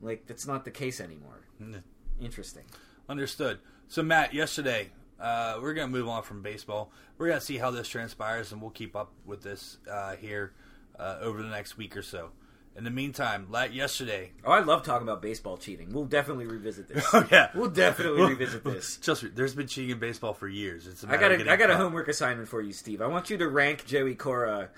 [0.00, 1.40] Like that's not the case anymore.
[1.62, 1.82] Mm.
[2.20, 2.64] Interesting.
[3.08, 3.58] understood.
[3.88, 4.90] So Matt, yesterday
[5.20, 6.90] uh, we're going to move on from baseball.
[7.16, 10.52] We're going to see how this transpires, and we'll keep up with this uh, here
[10.98, 12.30] uh, over the next week or so.
[12.76, 14.32] In the meantime, la- yesterday.
[14.44, 15.92] Oh, I love talking about baseball cheating.
[15.92, 17.06] We'll definitely revisit this.
[17.14, 18.96] Oh yeah, We'll definitely revisit this.
[18.96, 20.88] Just there's been cheating in baseball for years.
[20.88, 21.82] It's a I matter got of a getting I got a caught.
[21.82, 23.00] homework assignment for you, Steve.
[23.00, 24.70] I want you to rank Joey Cora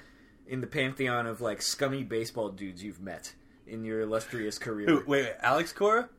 [0.46, 3.32] in the pantheon of like scummy baseball dudes you've met
[3.66, 4.86] in your illustrious career.
[4.88, 6.10] Who, wait, wait, Alex Cora?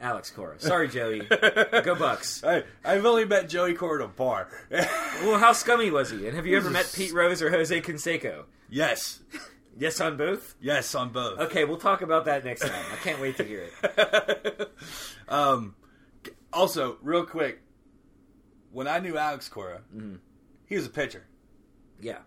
[0.00, 0.58] Alex Cora.
[0.58, 1.20] Sorry, Joey.
[1.20, 2.42] Go Bucks.
[2.46, 4.48] I, I've only met Joey Cora at a bar.
[4.70, 6.26] Well, how scummy was he?
[6.26, 8.44] And have you ever met Pete Rose or Jose Canseco?
[8.68, 9.20] Yes,
[9.78, 10.54] Yes, on both.
[10.60, 11.38] yes, on both.
[11.38, 12.84] Okay, we'll talk about that next time.
[12.92, 14.70] I can't wait to hear it.
[15.28, 15.74] um,
[16.52, 17.60] also, real quick,
[18.72, 20.18] when I knew Alex Cora, Mhm.
[20.66, 21.24] he was a pitcher.
[22.00, 22.18] Yeah.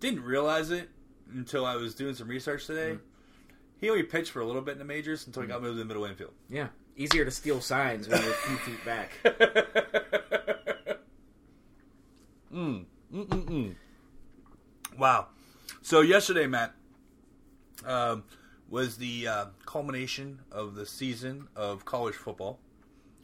[0.00, 0.88] Didn't realize it
[1.32, 2.98] until I was doing some research today.
[3.78, 5.78] He only pitched for a little bit in the majors until he got moved to
[5.78, 6.32] the middle infield.
[6.48, 6.68] Yeah.
[6.96, 9.10] Easier to steal signs when you're a few feet back.
[12.52, 12.84] Mm.
[13.12, 13.74] Mm-mm-mm.
[14.96, 15.26] Wow.
[15.84, 16.72] So yesterday, Matt,
[17.84, 18.24] um,
[18.70, 22.58] was the uh, culmination of the season of college football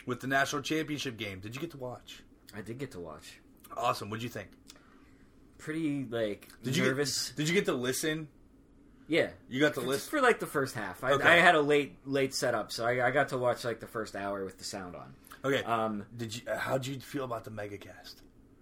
[0.05, 1.41] with the national championship game.
[1.41, 2.23] Did you get to watch?
[2.55, 3.41] I did get to watch.
[3.75, 4.11] Awesome.
[4.11, 4.49] What'd you think?
[5.57, 7.29] Pretty like Did you nervous.
[7.31, 8.29] Get, did you get to listen?
[9.09, 9.31] yeah.
[9.49, 10.11] You got to Just listen.
[10.11, 11.03] for like the first half.
[11.03, 11.27] I, Okay.
[11.27, 14.15] I had a late late setup, so I, I got to watch like the first
[14.15, 15.15] hour with the sound on.
[15.47, 15.63] Okay.
[15.65, 16.43] Um, Did you?
[16.55, 18.17] How'd you feel about the megacast?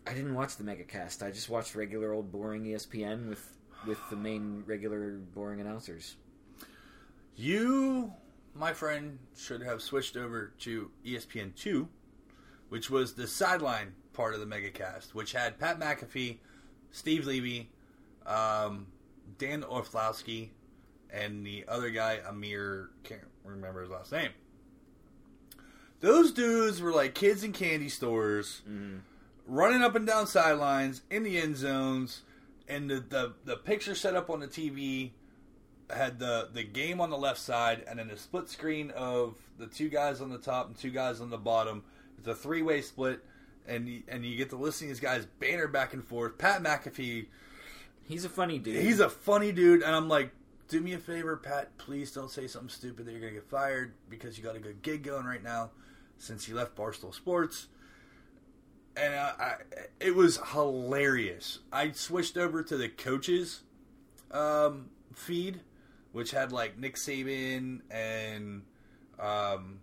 [0.07, 1.21] I didn't watch the megacast.
[1.27, 6.17] I just watched regular old boring ESPN with with the main regular boring announcers.
[7.37, 8.13] You,
[8.55, 11.89] my friend, should have switched over to ESPN two,
[12.69, 16.39] which was the sideline part of the megacast, which had Pat McAfee,
[16.91, 17.71] Steve Levy,
[18.27, 18.89] um,
[19.39, 20.53] Dan Orlovsky,
[21.11, 24.31] and the other guy, Amir, can't remember his last name.
[26.01, 28.63] Those dudes were like kids in candy stores,
[29.47, 32.23] running up and down sidelines in the end zones,
[32.69, 35.11] and the, the, the picture set up on the TV
[35.91, 39.67] had the, the game on the left side, and then a split screen of the
[39.67, 41.83] two guys on the top and two guys on the bottom.
[42.19, 43.25] It's a three way split,
[43.67, 46.37] and you, and you get to listen to these guys banter back and forth.
[46.39, 47.27] Pat McAfee,
[48.05, 48.83] He's a funny dude.
[48.83, 50.31] he's a funny dude, and I'm like,
[50.69, 51.77] do me a favor, Pat.
[51.79, 54.83] Please don't say something stupid that you're gonna get fired because you got a good
[54.83, 55.71] gig going right now
[56.19, 57.69] since you left Barstool Sports.
[58.99, 59.55] And uh, I,
[60.01, 61.61] it was hilarious.
[61.73, 63.63] I switched over to the coaches
[64.33, 65.61] um, feed,
[66.13, 68.63] which had like Nick Saban and
[69.21, 69.81] um,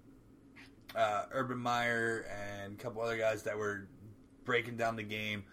[0.96, 3.88] uh, Urban Meyer and a couple other guys that were
[4.44, 5.44] breaking down the game.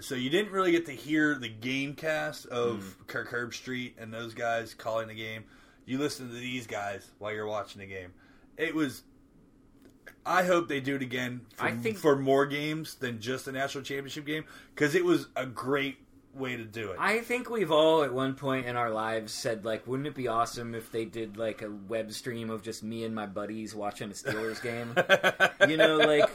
[0.00, 4.34] So you didn't really get to hear the game cast of Kirk Herbstreit and those
[4.34, 5.44] guys calling the game.
[5.86, 8.12] You listened to these guys while you're watching the game.
[8.58, 9.04] It was
[10.24, 13.52] I hope they do it again for, I think- for more games than just a
[13.52, 15.98] national championship game because it was a great
[16.34, 16.98] way to do it.
[17.00, 20.28] I think we've all at one point in our lives said like, wouldn't it be
[20.28, 24.10] awesome if they did like a web stream of just me and my buddies watching
[24.10, 24.94] a Steelers game?
[25.70, 26.28] you know, like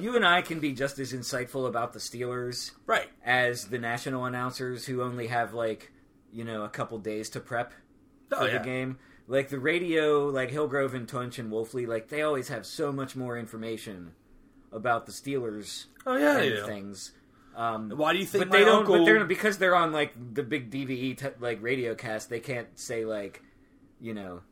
[0.00, 3.08] you and I can be just as insightful about the Steelers right.
[3.24, 5.90] as the national announcers who only have like,
[6.32, 7.72] you know, a couple days to prep
[8.32, 8.58] Oh, for yeah.
[8.58, 8.98] the game.
[9.28, 13.16] Like the radio, like Hillgrove and Tunch and Wolfley, like they always have so much
[13.16, 14.12] more information
[14.72, 16.66] about the Steelers Oh yeah, and do.
[16.66, 17.12] things.
[17.56, 18.80] Um, Why do you think but they don't.
[18.80, 18.98] uncle?
[18.98, 22.28] But they're because they're on like the big DVE t- like radio cast.
[22.30, 23.42] They can't say like,
[24.00, 24.42] you know,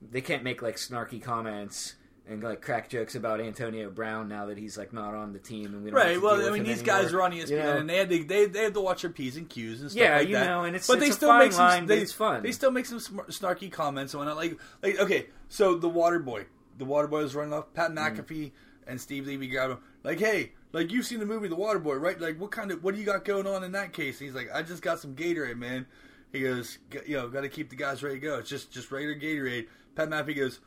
[0.00, 1.94] they can't make like snarky comments
[2.30, 5.66] and like crack jokes about Antonio Brown now that he's like not on the team
[5.74, 6.22] and we don't have Right.
[6.22, 7.02] Well, I mean, these anymore.
[7.02, 7.76] guys are on ESPN, You know?
[7.78, 10.00] and they had to they, they have to watch their p's and q's and stuff
[10.00, 10.46] Yeah, like you that.
[10.46, 12.42] know, and it's- but it's they still make some line, they, it's fun.
[12.42, 14.36] They still make some snarky comments and whatnot.
[14.36, 16.46] Like like okay, so the Water Boy,
[16.78, 17.74] the Water Boy was running off.
[17.74, 18.16] Pat Mm.
[18.16, 18.52] McAfee
[18.86, 19.78] and Steve Levy grabbed him.
[20.04, 22.18] Like, hey, like you've seen the movie The Water Boy, right?
[22.20, 24.20] Like, what kind of what do you got going on in that case?
[24.20, 25.86] And he's like, I just got some Gatorade, man.
[26.32, 28.38] He goes, "G- you know, got to keep the guys ready to go.
[28.38, 29.66] It's just just regular Gatorade.
[29.96, 30.60] Pat McAfee goes,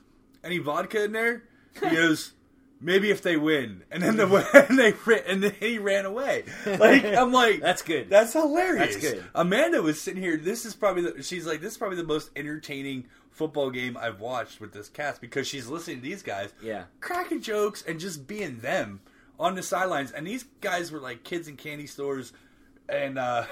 [0.44, 1.44] any vodka in there?
[1.82, 2.34] He goes.
[2.86, 4.26] Maybe if they win, and then the
[4.70, 4.94] and they
[5.26, 6.44] and then he ran away.
[6.66, 8.10] Like I'm like, That's good.
[8.10, 8.96] That's hilarious.
[8.96, 9.24] That's good.
[9.34, 10.36] Amanda was sitting here.
[10.36, 14.20] This is probably the, she's like this is probably the most entertaining football game I've
[14.20, 16.84] watched with this cast because she's listening to these guys, Yeah.
[17.00, 19.00] cracking jokes and just being them
[19.40, 20.12] on the sidelines.
[20.12, 22.34] And these guys were like kids in candy stores,
[22.90, 23.46] and uh,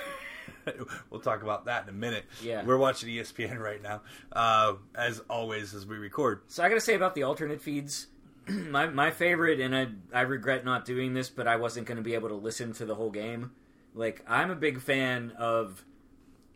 [1.10, 2.26] we'll talk about that in a minute.
[2.43, 2.64] Yeah.
[2.65, 4.02] we're watching ESPN right now,
[4.34, 6.41] uh, as always as we record.
[6.48, 8.07] So I got to say about the alternate feeds,
[8.47, 12.03] my my favorite, and I I regret not doing this, but I wasn't going to
[12.03, 13.51] be able to listen to the whole game.
[13.93, 15.84] Like I'm a big fan of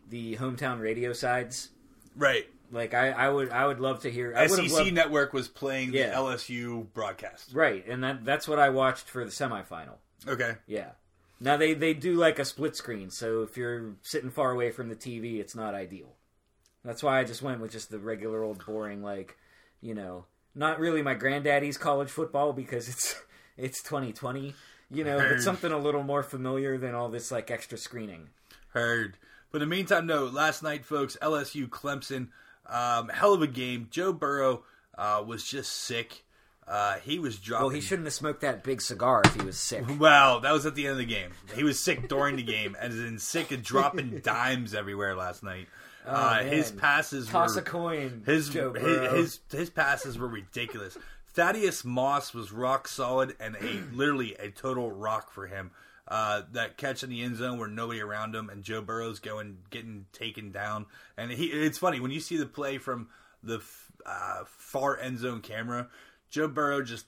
[0.08, 1.70] the hometown radio sides.
[2.16, 2.46] Right.
[2.72, 4.34] Like I, I would I would love to hear.
[4.36, 6.10] I SEC loved, Network was playing Yeah.
[6.10, 7.52] the LSU broadcast.
[7.54, 9.96] right, and that that's what I watched for the semifinal.
[10.26, 10.54] Okay.
[10.66, 10.90] Yeah.
[11.38, 14.88] Now they they do like a split screen, so if you're sitting far away from
[14.88, 16.14] the TV, it's not ideal.
[16.84, 19.36] That's why I just went with just the regular old boring, like
[19.80, 20.24] you know,
[20.56, 23.14] not really my granddaddy's college football because it's
[23.56, 24.54] it's 2020,
[24.90, 25.36] you know, Heard.
[25.36, 28.30] but something a little more familiar than all this like extra screening.
[28.70, 29.18] Heard.
[29.52, 30.24] But in the meantime, no.
[30.24, 32.28] Last night, folks, LSU Clemson,
[32.66, 33.88] um, hell of a game.
[33.90, 34.64] Joe Burrow
[34.98, 36.24] uh, was just sick.
[36.66, 37.66] Uh, he was dropping.
[37.66, 39.84] Well, he shouldn't have smoked that big cigar if he was sick.
[39.98, 41.30] Well, that was at the end of the game.
[41.54, 45.68] He was sick during the game, as in sick of dropping dimes everywhere last night.
[46.06, 50.28] Uh, his Oh, passes Toss were a coin, his, Joe his his his passes were
[50.28, 50.96] ridiculous.
[51.34, 55.70] Thaddeus Moss was rock solid and a literally a total rock for him.
[56.08, 59.58] Uh, that catch in the end zone where nobody around him and Joe Burrow's going
[59.70, 60.86] getting taken down.
[61.16, 63.08] And he it's funny when you see the play from
[63.42, 65.88] the f- uh, far end zone camera.
[66.30, 67.06] Joe Burrow just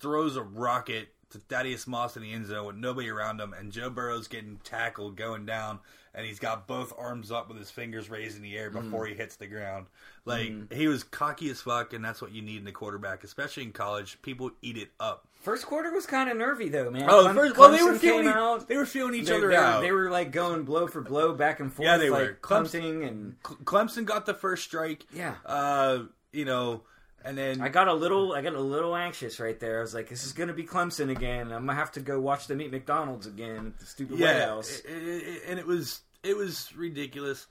[0.00, 3.70] throws a rocket to Thaddeus Moss in the end zone with nobody around him, and
[3.70, 5.80] Joe Burrow's getting tackled going down,
[6.14, 9.14] and he's got both arms up with his fingers raised in the air before he
[9.14, 9.86] hits the ground.
[10.24, 13.62] Like he was cocky as fuck, and that's what you need in a quarterback, especially
[13.64, 14.20] in college.
[14.22, 15.26] People eat it up.
[15.40, 17.06] First quarter was kind of nervy though, man.
[17.08, 18.68] Oh, first, well, they were feeling came out.
[18.68, 19.80] they were feeling each They, other they out.
[19.80, 21.86] they were like going blow for blow, back and forth.
[21.86, 22.38] Yeah, they like, were.
[22.42, 25.06] Clemson- Clemson and Clemson got the first strike.
[25.14, 25.34] Yeah.
[25.46, 26.00] uh,
[26.32, 26.82] you know,
[27.28, 29.78] and then I got a little, I got a little anxious right there.
[29.78, 31.52] I was like, "This is going to be Clemson again.
[31.52, 34.80] I'm gonna have to go watch them eat McDonald's again at the stupid White House."
[34.88, 37.46] i- i- and it was it was ridiculous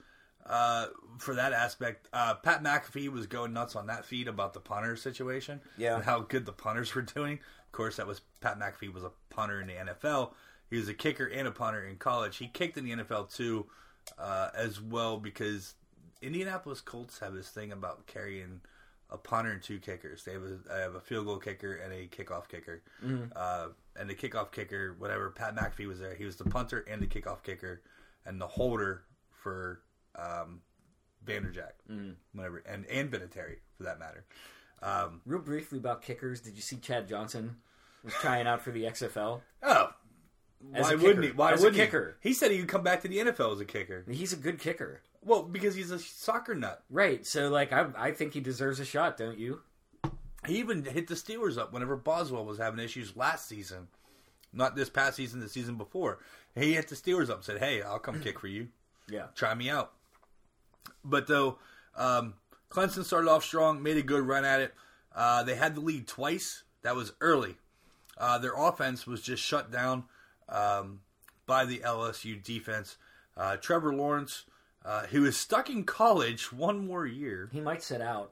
[0.45, 0.87] uh,
[1.19, 2.07] for that aspect.
[2.13, 5.95] Uh, Pat McAfee was going nuts on that feed about the punter situation, Yeah.
[5.95, 7.33] and how good the punters were doing.
[7.65, 10.31] Of course, that was Pat McAfee was a punter in the NFL.
[10.69, 12.37] He was a kicker and a punter in college.
[12.37, 13.67] He kicked in the NFL too,
[14.17, 15.75] uh, as well because
[16.21, 18.61] Indianapolis Colts have this thing about carrying
[19.09, 20.23] a punter and two kickers.
[20.23, 22.81] They have a, have a field goal kicker and a kickoff kicker.
[23.35, 26.13] Uh, and the kickoff kicker, whatever, Pat McAfee was there.
[26.15, 27.81] He was the punter and the kickoff kicker
[28.25, 29.81] and the holder for
[30.15, 30.61] um,
[31.25, 34.25] Vanderjagt, whatever, and and Vinatieri for that matter.
[34.81, 37.57] Um, Real briefly about kickers, did you see Chad Johnson
[38.03, 39.41] was trying out for the XFL?
[39.63, 39.89] oh,
[40.73, 41.21] As why a wouldn't kicker.
[41.21, 41.31] he?
[41.31, 42.17] Why As a wouldn't kicker.
[42.21, 42.29] he?
[42.29, 44.03] He said he would come back to the NFL as a kicker.
[44.09, 46.84] He's a good kicker, Well, because he's a soccer nut.
[46.89, 47.25] right?
[47.25, 49.61] So, like, I, I think he deserves a shot, don't you?
[50.45, 53.88] He even hit the Steelers up whenever Boswell was having issues last season.
[54.53, 56.19] Not this past season, the season before.
[56.55, 58.69] He hit the Steelers up and said, Hey, I'll come kick for you.
[59.09, 59.27] Yeah.
[59.35, 59.93] Try me out.
[61.03, 61.59] But though,
[61.95, 62.34] um,
[62.69, 64.73] Clemson started off strong, made a good run at it.
[65.15, 66.63] Uh, they had the lead twice.
[66.81, 67.55] That was early.
[68.17, 70.03] Uh, their offense was just shut down
[70.49, 71.01] um,
[71.45, 72.97] by the LSU defense.
[73.35, 74.45] Uh, Trevor Lawrence,
[74.83, 78.31] uh, who is stuck in college one more year, He might sit out.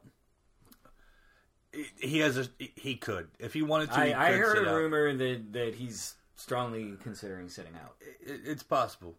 [1.99, 4.03] he has a he could if he wanted to.
[4.05, 4.75] he I, I heard a out.
[4.75, 7.95] rumor that that he's strongly considering sitting out.
[8.25, 9.17] It, it's possible.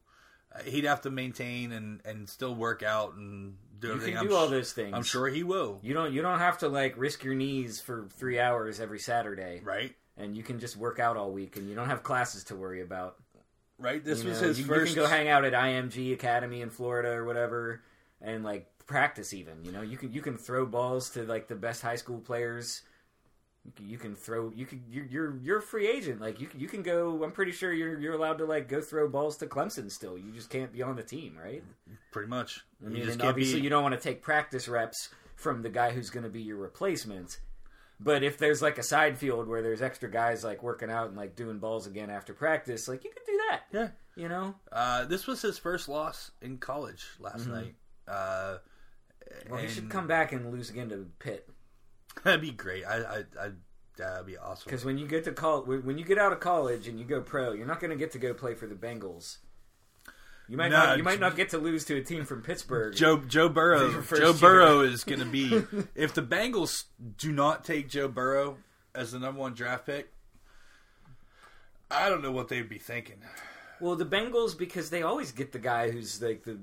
[0.54, 4.14] Uh, He'd have to maintain and and still work out and do You everything.
[4.14, 4.94] can I'm do all sh- those things.
[4.94, 5.80] I'm sure he will.
[5.82, 9.60] You don't you don't have to like risk your knees for three hours every Saturday,
[9.62, 9.94] Right.
[10.16, 12.80] And you can just work out all week, and you don't have classes to worry
[12.80, 13.16] about.
[13.78, 14.02] Right.
[14.04, 14.90] This You was know, his you, first.
[14.90, 17.82] You can go hang out at IMG Academy in Florida or whatever,
[18.22, 19.34] and like practice.
[19.34, 22.18] Even you know you can you can throw balls to like the best high school
[22.18, 22.82] players.
[23.80, 24.52] You can, throw.
[24.54, 24.84] You can.
[24.88, 26.20] You're, you're you're a free agent.
[26.20, 27.24] Like you can, you can go.
[27.24, 30.16] I'm pretty sure you're you're allowed to like go throw balls to Clemson still.
[30.16, 31.64] You just can't be on the team, right?
[32.12, 32.64] pretty much.
[32.80, 33.64] I you mean, just can't obviously be.
[33.64, 36.56] you don't want to take practice reps from the guy who's going to be your
[36.58, 37.40] replacement.
[37.98, 41.16] But if there's like a side field where there's extra guys like working out and
[41.16, 43.60] like doing balls again after practice, like you could do that.
[43.72, 43.88] yeah.
[44.16, 47.74] You know, Uh, this was his first loss in college last night.
[48.08, 48.58] Uh,
[49.28, 49.52] Mm-hmm.
[49.52, 51.48] well, he should come back and lose again to Pitt.
[52.22, 52.84] That'd be great.
[52.84, 53.50] I, I, I
[53.96, 54.62] that'd be awesome.
[54.66, 57.20] Because when you get to call, when you get out of college and you go
[57.20, 59.38] pro, you're not going to get to go play for the Bengals.
[60.48, 60.98] You might No, not.
[60.98, 62.94] You might not get to lose to a team from Pittsburgh.
[62.94, 64.32] Joe Joe Burrow Joe year.
[64.34, 65.64] Burrow is going to be
[65.94, 66.84] if the Bengals
[67.18, 68.58] do not take Joe Burrow
[68.94, 70.12] as the number one draft pick.
[71.90, 73.18] I don't know what they'd be thinking.
[73.80, 76.58] Well, the Bengals because they always get the guy who's like the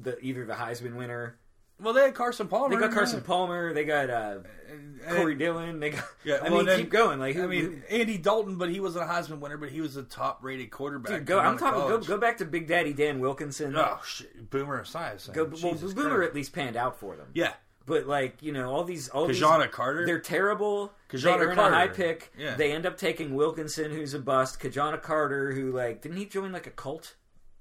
[0.00, 1.36] the either the Heisman winner.
[1.80, 2.74] Well, they had Carson Palmer.
[2.74, 3.26] They got Carson yeah.
[3.26, 3.74] Palmer.
[3.74, 4.38] They got uh,
[4.70, 5.80] And- Corey Dillon.
[5.80, 6.04] They got.
[6.24, 7.18] Yeah, I well, mean, then- keep going.
[7.18, 10.02] Like, I mean, Andy Dalton, but he wasn't a Heisman winner, but he was a
[10.04, 11.12] top-rated quarterback.
[11.18, 11.38] dude, go.
[11.40, 11.80] I'm talking.
[11.80, 13.74] Go, go back to Big Daddy Dan Wilkinson.
[13.76, 15.32] Oh shit, Boomer Esiason.
[15.34, 16.28] Go, well, Jesus Boomer Christ.
[16.30, 17.26] at least panned out for them.
[17.34, 17.52] Yeah,
[17.86, 20.06] But like you know, all these all Ki-Jana these, Carter?
[20.06, 20.92] they're terrible.
[21.10, 21.74] Ki-Jana they earn Carter.
[21.74, 22.32] a high pick.
[22.38, 22.54] Yeah.
[22.54, 24.58] They end up taking Wilkinson, who's a bust.
[24.60, 27.16] Ki-Jana Carter, who like didn't he join like a cult?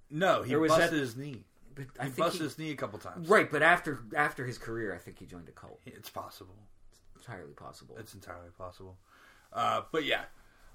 [0.09, 1.43] no, he was busted that- his knee.
[1.75, 3.27] But I He think busted he, his knee a couple times.
[3.29, 3.49] right.
[3.49, 5.79] But after after his career, I think he joined a cult.
[5.85, 6.55] It's possible.
[7.15, 7.95] It's entirely possible.
[7.99, 8.97] It's entirely possible.
[9.51, 10.23] Uh, but yeah,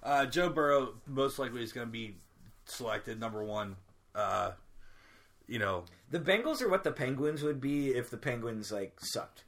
[0.02, 2.16] uh, Joe Burrow most likely is going to be
[2.64, 3.76] selected number one.
[4.14, 4.52] Uh,
[5.46, 9.44] you know, The Bengals are what the Penguins would be if the Penguins like sucked.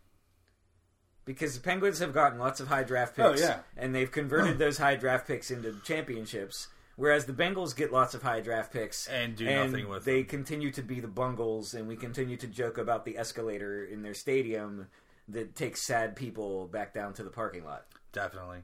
[1.27, 3.59] Because the Penguins have gotten lots of high draft picks, Oh, yeah.
[3.77, 6.69] and they've converted those high draft picks into championships.
[7.01, 10.05] Whereas the Bengals get lots of high draft picks And do nothing with it.
[10.05, 14.03] They continue to be the Bungles, and we continue to joke about the escalator in
[14.03, 14.87] their stadium
[15.29, 17.87] that takes sad people back down to the parking lot.
[18.13, 18.59] definitely.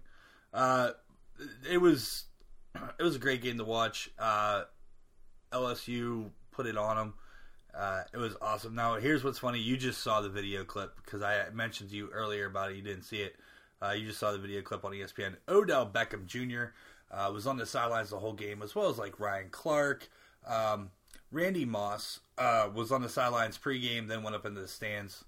[0.52, 0.90] Uh,
[1.70, 2.24] it was
[2.98, 4.10] it was a great game to watch.
[4.18, 4.64] Uh,
[5.50, 7.14] LSU put it on them.
[7.74, 8.74] Uh, it was awesome.
[8.74, 9.60] Now, here's what's funny.
[9.60, 12.76] You just saw the video clip because I mentioned to you earlier about it.
[12.76, 13.36] You didn't see it.
[13.80, 15.36] Uh, you just saw the video clip on ESPN.
[15.48, 16.72] Odell Beckham Jr.
[17.10, 20.08] Uh, was on the sidelines the whole game, as well as like Ryan Clark.
[20.46, 20.90] Um,
[21.30, 25.24] Randy Moss uh, was on the sidelines pregame, then went up into the stands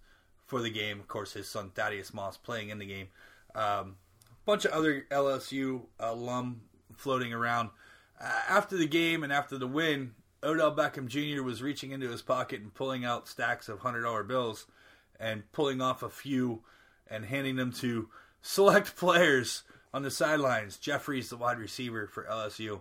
[0.47, 0.99] for the game.
[0.99, 3.09] Of course, his son Thaddeus Moss playing in the game.
[3.55, 3.97] Um,
[4.45, 6.63] bunch of other LSU alum
[6.97, 7.71] floating around.
[8.21, 11.43] Uh, after the game and after the win, Odell Beckham Jr.
[11.43, 14.67] was reaching into his pocket and pulling out stacks of hundred dollar bills
[15.19, 16.63] and pulling off a few
[17.11, 18.09] and handing them to
[18.41, 20.77] select players on the sidelines.
[20.77, 22.81] Jeffries, the wide receiver for LSU.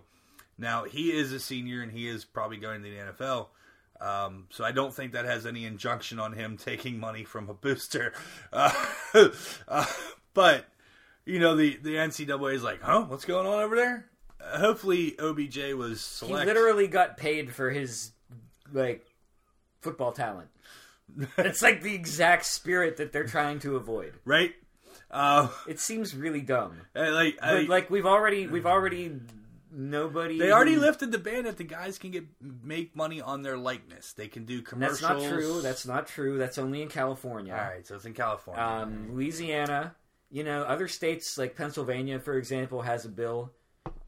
[0.58, 3.46] Now he is a senior and he is probably going to the NFL.
[4.00, 7.54] Um, so I don't think that has any injunction on him taking money from a
[7.54, 8.12] booster.
[8.52, 9.28] Uh,
[9.66, 9.86] uh,
[10.34, 10.66] but
[11.24, 13.04] you know the the NCAA is like, huh?
[13.08, 14.06] What's going on over there?
[14.40, 16.42] Uh, hopefully OBJ was select.
[16.42, 18.12] He literally got paid for his
[18.72, 19.04] like
[19.80, 20.48] football talent.
[21.38, 24.14] it's like the exact spirit that they're trying to avoid.
[24.24, 24.54] right.
[25.10, 26.76] Uh, It seems really dumb.
[26.94, 29.12] like, I- like we've already we've already
[29.70, 33.56] nobody they already lifted the ban that the guys can get make money on their
[33.56, 34.12] likeness.
[34.12, 35.60] They can do And That's not true.
[35.60, 36.38] That's not true.
[36.38, 37.52] That's only in California.
[37.52, 37.86] all right.
[37.86, 38.62] So it's in California.
[38.62, 39.94] Um, Louisiana,
[40.30, 43.52] you know, other states like Pennsylvania, for example, has a bill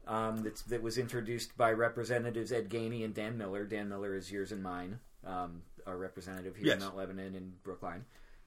[0.07, 3.65] um, that's, that was introduced by Representatives Ed Gainey and Dan Miller.
[3.65, 8.03] Dan Miller is yours and mine, um, our representative here in Mount Lebanon and Brookline.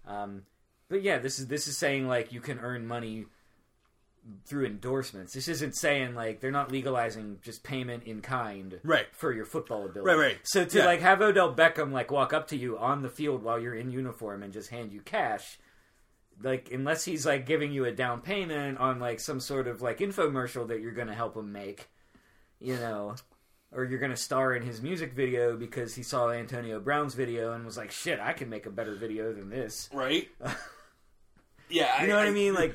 [0.06, 0.43] Um,
[0.89, 3.27] but yeah, this is this is saying like you can earn money
[4.47, 5.35] through endorsements.
[5.35, 9.06] This isn't saying like they're not legalizing just payment in kind Right.
[9.12, 10.16] for your football ability.
[10.16, 10.39] Right, right.
[10.44, 10.86] So to Yeah.
[10.86, 13.90] like have Odell Beckham like walk up to you on the field while you're in
[13.90, 15.59] uniform and just hand you cash,
[16.43, 19.98] like unless he's like giving you a down payment on like some sort of like
[19.98, 21.89] infomercial that you're going to help him make,
[22.61, 23.16] you know,
[23.73, 27.52] or you're going to star in his music video because he saw Antonio Brown's video
[27.52, 30.28] and was like, "Shit, I can make a better video than this." right.
[31.74, 32.02] yeah.
[32.02, 32.55] You know what I mean?
[32.55, 32.74] Like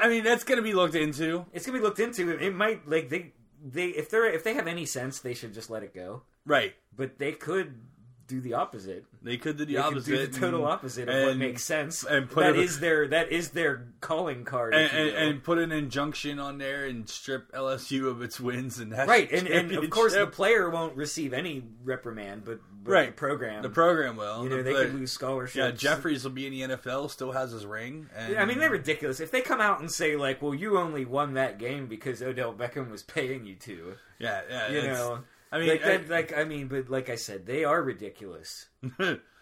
[0.00, 1.46] I mean, that's going to be looked into.
[1.52, 2.30] it's going to be looked into.
[2.30, 3.32] It might like they
[3.64, 6.22] they if they're if they have any sense, they should just let it go.
[6.46, 6.74] Right.
[6.96, 7.80] But they could
[8.28, 9.04] do the opposite.
[9.22, 10.06] They could do the They could opposite.
[10.10, 12.04] do the total and- opposite of what makes sense.
[12.04, 14.74] and put that it- is their that is their calling card.
[14.74, 18.92] And, and, and put an injunction on there and strip LSU of its wins and
[18.92, 23.06] that's right, and, and of course the player won't receive any reprimand, but, but Right.
[23.06, 24.44] the program, the program will.
[24.44, 25.56] you know, The they could lose scholarships.
[25.56, 27.08] Yeah, Jeffries will be in the NFL.
[27.10, 28.08] Still has his ring.
[28.14, 29.20] And I mean, they're ridiculous.
[29.20, 32.52] If they come out and say like, "Well, you only won that game because Odell
[32.54, 34.68] Beckham was paying you to," Yeah, yeah.
[34.70, 35.20] you know,
[35.52, 38.66] I mean, like, I- like I mean, but like I said, they are ridiculous.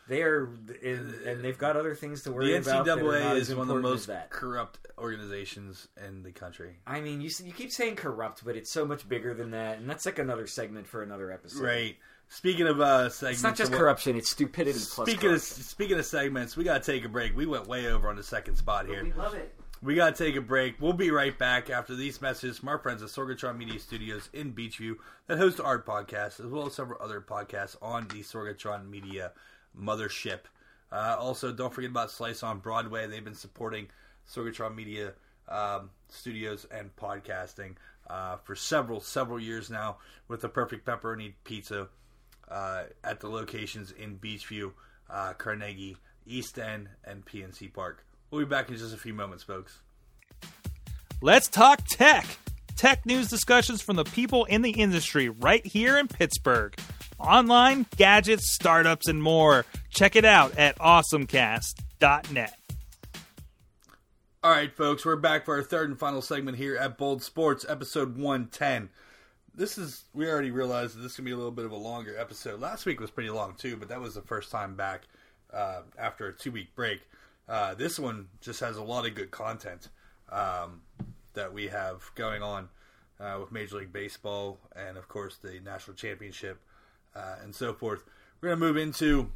[0.09, 0.45] They are,
[0.85, 2.85] and, and they've got other things to worry the about.
[2.87, 4.31] that are not NCAA as is one of the most that.
[4.31, 6.77] corrupt organizations in the country.
[6.87, 9.91] I mean, you you keep saying corrupt, but it's so much bigger than that, and
[9.91, 11.65] that's like another segment for another episode.
[11.65, 11.97] Right.
[12.29, 15.99] Speaking of uh, segments, It's not just of corruption; it's stupidity plus Speaking of speaking
[15.99, 17.37] of segments, we gotta take a break.
[17.37, 19.03] We went way over on the second spot here.
[19.03, 19.55] we love it.
[19.83, 20.81] We gotta take a break.
[20.81, 24.55] We'll be right back after these messages from our friends at Sorgatron Media Studios in
[24.55, 24.97] Beechview
[25.27, 29.33] that host our podcast as well as several other podcasts on the Sorgatron Media
[29.79, 30.41] mothership.
[30.91, 33.07] Uh, also, don't forget about Slice on Broadway.
[33.07, 33.89] They've been supporting
[34.27, 35.13] Sorgatron Media
[35.47, 37.75] um, Studios and podcasting
[38.09, 41.89] uh, for several several years now with the perfect pepperoni pizza
[42.49, 44.73] uh, at the locations in Beechview,
[45.11, 48.06] uh, Carnegie, East End, and PNC Park.
[48.31, 49.79] We'll be back in just a few moments, folks.
[51.23, 52.27] Let's talk tech.
[52.77, 56.79] Tech news discussions from the people in the industry right here in Pittsburgh.
[57.19, 59.65] Online, gadgets, startups, and more.
[59.89, 62.59] Check it out at awesomecast.net.
[64.45, 67.65] All right, folks, we're back for our third and final segment here at Bold Sports,
[67.69, 68.91] episode 110.
[69.55, 72.17] This is, we already realized that this to be a little bit of a longer
[72.19, 72.61] episode.
[72.61, 75.09] Last week was pretty long, too, but that was the first time back
[75.53, 77.01] uh, after a two week break.
[77.49, 79.89] Uh, this one just has a lot of good content
[80.31, 80.83] um,
[81.35, 82.69] that we have going on
[83.21, 86.61] uh, with Major League Baseball and, of course, the National Championship
[87.15, 88.05] uh, and so forth.
[88.41, 89.31] We're going to move into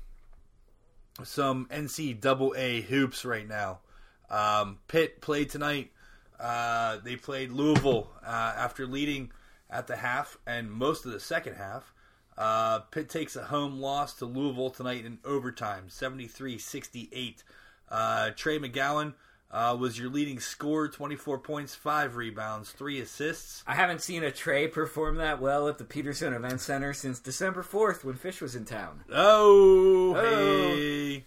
[1.24, 3.80] some NCAA hoops right now.
[4.28, 5.90] Um, Pitt played tonight.
[6.38, 9.30] Uh, they played Louisville uh, after leading
[9.68, 11.92] at the half and most of the second half.
[12.38, 17.42] Uh, Pitt takes a home loss to Louisville tonight in overtime, 73 68.
[17.90, 19.14] Uh, Trey McGowens
[19.50, 23.64] uh, was your leading scorer, 24 points, 5 rebounds, 3 assists.
[23.66, 27.62] I haven't seen a Trey perform that well at the Petersen Event Center since December
[27.62, 29.02] fourth when Phish was in town.
[29.12, 30.74] Oh, Oh.
[30.76, 31.24] hey.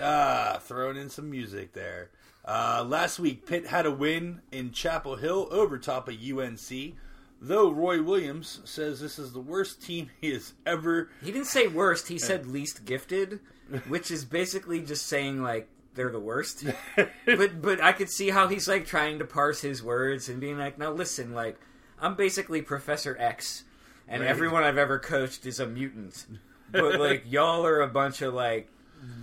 [0.00, 2.10] Ah, throwing in some music there.
[2.44, 6.94] Uh, last week, Pitt had a win in Chapel Hill over top of UNC.
[7.42, 11.10] Though Roy Williams says this is the worst team he has ever.
[11.22, 13.40] He didn't say worst; he said least gifted,
[13.88, 16.64] which is basically just saying like they're the worst.
[17.26, 20.58] but but I could see how he's like trying to parse his words and being
[20.58, 21.58] like, now listen, like
[22.00, 23.64] I'm basically Professor X,
[24.08, 24.30] and Right.
[24.30, 26.26] everyone I've ever coached is a mutant,
[26.72, 28.68] but like y'all are a bunch of like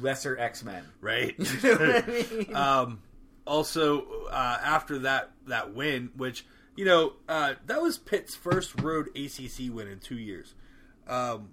[0.01, 0.83] lesser X Men.
[1.01, 1.35] Right.
[1.63, 2.55] You know what I mean?
[2.55, 2.99] um,
[3.45, 6.45] also, uh, after that that win, which
[6.75, 10.53] you know uh, that was Pitt's first road ACC win in two years.
[11.07, 11.49] Um,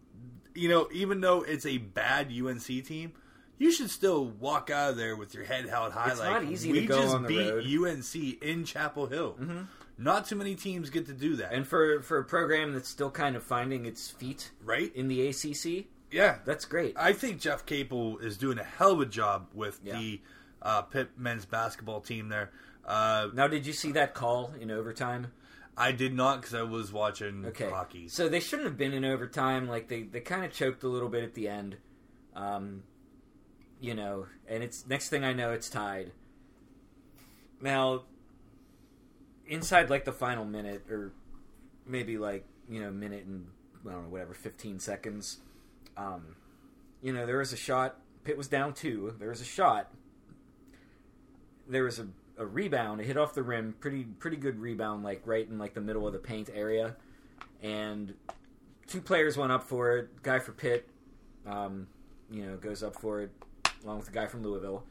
[0.55, 3.13] you know, even though it's a bad UNC team,
[3.59, 6.11] you should still walk out of there with your head held high.
[6.11, 7.65] It's like not easy we to go just on the beat road."
[7.99, 9.37] UNC in Chapel Hill.
[9.97, 13.11] Not too many teams get to do that, and for for a program that's still
[13.13, 14.93] kind of finding its feet right?
[14.97, 16.95] in the ACC, yeah, that's great.
[16.99, 19.97] I think Jeff Capel is doing a hell of a job with Yeah.
[19.99, 20.21] the
[20.63, 22.51] uh, Pitt men's basketball team there.
[22.85, 25.29] Uh, Now, did you see that call in overtime?
[25.77, 27.69] I did not because I was watching Okay.
[27.69, 28.09] hockey.
[28.09, 29.69] So they shouldn't have been in overtime.
[29.69, 31.77] Like they, they kind of choked a little bit at the end.
[32.35, 32.85] Um,
[33.81, 36.13] you know, and it's next thing I know, it's tied.
[37.61, 38.05] Now,
[39.47, 41.13] inside like the final minute, or
[41.87, 43.49] maybe like you know minute and
[43.87, 45.39] I don't know whatever, fifteen seconds.
[45.97, 46.37] Um,
[47.03, 47.97] you know, there was a shot.
[48.25, 49.15] Pitt was down two.
[49.19, 49.91] There was a shot.
[51.69, 52.09] There was a,
[52.39, 53.01] a rebound.
[53.01, 53.75] It hit off the rim.
[53.81, 56.97] Pretty pretty good rebound, like right in like the middle of the paint area.
[57.63, 58.15] And
[58.87, 60.23] two players went up for it.
[60.23, 60.89] Guy for Pitt,
[61.47, 61.87] um,
[62.31, 63.31] you know, goes up for it
[63.85, 64.85] along with the guy from Louisville.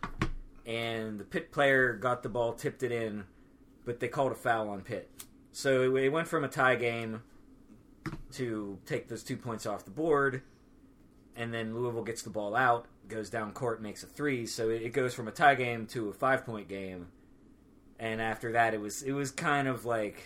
[0.65, 3.25] And the Pitt player got the ball, tipped it in,
[3.85, 5.09] but they called a foul on Pitt.
[5.51, 7.21] So it went from a tie game
[8.33, 10.41] to take those two points off the board,
[11.35, 14.45] and then Louisville gets the ball out, goes down court, makes a three.
[14.45, 17.07] So it it goes from a tie game to a five point game.
[18.03, 20.21] And after that, it was it was kind of like,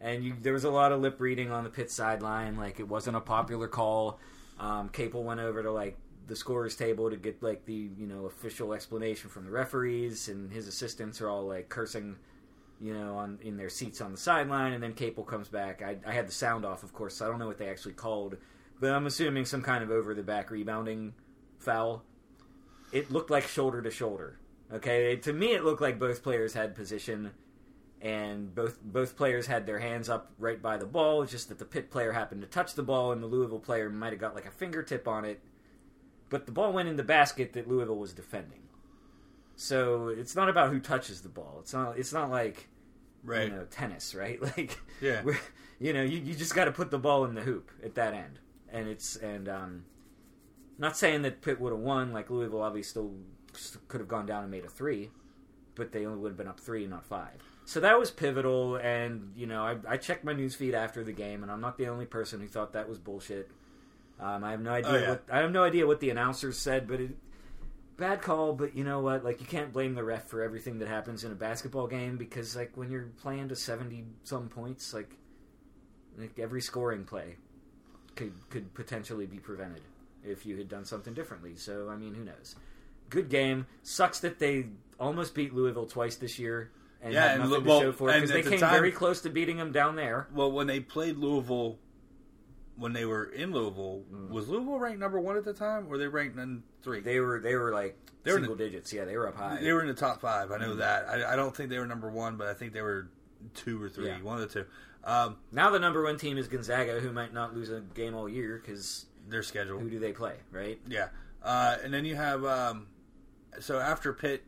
[0.00, 2.56] and you, there was a lot of lip reading on the Pitt sideline.
[2.56, 4.18] Like it wasn't a popular call.
[4.58, 8.24] Um, Capel went over to like the scorers table to get like the you know
[8.24, 12.16] official explanation from the referees, and his assistants are all like cursing
[12.80, 15.82] you know, on in their seats on the sideline, and then Capel comes back.
[15.82, 17.92] I, I had the sound off, of course, so I don't know what they actually
[17.92, 18.38] called,
[18.80, 21.12] but I'm assuming some kind of over the back rebounding
[21.58, 22.04] foul.
[22.90, 24.39] It looked like shoulder to shoulder.
[24.72, 27.32] Okay, to me, it looked like both players had position,
[28.00, 31.22] and both both players had their hands up right by the ball.
[31.22, 33.90] It's just that the Pitt player happened to touch the ball, and the Louisville player
[33.90, 35.40] might have got like a fingertip on it,
[36.28, 38.60] but the ball went in the basket that Louisville was defending.
[39.56, 41.58] So it's not about who touches the ball.
[41.60, 41.98] It's not.
[41.98, 42.68] It's not like
[43.22, 43.48] Right.
[43.48, 44.40] you know tennis, right?
[44.56, 45.22] Like Yeah.
[45.78, 48.14] you know, you, you just got to put the ball in the hoop at that
[48.14, 48.38] end,
[48.72, 49.84] and it's and um,
[50.78, 52.12] not saying that Pitt would have won.
[52.12, 53.39] Like Louisville obviously still st-
[53.88, 55.10] could have gone down and made a three,
[55.74, 57.42] but they only would have been up three, not five.
[57.64, 61.12] So that was pivotal, and you know, I, I checked my news feed after the
[61.12, 63.50] game, and I'm not the only person who thought that was bullshit.
[64.18, 65.08] Um, I have no idea Oh, yeah.
[65.10, 67.10] what I have no idea what the announcers said, but it,
[67.96, 68.52] bad call.
[68.54, 69.24] But you know what?
[69.24, 72.56] Like you can't blame the ref for everything that happens in a basketball game because
[72.56, 75.16] like when you're playing to seventy some points, like
[76.18, 77.36] like every scoring play
[78.16, 79.82] could could potentially be prevented
[80.24, 81.54] if you had done something differently.
[81.56, 82.56] So I mean, who knows?
[83.10, 83.66] Good game.
[83.82, 84.66] Sucks that they
[84.98, 86.70] almost beat Louisville twice this year
[87.02, 88.72] and Yeah, had and nothing well, to show for it because they the came time-
[88.74, 90.28] very close to beating them down there.
[90.32, 91.78] Well, when they played Louisville,
[92.76, 96.06] when they were in Louisville, was Louisville ranked number one at the time, or they
[96.08, 97.00] ranked in three?
[97.00, 97.04] Mm.
[97.04, 98.92] They were they were like They were single digits.
[98.92, 99.58] Yeah, they were up high.
[99.60, 100.50] They were in the top five.
[100.50, 100.60] I Mm.
[100.60, 101.08] know that.
[101.08, 103.08] I, I don't think they were number one, but I think they were
[103.54, 104.20] two or three, Yeah.
[104.22, 104.68] one of the two.
[105.02, 108.28] Um, Now the number one team is Gonzaga, who might not lose a game all
[108.28, 109.78] year because their schedule.
[109.78, 110.78] who do they play, right?
[110.86, 111.08] Yeah,
[111.42, 112.86] uh, and then you have um,
[113.58, 114.44] so after Pitt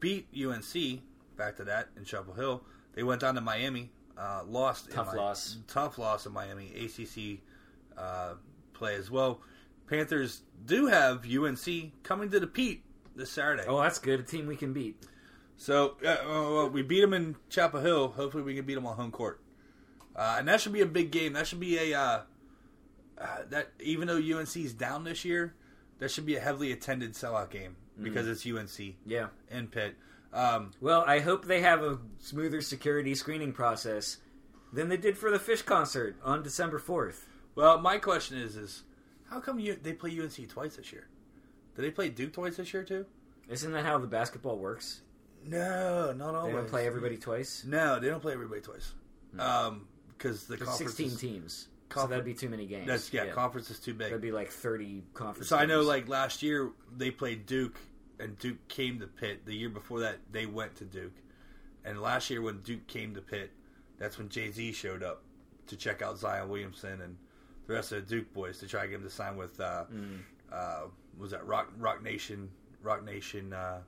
[0.00, 1.02] beat UNC,
[1.36, 2.62] back to that in Chapel Hill,
[2.94, 5.58] they went down to Miami, uh, lost in Tough Mi- loss.
[5.68, 7.40] tough loss in Miami, ACC
[7.96, 8.34] uh,
[8.74, 9.40] play as well.
[9.86, 12.82] Panthers do have UNC coming to the Pete
[13.14, 13.64] this Saturday.
[13.66, 14.20] Oh, that's good.
[14.20, 14.96] A team we can beat.
[15.56, 18.08] So uh, we beat them in Chapel Hill.
[18.08, 19.40] Hopefully, we can beat them on home court,
[20.16, 21.34] uh, and that should be a big game.
[21.34, 22.20] That should be a uh,
[23.18, 25.54] uh, that even though UNC is down this year,
[25.98, 29.28] that should be a heavily attended sellout game because it's UNC Yeah.
[29.50, 29.94] in Pitt.
[30.32, 34.18] Um, Well, I hope they have a smoother security screening process
[34.72, 37.28] than they did for the Phish concert on December fourth.
[37.54, 38.82] well, my question is: is
[39.28, 41.06] how come you, they play UNC twice this year?
[41.76, 43.04] Did they play Duke twice this year too?
[43.48, 45.02] Isn't that how the basketball works?
[45.44, 46.52] No, not always.
[46.54, 47.64] They don't play everybody twice.
[47.66, 48.92] No, they don't play everybody twice.
[49.38, 52.86] Um, because the There's conference sixteen is- teams, so that'd be too many games.
[52.86, 54.08] That's yeah, conference is too big.
[54.08, 55.48] That'd be like thirty conference.
[55.48, 57.76] So I know, like last year they played Duke,
[58.22, 59.44] and Duke came to Pitt.
[59.44, 61.14] The year before that, they went to Duke,
[61.84, 63.50] and last year when Duke came to Pitt,
[63.98, 65.22] that's when Jay Z showed up
[65.66, 67.16] to check out Zion Williamson and
[67.66, 69.84] the rest of the Duke boys to try to get him to sign with uh,
[70.52, 70.80] uh,
[71.18, 72.50] was that Roc Roc Nation
[72.82, 73.78] Roc Nation uh,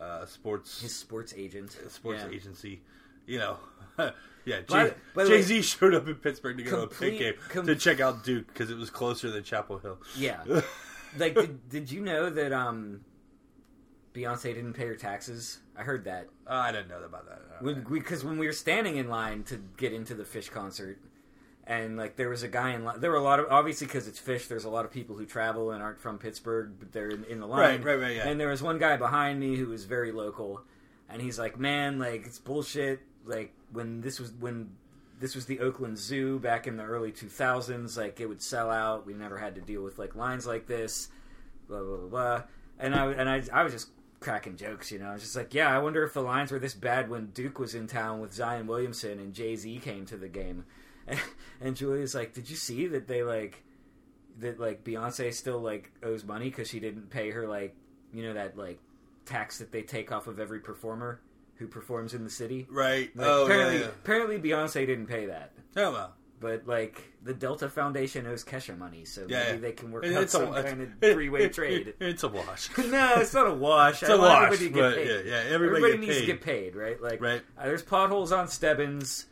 [0.00, 2.34] uh, Sports his sports agent, Sports Yeah.
[2.34, 2.82] Agency.
[3.26, 3.56] You know,
[4.44, 4.60] yeah.
[4.68, 7.66] By- by Jay Z showed up in Pittsburgh to go to a Pitt game com-
[7.66, 9.98] to check out Duke because it was closer than Chapel Hill.
[10.16, 10.42] Yeah.
[11.18, 13.00] like, did, did you know that um,
[14.14, 15.58] Beyonce didn't pay her taxes?
[15.76, 17.84] I heard that Uh, I didn't know about that.
[17.90, 20.98] because when we were standing in line to get into the Phish concert,
[21.66, 23.00] and like there was a guy in line.
[23.00, 24.48] There were a lot of obviously because it's Phish.
[24.48, 27.38] There's a lot of people who travel and aren't from Pittsburgh, but they're in, in
[27.38, 27.60] the line.
[27.60, 28.28] Right, right, right, yeah.
[28.28, 30.62] And there was one guy behind me who was very local,
[31.08, 33.00] and he's like, "Man, like it's bullshit.
[33.24, 34.70] Like when this was when."
[35.20, 37.94] This was the Oakland Zoo back in the early 2000s.
[37.98, 39.04] Like it would sell out.
[39.04, 41.08] We never had to deal with like lines like this.
[41.68, 42.08] Blah blah blah.
[42.08, 42.42] blah.
[42.78, 43.88] And I and I, I was just
[44.20, 45.08] cracking jokes, you know.
[45.08, 47.58] I was just like, yeah, I wonder if the lines were this bad when Duke
[47.58, 50.64] was in town with Zion Williamson and Jay Z came to the game.
[51.06, 51.20] And,
[51.60, 53.64] and Julia's like, did you see that they like
[54.38, 57.74] that like Beyonce still like owes money because she didn't pay her like
[58.12, 58.78] you know that like
[59.26, 61.20] tax that they take off of every performer
[61.56, 62.66] who performs in the city.
[62.70, 63.14] Right.
[63.14, 63.88] Like, oh, apparently, yeah, yeah.
[63.88, 65.52] apparently Beyonce didn't pay that.
[65.76, 66.14] Oh, well.
[66.40, 69.56] But like the Delta Foundation owes Kesha money, so Yeah, maybe yeah.
[69.60, 71.88] they can work It- out it's a- some it's- kind of three-way trade.
[71.88, 72.70] it- it's a wash.
[72.78, 74.02] no, it's not a wash.
[74.02, 75.26] It's I a wash, everybody get paid.
[75.26, 76.20] yeah, yeah, everybody get needs paid.
[76.20, 77.00] to get paid, right?
[77.02, 77.42] Like, Right.
[77.58, 79.26] uh, there's potholes on Stebbins,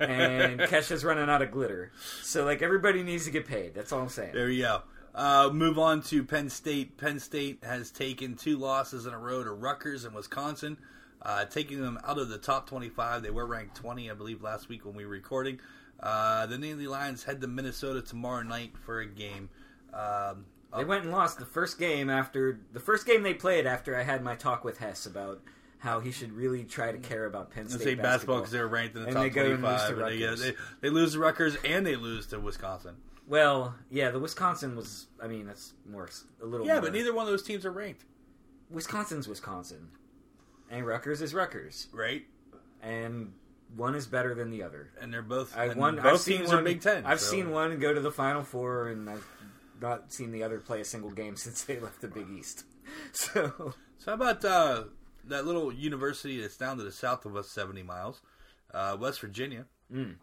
[0.00, 1.92] and Kesha's running out of glitter.
[2.22, 3.74] So, like, everybody needs to get paid.
[3.74, 4.32] That's all I'm saying.
[4.32, 4.82] There you go.
[5.14, 6.96] Uh, move on to Penn State.
[6.96, 10.78] Penn State has taken two losses in a row to Rutgers and Wisconsin,
[11.22, 13.22] uh, taking them out of the top 25.
[13.22, 15.60] They were ranked 20, I believe, last week when we were recording.
[16.04, 19.48] Uh, the Nittany Lions head to Minnesota tomorrow night for a game.
[19.94, 20.44] Um,
[20.76, 24.02] They went and lost the first game after the first game they played after I
[24.02, 25.40] had my talk with Hess about
[25.78, 28.96] how he should really try to care about Penn State say basketball because they're ranked
[28.96, 29.88] in the And top they go and lose 25.
[29.88, 30.40] to they, Rutgers.
[30.42, 30.52] they,
[30.82, 32.96] they lose to Rutgers and they lose to Wisconsin.
[33.26, 35.06] Well, yeah, the Wisconsin was.
[35.22, 36.08] I mean, that's more
[36.42, 36.66] a little.
[36.66, 38.04] Yeah, more- but neither one of those teams are ranked,
[38.70, 39.88] Wisconsin's Wisconsin,
[40.70, 42.24] and Rutgers is Rutgers, right?
[42.82, 43.32] and
[43.76, 44.90] one is better than the other.
[45.00, 45.56] and they're both.
[45.56, 45.96] I one.
[45.96, 47.04] Both I've seen one, Big Ten.
[47.06, 49.26] I've so- seen one go to the Final Four, and I've
[49.80, 52.64] not seen the other play a single game since they left the Big East.
[53.12, 54.84] So So how about uh,
[55.24, 58.20] that little university that's down to the south of us, seventy miles,
[58.72, 59.64] uh, West Virginia?
[59.92, 60.16] Mm.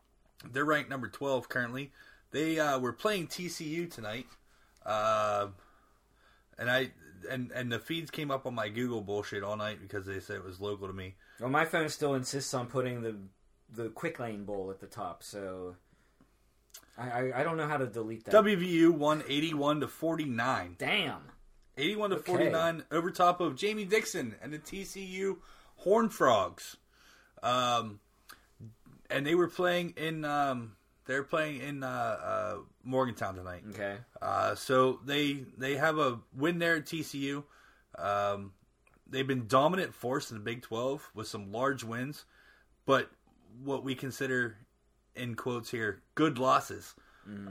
[0.52, 1.92] They're ranked number twelve currently.
[2.32, 4.26] They uh, were playing TCU tonight,
[4.86, 5.48] uh,
[6.58, 6.92] and I
[7.30, 10.38] and and the feeds came up on my Google bullshit all night because they said
[10.38, 11.16] it was local to me.
[11.40, 13.16] well, my phone still insists on putting the
[13.72, 15.24] the Quick Lane Bowl at the top.
[15.24, 15.76] So
[16.98, 18.34] I I, I don't know how to delete that.
[18.34, 20.76] WVU won eighty-one to forty-nine.
[20.78, 21.22] Damn.
[21.78, 22.32] 81 to Okay.
[22.34, 25.38] 49 over top of Jamie Dixon and the TCU
[25.78, 26.76] Horned Frogs.
[27.42, 28.02] Um,
[29.10, 30.76] and they were playing in um,
[31.06, 33.64] they're playing in uh, uh, Morgantown tonight.
[33.70, 33.98] Okay.
[34.22, 37.46] Uh, so they they have a win there at TCU.
[37.98, 38.52] Um,
[39.10, 42.26] they've been dominant force in the Big 12 with some large wins,
[42.86, 43.10] but
[43.64, 44.56] what we consider
[45.16, 46.94] in quotes here good losses.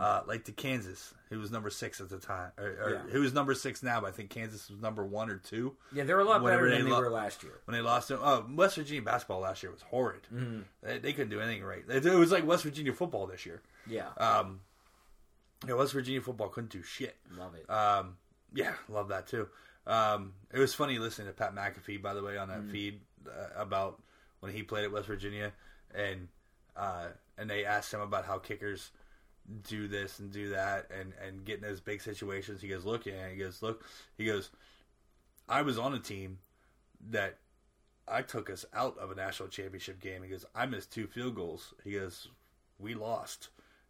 [0.00, 3.12] Uh, like to Kansas, who was number six at the time, or, or Yeah.
[3.12, 4.00] who was number six now.
[4.00, 6.76] But I think Kansas was number one or two Yeah, they're a lot better they
[6.76, 7.52] than they lo- were last year.
[7.64, 10.22] when they lost to oh, West Virginia basketball last year was horrid.
[10.82, 11.84] They, they couldn't do anything right.
[11.88, 13.62] It, it was like West Virginia football this year.
[13.86, 14.08] Yeah.
[14.18, 14.60] Um,
[15.66, 17.16] yeah, West Virginia football couldn't do shit.
[17.38, 17.70] Love it.
[17.70, 18.16] Um,
[18.52, 19.48] yeah, love that too.
[19.86, 23.48] Um, it was funny listening to Pat McAfee, by the way, on that feed uh,
[23.56, 24.02] about
[24.40, 25.52] when he played at West Virginia,
[25.94, 26.28] and
[26.76, 27.06] uh,
[27.38, 28.90] and they asked him about how kickers
[29.68, 32.60] do this and do that, and and get in those big situations.
[32.62, 33.84] He goes, look, and he goes, look,
[34.16, 34.50] he goes,
[35.48, 36.38] I was on a team
[37.10, 37.38] that
[38.06, 40.22] I took us out of a national championship game.
[40.22, 41.74] He goes, I missed two field goals.
[41.84, 42.28] He goes,
[42.78, 43.48] we lost.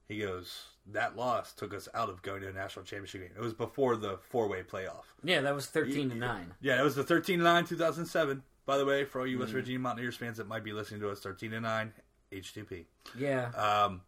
[0.08, 3.30] He goes, that loss took us out of going to a national championship game.
[3.36, 5.04] It was before the four way playoff.
[5.22, 6.52] yeah, that was thirteen to nine.
[6.60, 8.42] Yeah, it was the 13 9 2007.
[8.66, 11.10] By the way, for all you West Virginia Mountaineers fans that might be listening to
[11.10, 11.92] us, 13 to 9
[12.32, 12.84] H2P.
[13.18, 14.02] Yeah, Um,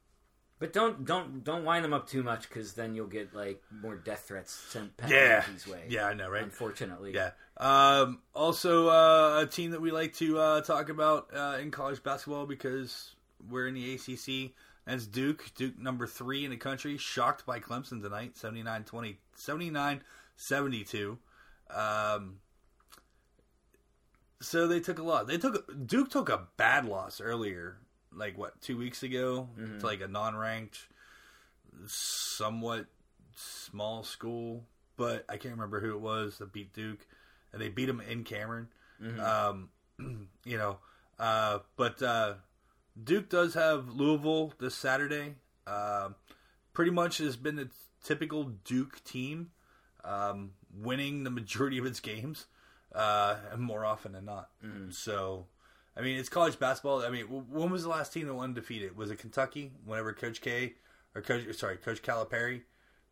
[0.61, 3.97] but don't don't don't wind them up too much because then you'll get like more
[3.97, 5.87] death threats sent yeah, McAfee's way.
[5.89, 6.45] yeah, I know, right?
[6.45, 7.12] Unfortunately.
[7.12, 7.31] Yeah.
[7.57, 12.01] Um, also, uh, a team that we like to uh, talk about uh, in college
[12.05, 13.16] basketball because
[13.51, 14.53] we're in the ACC.
[14.87, 15.51] That's Duke.
[15.57, 16.97] Duke number three in the country.
[16.97, 19.16] Shocked by Clemson tonight, 79-20,
[20.41, 21.19] 79-72.
[21.70, 22.37] Um,
[24.43, 25.27] so they took a lot.
[25.27, 27.78] They took Duke took a bad loss earlier,
[28.14, 29.48] like what two weeks ago,
[29.81, 30.78] to like a non-ranked,
[31.86, 32.86] somewhat
[33.35, 34.64] small school,
[34.97, 37.06] but I can't remember who it was that beat Duke,
[37.52, 38.69] and they beat them in Cameron.
[39.20, 39.69] Um,
[40.44, 40.78] you know,
[41.19, 42.35] uh, but uh,
[43.02, 45.35] Duke does have Louisville this Saturday.
[45.66, 46.16] Um
[46.73, 47.69] pretty much has been the
[48.02, 49.51] typical Duke team,
[50.05, 52.47] um, winning the majority of its games,
[52.94, 54.51] uh, more often than not.
[54.90, 55.47] So.
[55.94, 57.02] I mean, it's college basketball.
[57.02, 58.97] I mean, when was the last team that went undefeated?
[58.97, 59.73] Was it Kentucky?
[59.85, 60.73] Whenever Coach K
[61.14, 62.62] or Coach, sorry, Coach Calipari,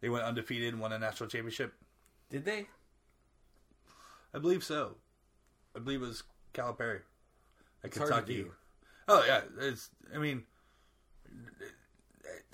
[0.00, 1.74] they went undefeated and won a national championship.
[2.30, 2.68] Did they?
[4.32, 4.96] I believe so.
[5.76, 6.22] I believe it was
[6.54, 7.00] Calipari
[7.84, 8.46] at It's hard to Kentucky.
[9.08, 9.90] Oh yeah, it's.
[10.14, 10.44] I mean,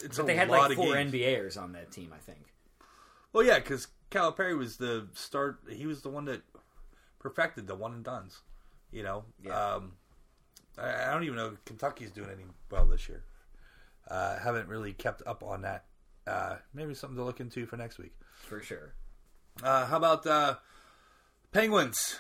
[0.03, 0.94] it's But a they had lot like of four.
[0.94, 2.53] NBAers on that team, I think.
[3.32, 5.61] Well, yeah, because Calipari was the start.
[5.70, 6.43] He was the one that
[7.28, 8.40] perfected the one and dones.
[8.93, 9.24] You know.
[9.43, 9.74] Yeah.
[9.74, 9.93] Um,
[10.78, 13.24] I, I don't even know if Kentucky's doing any well this year.
[14.09, 15.85] Uh, haven't really kept up on that.
[16.27, 18.12] Uh, maybe something to look into for next week.
[18.47, 18.93] For sure.
[19.62, 20.57] Uh, how about uh,
[21.53, 22.19] Penguins?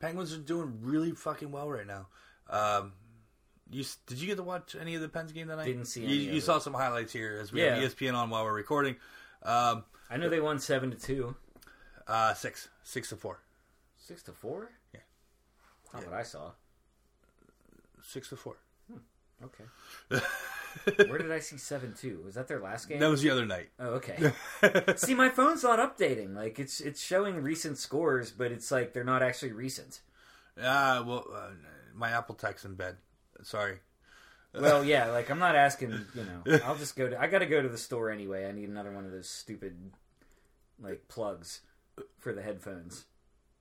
[0.00, 2.06] Penguins are doing really fucking well right now.
[2.48, 2.92] Um,
[3.70, 5.64] you did you get to watch any of the Pens game tonight?
[5.66, 7.74] Didn't see You, any you saw some highlights here as we Yeah.
[7.76, 8.96] have ESPN on while we're recording.
[9.42, 11.36] Um, I know they won seven to two.
[12.06, 13.40] uh, six, six to four,
[14.08, 14.70] Six to four?
[14.94, 15.00] Yeah.
[15.92, 16.52] Not what I saw.
[18.02, 18.56] six to four.
[19.44, 19.64] Okay.
[21.08, 22.22] Where did I see seven two?
[22.24, 23.00] Was that their last game?
[23.00, 23.68] That was the other night.
[23.78, 24.32] Oh, okay.
[24.96, 26.34] see, my phone's not updating.
[26.34, 30.00] Like it's it's showing recent scores, but it's like they're not actually recent.
[30.58, 31.50] Ah, well, uh,
[31.94, 32.96] my Apple Tech's in bed.
[33.42, 33.76] Sorry.
[34.54, 35.90] Well, yeah, like I'm not asking.
[36.14, 37.20] You know, I'll just go to.
[37.20, 38.46] I got to go to the store anyway.
[38.46, 39.76] I need another one of those stupid,
[40.80, 41.60] like plugs
[42.18, 43.04] for the headphones.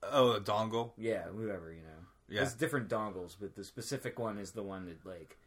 [0.04, 0.92] Oh, a dongle.
[0.98, 1.88] Yeah, whoever you know.
[2.30, 2.42] Yeah.
[2.42, 5.38] There's different dongles, but the specific one is the one that like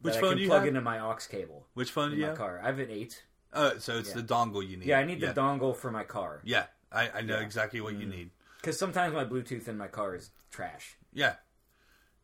[0.00, 0.68] Which that I can do you plug have?
[0.68, 2.38] into my aux cable Which phone do you my have?
[2.38, 2.60] car.
[2.62, 3.24] I have an eight.
[3.52, 4.16] Uh, so it's Yeah.
[4.16, 4.86] the dongle you need.
[4.86, 7.44] Yeah, I need the dongle for my car Yeah, I, I know Yeah.
[7.44, 8.10] exactly what you Mm.
[8.10, 8.30] need.
[8.60, 10.96] because sometimes my Bluetooth in my car is trash.
[11.12, 11.36] Yeah.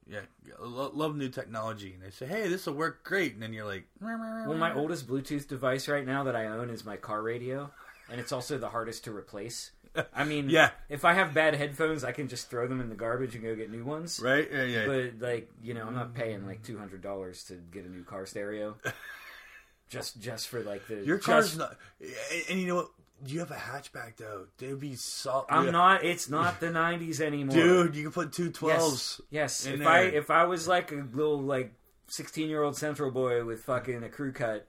[0.07, 0.21] Yeah.
[0.59, 1.95] Lo- love new technology.
[1.95, 3.33] And they say, hey, this will work great.
[3.35, 6.85] And then you're like, Well, my oldest Bluetooth device right now that I own is
[6.85, 7.71] my car radio,
[8.11, 9.71] and it's also the hardest to replace.
[10.13, 10.71] I mean, Yeah.
[10.89, 13.55] if I have bad headphones, I can just throw them in the garbage and go
[13.55, 14.21] get new ones.
[14.23, 14.49] right?
[14.53, 14.87] Yeah, yeah.
[14.87, 18.03] But like, you know, I'm not paying like two hundred dollars to get a new
[18.05, 18.77] car stereo.
[19.89, 21.77] just just for like the Your car's just- not.
[22.51, 22.89] And you know what?
[23.27, 24.47] You have a hatchback though.
[24.59, 25.47] They'd be salt.
[25.49, 25.71] I'm yeah.
[25.71, 26.05] not.
[26.05, 29.21] It's not the '90s anymore, Dude, you can put two Yes, twelves.
[29.31, 29.67] yes.
[29.67, 31.73] in If I if I was like a little like
[32.09, 34.67] 16 year old Central boy with fucking a crew cut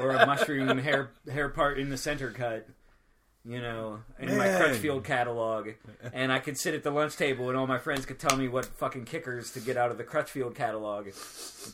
[0.00, 2.66] or a mushroom hair hair part in the center cut,
[3.44, 4.60] you know, in my Man.
[4.60, 5.68] Crutchfield catalog,
[6.12, 8.48] and I could sit at the lunch table and all my friends could tell me
[8.48, 11.06] what fucking kickers to get out of the Crutchfield catalog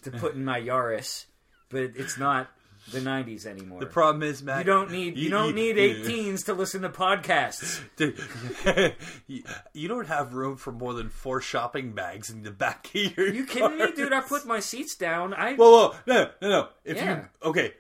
[0.03, 1.27] to put in my Yaris,
[1.71, 2.49] but it's not
[2.91, 3.79] the 90s anymore.
[3.79, 4.59] The problem is, Matt.
[4.59, 7.81] you don't need you, don't need you- 18s to listen to podcasts.
[7.97, 8.19] Dude,
[9.29, 13.17] you, you don't have room for more than four shopping bags in the back of
[13.17, 13.29] your.
[13.33, 14.13] You kidding me, dude?
[14.13, 15.33] I put my seats down.
[15.33, 16.69] I Whoa, whoa, no, no, no.
[16.85, 17.21] If Yeah.
[17.45, 17.75] you okay,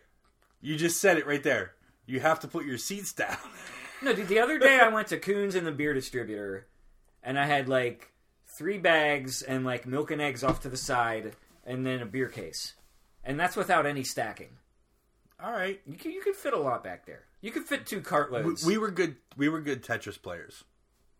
[0.62, 1.72] you just said it right there.
[2.06, 3.36] You have to put your seats down.
[4.00, 6.66] No, dude, the other day I went to Kuhn's and the beer distributor,
[7.22, 8.10] and I had like
[8.46, 12.28] three bags and like milk and eggs off to the side, and then a beer
[12.28, 12.72] case,
[13.22, 14.56] and that's without any stacking.
[15.42, 15.80] All right.
[15.86, 17.24] You can, you could fit a lot back there.
[17.40, 18.64] You could fit two We, cartloads.
[18.64, 19.16] we were good.
[19.36, 20.62] We were good Tetris players.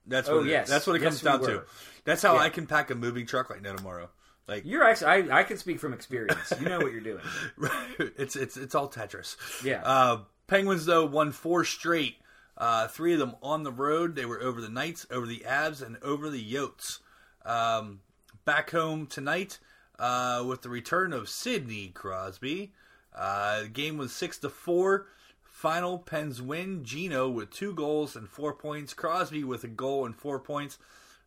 [0.07, 0.47] That's Oh, what.
[0.47, 0.69] it- yes.
[0.69, 1.47] that's what it Yes, comes we down were.
[1.63, 1.65] to.
[2.05, 2.41] That's how Yeah.
[2.43, 4.11] I can pack a moving truck like no tomorrow.
[4.49, 6.53] Like You're actually, I, I can speak from experience.
[6.61, 7.23] You know what you're doing.
[8.19, 9.37] it's it's it's all Tetris.
[9.65, 9.83] Yeah.
[9.85, 12.17] Uh, Penguins though won four straight.
[12.57, 14.15] Uh, three of them on the road.
[14.15, 16.99] They were over the Knights, over the Avs, and over the Yotes.
[17.45, 18.01] Um,
[18.45, 19.59] back home tonight
[19.99, 22.73] uh, with the return of Sidney Crosby.
[23.15, 25.07] Uh, the game was six to four.
[25.43, 26.85] Final Pens win.
[26.85, 28.95] Geno with two goals and four points.
[28.95, 30.79] Crosby with a goal and four points.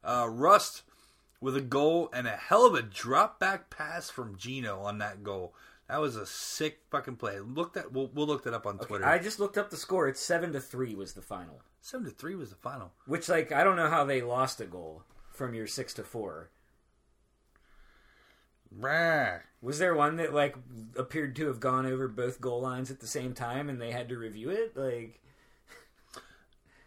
[0.03, 0.83] Uh, Rust
[1.45, 5.23] with a goal and a hell of a drop back pass from Geno on that
[5.23, 5.53] goal.
[5.87, 7.39] That was a sick fucking play.
[7.39, 9.05] Look that we'll, we'll look that up on Twitter.
[9.05, 10.07] I just looked up the score.
[10.07, 11.61] It's seven to three was the final.
[11.81, 12.93] Seven to three was the final.
[13.05, 16.49] Which, like, I don't know how they lost a goal from your six to four.
[18.71, 19.37] Rah.
[19.61, 20.55] Was there one that like
[20.97, 24.09] appeared to have gone over both goal lines at the same time and they had
[24.09, 24.75] to review it?
[24.75, 25.21] Like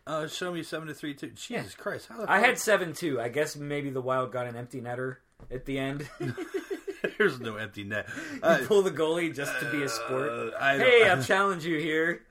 [0.08, 1.28] Uh, show me seven to three too.
[1.34, 2.08] Jesus Christ!
[2.08, 3.20] How the I had seven two.
[3.20, 5.16] I guess maybe the Wild got an empty netter
[5.50, 6.08] at the end.
[7.18, 8.08] There's no empty net.
[8.32, 10.30] you Uh, pull the goalie just to be a sport.
[10.30, 12.22] uh, I hey, I'll challenge you here.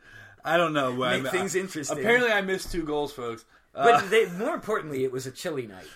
[0.44, 0.92] I don't know.
[0.98, 2.00] but Make I- things interesting.
[2.00, 3.46] Apparently, I missed two goals, folks.
[3.74, 5.88] But Uh, they, more importantly, it was a chilly night.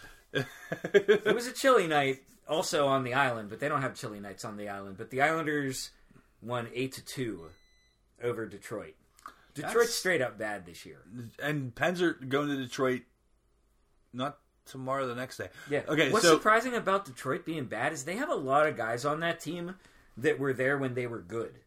[0.93, 4.45] It was a chilly night also on the island, but they don't have chilly nights
[4.45, 4.97] on the island.
[4.99, 5.89] But the Islanders
[6.43, 7.47] won eight to two
[8.23, 8.93] over Detroit.
[9.53, 11.01] Detroit's straight up bad this year.
[11.41, 13.01] and Pens are going to Detroit.
[14.13, 15.07] Not tomorrow.
[15.07, 15.49] The next day.
[15.69, 15.81] Yeah.
[15.87, 16.11] Okay.
[16.11, 19.19] What's so surprising about Detroit being bad is they have a lot of guys on
[19.21, 19.75] that team
[20.17, 21.59] that were there when they were good.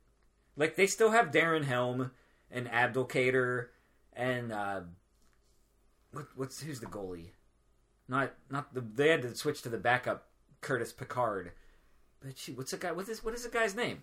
[0.56, 2.10] Like they still have Darren Helm
[2.50, 3.66] and Abdelkader
[4.12, 4.80] and uh,
[6.12, 7.30] what, what's who's the goalie?
[8.08, 10.28] Not not the they had to switch to the backup
[10.60, 11.52] Curtis Pickard.
[12.20, 12.92] But shoot, what's the guy?
[12.92, 14.02] What is what is the guy's name?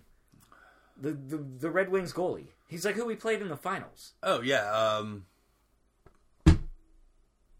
[1.00, 2.48] The the the Red Wings goalie.
[2.72, 4.12] He's like who we played in the finals.
[4.22, 4.70] oh yeah.
[4.72, 5.26] Um.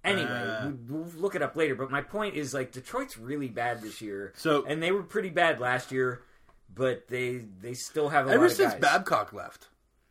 [0.04, 0.66] Anyway, Uh.
[0.68, 1.74] we- we'll look it up later.
[1.76, 4.32] But my point is, like, Detroit's really bad this year.
[4.36, 6.22] So- and they were pretty bad last year,
[6.74, 8.80] but they they still have a Ever lot of since guys.
[8.80, 9.68] Babcock left,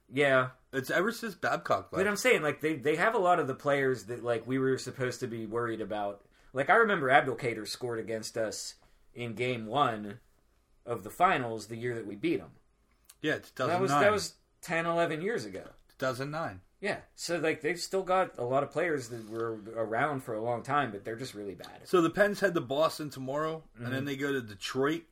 [0.09, 0.51] yeah.
[0.71, 1.91] it's ever since Babcock left.
[1.91, 2.07] But.
[2.07, 4.77] I'm saying, like, they they have a lot of the players that like we were
[4.77, 6.23] supposed to be worried about.
[6.53, 8.75] Like, I remember Abdelkader scored against us
[9.13, 10.19] in Game One
[10.85, 12.51] of the finals the year that we beat them.
[13.21, 13.67] yeah, 2009.
[13.67, 15.63] That was that was 10, 11 years ago.
[15.99, 16.61] 2009.
[16.79, 20.41] Yeah, so like they've still got a lot of players that were around for a
[20.41, 21.81] long time, but they're just really bad.
[21.83, 23.93] So the Pens head to Boston tomorrow, and Mm-hmm.
[23.93, 25.03] then they go to Detroit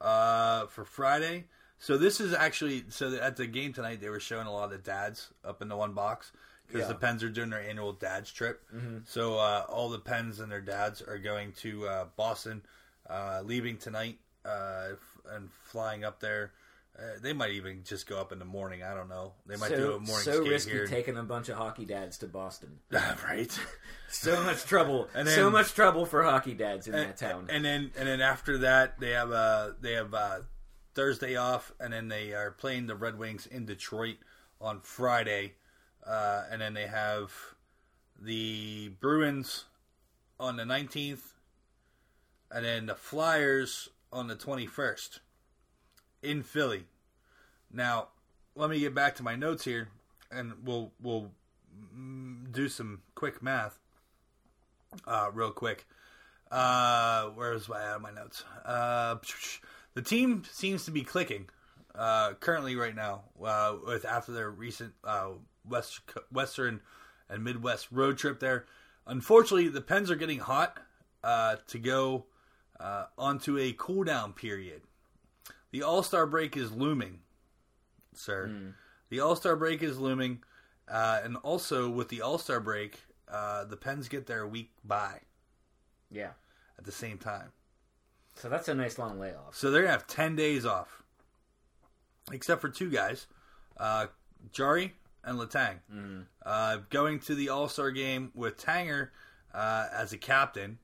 [0.00, 1.44] uh, for Friday.
[1.78, 4.70] So this is actually so at the game tonight they were showing a lot of
[4.70, 6.30] the dads up in the one box
[6.66, 6.84] because Yeah.
[6.84, 6.92] Mm-hmm.
[6.92, 8.62] the Pens are doing their annual dads trip.
[9.06, 12.62] So uh, all the Pens and their dads are going to uh, Boston,
[13.08, 16.52] uh, leaving tonight uh, f- and flying up there.
[16.98, 18.82] Uh, they might even just go up in the morning.
[18.82, 19.32] I don't know.
[19.46, 20.86] They might so, do a morning so skate risky here.
[20.86, 22.78] taking a bunch of hockey dads to Boston.
[22.90, 23.58] right.
[24.14, 25.08] So much trouble.
[25.14, 27.46] And so much trouble for hockey dads in and, that town.
[27.48, 30.40] And then and then after that they have uh they have uh
[30.94, 34.16] Thursday off and then they are playing the Red Wings in Detroit
[34.60, 35.54] on Friday.
[36.06, 37.32] Uh and then they have
[38.20, 39.64] the Bruins
[40.38, 41.32] on the 19th
[42.50, 45.20] and then the Flyers on the 21st
[46.22, 46.84] in Philly.
[47.72, 48.08] Now,
[48.54, 49.88] let me get back to my notes here
[50.30, 51.30] and we'll we'll
[51.96, 53.78] mm, do some quick math
[55.06, 55.86] uh, real quick.
[56.50, 58.44] Uh, where's my out of my notes?
[58.64, 59.16] Uh,
[59.94, 61.48] the team seems to be clicking
[61.94, 65.30] uh, currently right now uh, with after their recent uh,
[65.68, 66.00] west
[66.30, 66.80] western
[67.28, 68.66] and Midwest road trip there.
[69.06, 70.78] Unfortunately, the Pens are getting hot
[71.24, 72.26] uh, to go
[72.78, 74.82] uh, onto a cool down period.
[75.72, 77.20] The All Star break is looming,
[78.14, 78.74] sir.
[79.08, 80.42] The All Star break is looming,
[80.88, 85.20] uh, and also with the All Star break, uh, the Pens get their week bye
[86.10, 86.32] Yeah.
[86.78, 87.52] at the same time.
[88.34, 89.56] So that's a nice long layoff.
[89.56, 91.02] So they're gonna have ten days off,
[92.30, 93.26] except for two guys,
[93.78, 94.06] uh,
[94.52, 94.94] Jarry
[95.24, 99.10] and Letang, uh, going to the All Star game with Tanger
[99.54, 100.78] uh, as a captain.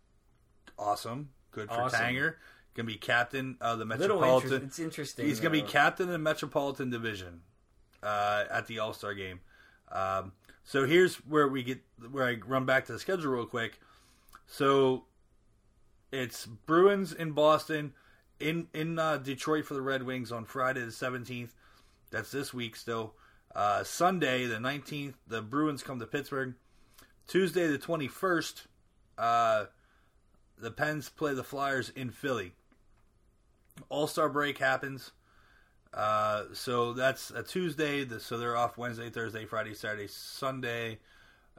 [0.78, 2.01] Awesome, good for Awesome.
[2.01, 2.35] Tanger.
[2.78, 4.52] Gonna be captain of the Metropolitan.
[4.52, 5.26] inter- it's interesting.
[5.26, 7.40] He's gonna be captain of the Metropolitan Division
[8.05, 9.40] uh, at the All Star game.
[9.90, 10.30] Um,
[10.62, 11.80] so here's where we get
[12.12, 13.80] where I run back to the schedule real quick.
[14.46, 15.06] So
[16.12, 17.94] it's Bruins in Boston,
[18.38, 21.56] in in uh, Detroit for the Red Wings on Friday the seventeenth.
[22.12, 23.14] That's this week still.
[23.56, 26.55] Uh, Sunday the nineteenth, the Bruins come to Pittsburgh.
[27.26, 28.68] Tuesday the twenty first,
[29.18, 29.64] uh,
[30.56, 32.52] the Pens play the Flyers in Philly.
[33.88, 35.12] All Star break happens.
[35.92, 38.06] Uh, so that's a Tuesday.
[38.18, 40.98] So they're off Wednesday, Thursday, Friday, Saturday, Sunday.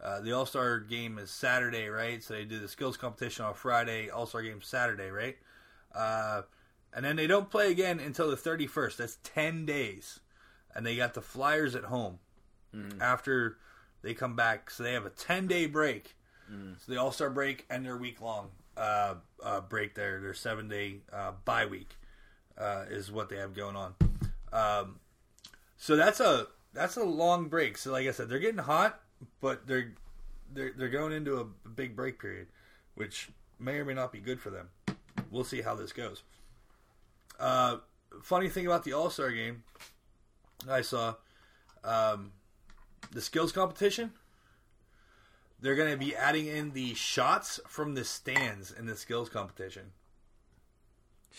[0.01, 2.23] Uh, the All Star game is Saturday, right?
[2.23, 4.09] So they do the skills competition on Friday.
[4.09, 5.37] All Star game Saturday, right?
[5.93, 6.43] Uh,
[6.93, 8.97] and then they don't play again until the 31st.
[8.97, 10.19] That's 10 days.
[10.73, 12.19] And they got the Flyers at home
[13.01, 13.57] after
[14.01, 14.69] they come back.
[14.69, 16.15] So they have a 10 day break.
[16.77, 20.67] So the All Star break and their week long uh, uh, break there, their seven
[20.67, 21.95] day uh, bye week
[22.60, 23.94] uh, is what they have going on.
[24.52, 24.99] Um,
[25.77, 27.77] so that's a that's a long break.
[27.77, 28.99] So like I said, they're getting hot,
[29.41, 29.94] but they're
[30.53, 32.48] they're they're going into a big break period,
[32.95, 33.30] which
[33.60, 34.69] may or may not be good for them.
[35.31, 36.23] We'll see how this goes.
[37.40, 37.77] Uh,
[38.22, 39.64] funny thing about the All Star game,
[40.69, 41.15] I saw
[41.84, 42.31] um,
[43.11, 44.11] the skills competition.
[45.61, 49.91] They're going to be adding in the shots from the stands in the skills competition.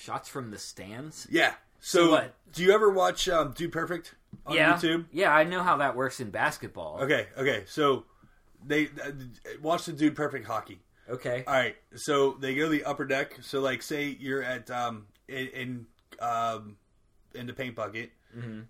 [0.01, 1.27] Shots from the stands.
[1.31, 1.55] Yeah.
[1.81, 2.35] So, what?
[2.53, 4.15] do you ever watch um, Dude Perfect
[4.47, 5.07] on yeah, YouTube?
[5.13, 6.99] yeah, I know how that works in basketball.
[7.03, 7.65] Okay, okay.
[7.67, 8.05] So
[8.65, 9.13] they uh,
[9.63, 10.81] watch the Dude Perfect hockey.
[11.09, 11.45] Okay.
[11.47, 11.77] All right.
[11.97, 13.39] So they go to the upper deck.
[13.41, 15.87] So like, say you're at um in, in
[16.21, 16.77] um
[17.35, 18.11] in the paint bucket,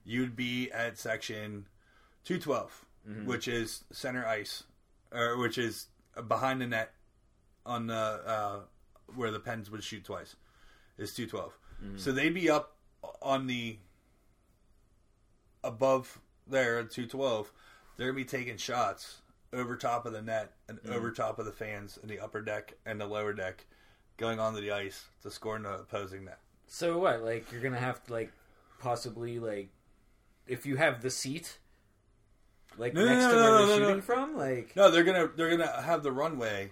[0.05, 1.67] you'd be at section
[2.25, 2.39] two
[3.25, 4.65] which is center ice,
[5.13, 5.87] or which is
[6.29, 6.93] behind the net
[7.67, 8.61] on the uh,
[9.15, 10.37] where the pens would shoot twice.
[10.99, 11.27] Is two
[11.97, 12.77] So they'd be up
[13.23, 13.79] on the
[15.65, 17.53] above there at two twelve.
[17.97, 19.23] They're gonna be taking shots
[19.53, 20.95] over top of the net and mm.
[20.95, 23.67] over top of the fans in the upper deck and the lower deck,
[24.17, 26.39] going onto the ice to score in the opposing net.
[26.67, 27.23] So what?
[27.23, 28.33] Like you're gonna have to like
[28.79, 29.71] possibly like
[30.47, 31.59] if you have the seat
[32.79, 33.89] like No, no, next no, to where no, they're no, no.
[33.89, 36.71] shooting from, like No, they're gonna they're gonna have the runway,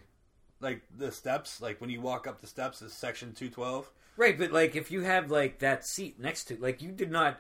[0.61, 1.61] like the steps.
[1.61, 3.90] Like when you walk up the steps is section two twelve.
[4.19, 4.36] Right.
[4.36, 7.39] But like if you have like that seat next to like you did not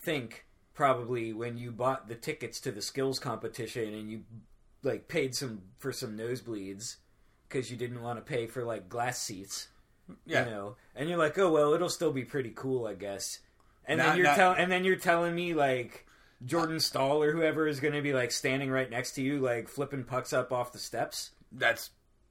[0.00, 0.44] think
[0.74, 4.20] probably when you bought the tickets to the skills competition and you
[4.82, 6.96] like paid some for some nosebleeds
[7.48, 9.68] because you didn't want to pay for like glass seats.
[10.26, 10.44] Yeah.
[10.44, 13.38] you know, and you're like, oh well, it'll still be pretty cool, I guess.
[13.86, 16.06] And Not- then you're not- telling, and then you're telling me like
[16.44, 19.38] Jordan uh, Staal or whoever is going to be like standing right next to you,
[19.38, 21.30] like flipping pucks up off the steps.
[21.52, 21.90] That's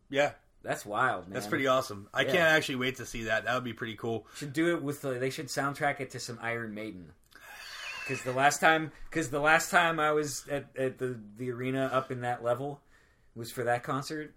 [0.10, 0.32] yeah,
[0.64, 1.34] That's wild, man.
[1.34, 2.07] that's pretty awesome.
[2.14, 2.31] I Yeah.
[2.31, 3.45] can't actually wait to see that.
[3.45, 4.27] That would be pretty cool.
[4.36, 5.02] Should do it with.
[5.02, 7.14] The, they should soundtrack it to some Iron Maiden.
[8.07, 11.90] Because the last time, because the last time I was at, at the the arena
[11.94, 12.81] up in that level
[13.36, 14.34] was for that concert,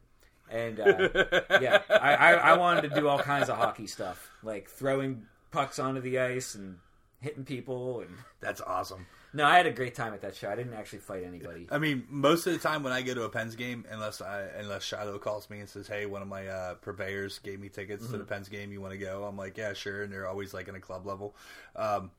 [0.50, 1.08] and uh,
[1.60, 5.78] yeah, I, I, I wanted to do all kinds of hockey stuff, like throwing pucks
[5.78, 6.78] onto the ice and
[7.20, 8.00] hitting people.
[8.00, 9.06] And That's awesome.
[9.32, 10.50] No, I had a great time at that show.
[10.50, 11.66] I didn't actually fight anybody.
[11.70, 14.42] I mean, most of the time when I go to a Pens game, unless I
[14.58, 18.02] unless Shiloh calls me and says, "Hey, one of my uh, purveyors gave me tickets
[18.04, 18.12] Mm-hmm.
[18.12, 18.72] to the Pens game.
[18.72, 21.06] You want to go?" I'm like, "Yeah, sure." And they're always like in a club
[21.06, 21.34] level.
[21.76, 22.10] Um,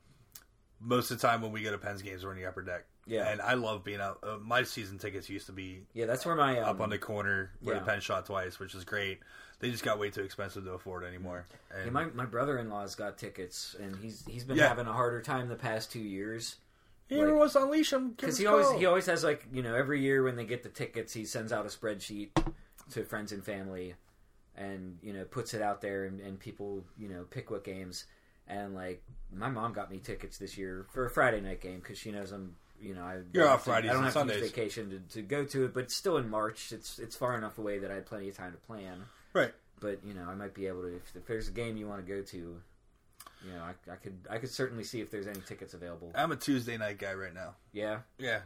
[0.80, 2.84] most of the time when we go to Pens games, we're in the upper deck.
[3.06, 3.28] Yeah.
[3.30, 4.18] and I love being out.
[4.22, 6.96] Uh, my season tickets used to be Yeah, that's where my um, up on the
[6.98, 7.80] corner where yeah.
[7.80, 9.20] the Pens shot twice, which is great.
[9.60, 11.46] They just got way too expensive to afford anymore.
[11.70, 14.68] And Yeah, my my brother in law's got tickets, and he's he's been Yeah.
[14.68, 16.56] having a harder time the past two years.
[17.08, 20.00] He wants to unleash them because he always he always has like you know every
[20.00, 22.30] year when they get the tickets he sends out a spreadsheet
[22.90, 23.94] to friends and family
[24.56, 28.06] and you know puts it out there and, and people you know pick what games.
[28.46, 29.02] And like
[29.32, 32.30] my mom got me tickets this year for a Friday night game because she knows
[32.30, 35.14] I'm you know I You're off to- Fridays I don't have to use vacation to,
[35.14, 36.72] to go to it but it's still in March.
[36.72, 39.04] It's it's far enough away that I had plenty of time to plan.
[39.32, 39.52] Right.
[39.80, 42.06] but you know I might be able to if, if there's a game you want
[42.06, 42.60] to go to
[43.46, 46.32] you know I, I could I could certainly see if there's any tickets available I'm
[46.32, 47.54] a Tuesday night guy right now.
[47.72, 48.40] yeah Yeah,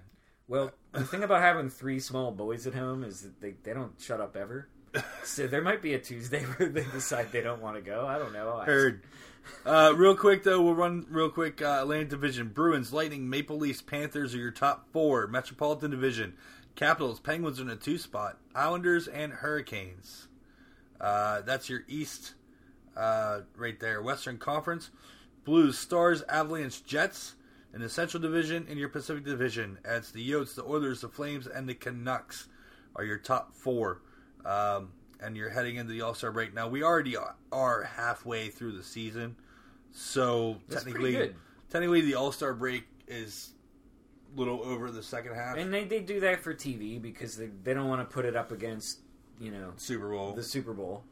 [0.48, 4.00] Well, the thing about having three small boys at home is that they, they don't
[4.00, 4.68] shut up ever.
[5.22, 8.06] So there might be a Tuesday where they decide they don't want to go.
[8.06, 8.54] I don't know.
[8.56, 9.02] I- Heard.
[9.64, 11.62] Uh, real quick though, we'll run real quick.
[11.62, 15.26] Uh, Atlantic Division: Bruins, Lightning, Maple Leafs, Panthers are your top four.
[15.26, 16.34] Metropolitan Division:
[16.74, 18.36] Capitals, Penguins are in a two spot.
[18.54, 20.28] Islanders and Hurricanes.
[21.00, 22.34] Uh, that's your East
[22.98, 24.02] uh, right there.
[24.02, 24.90] Western Conference:
[25.44, 27.34] Blues, Stars, Avalanche, Jets.
[27.74, 31.46] In the Central Division, in your Pacific Division, it's the Yotes, the Oilers, the Flames,
[31.46, 32.48] and the Canucks
[32.96, 34.00] are your top four.
[34.46, 34.88] Um,
[35.20, 36.54] and you're heading into the All Star break.
[36.54, 37.16] Now we already
[37.52, 39.36] are- halfway through the season,
[39.92, 41.32] so That's technically,
[41.70, 43.50] technically the All Star break is
[44.34, 45.56] a little over the second half.
[45.56, 48.36] And they, they do that for TV because they, they don't want to put it
[48.36, 49.00] up against,
[49.40, 51.04] you know, Super Bowl, the Super Bowl.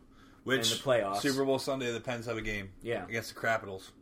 [0.46, 1.20] Which and the playoffs.
[1.20, 3.04] Super Bowl Sunday, the Pens have a game Yeah.
[3.06, 3.92] against the Capitals,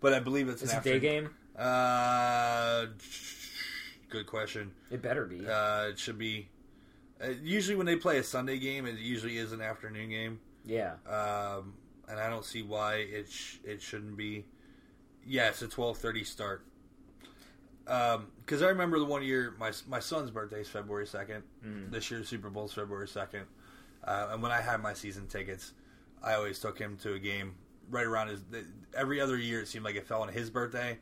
[0.00, 1.30] but I believe it's It's an a day game.
[1.56, 2.86] Uh,
[4.08, 4.72] good question.
[4.90, 5.46] It better be.
[5.46, 6.48] Uh, it should be.
[7.22, 10.40] Uh, usually, when they play a Sunday game, it usually is an afternoon game.
[10.64, 10.94] yeah.
[11.08, 11.74] um,
[12.08, 14.44] and I don't see why it sh- it shouldn't be.
[15.26, 16.64] Yeah, it's a twelve thirty start.
[17.86, 21.44] Because I remember the one year my my son's birthday is February second.
[21.90, 23.46] This year's Super Bowl is February second,
[24.06, 25.72] uh, and when I had my season tickets,
[26.22, 27.54] I always took him to a game
[27.90, 28.40] right around his.
[28.96, 30.98] Every other year, it seemed like it fell on his birthday,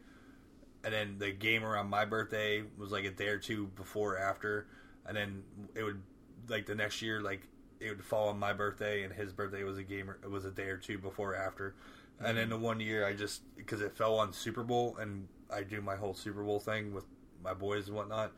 [0.84, 4.18] and then the game around my birthday was like a day or two before or
[4.18, 4.66] after,
[5.06, 5.42] and then
[5.74, 6.02] it would
[6.48, 7.42] like the next year like
[7.80, 10.44] it would fall on my birthday and his birthday was a game or, it was
[10.44, 11.74] a day or two before or after,
[12.20, 15.62] and then the one year I just because it fell on Super Bowl and I
[15.62, 17.04] do my whole Super Bowl thing with
[17.42, 18.32] my boys and whatnot,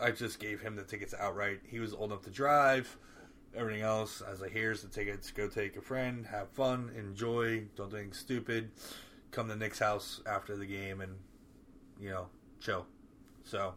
[0.00, 1.60] I just gave him the tickets outright.
[1.68, 2.96] He was old enough to drive.
[3.56, 5.30] Everything else, as I here's the tickets.
[5.30, 7.64] Go take a friend, have fun, enjoy.
[7.76, 8.70] Don't do anything stupid.
[9.30, 11.16] Come to Nick's house after the game and
[12.00, 12.26] you know
[12.60, 12.86] chill.
[13.44, 13.74] So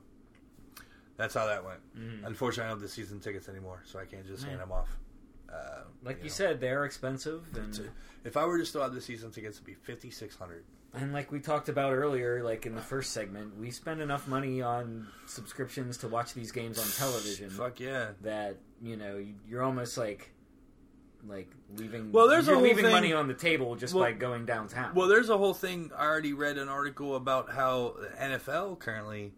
[1.18, 1.80] that's how that went.
[2.26, 4.90] Unfortunately, I don't have the season tickets anymore, so I can't just hand them off.
[5.52, 6.30] Uh, Like you, know.
[6.30, 7.90] said, they're expensive, and
[8.26, 10.64] if I were to still have the season tickets, it'd be fifty six hundred.
[10.94, 14.62] And like we talked about earlier, like in the first segment, we spend enough money
[14.62, 18.12] on subscriptions to watch these games on television Fuck yeah!
[18.22, 20.32] that you know you- you're almost like
[21.28, 22.12] like leaving.
[22.12, 24.94] Well, there's a leaving thing- money on the table just Well- by going downtown.
[24.96, 25.92] Well, there's a whole thing.
[25.96, 29.34] I already read an article about how the NFL currently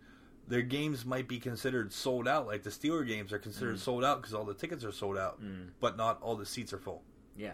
[0.48, 2.48] their games might be considered sold out.
[2.48, 3.80] Like the Steeler games are considered mm.
[3.80, 5.70] sold out because all the tickets are sold out, mm.
[5.80, 7.04] but not all the seats are full.
[7.38, 7.54] yeah,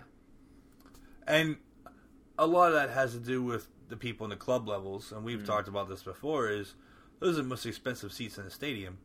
[1.27, 1.57] And
[2.39, 5.21] a lot of that has to do with the people in the club levels, and
[5.21, 5.25] Mm.
[5.25, 6.49] we've talked about this before.
[6.49, 6.75] Is
[7.19, 8.97] those are the most expensive seats in the stadium,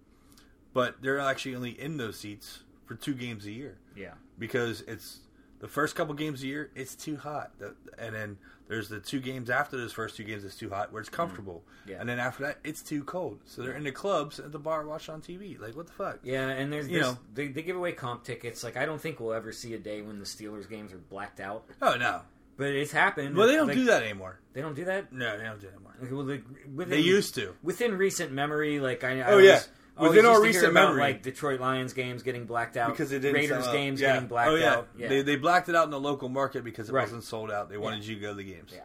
[0.73, 5.21] but they're actually only in those seats for two games a year yeah, because it's
[5.61, 7.53] the first couple games a year it's too hot,
[7.99, 11.01] and then there's the two games after those first two games it's too hot where
[11.01, 11.91] it's comfortable, Mm.
[11.91, 12.01] Yeah.
[12.01, 13.41] and then after that it's too cold.
[13.45, 15.57] So they're in the clubs at the bar watching on TV.
[15.61, 16.19] Like what the fuck?
[16.23, 16.49] yeah.
[16.49, 17.21] And there's, You there's- know.
[17.35, 18.65] they, they give away comp tickets.
[18.65, 21.39] Like I don't think we'll ever see a day when the Steelers games are blacked
[21.41, 22.23] out, Oh no,
[22.61, 23.35] but it's happened.
[23.37, 24.39] well they don't Like, do that anymore.
[24.53, 25.13] They don't do that.
[25.13, 25.95] No, they don't do that anymore.
[26.01, 26.43] Like, well, the,
[26.75, 27.55] within, They used to.
[27.63, 29.51] within recent memory, like I, I Oh, yeah.
[29.51, 29.69] always-
[30.17, 31.01] Within our recent about, memory.
[31.03, 33.75] like Detroit Lions games getting blacked out because it didn't Raiders sell out.
[33.75, 34.13] games Yeah.
[34.15, 34.73] getting blacked oh, yeah.
[34.75, 34.89] out.
[34.97, 37.03] Yeah, They they blacked it out in the local market because it Right.
[37.03, 37.69] wasn't sold out.
[37.69, 38.73] They wanted you to go to the games.
[38.75, 38.81] Yeah.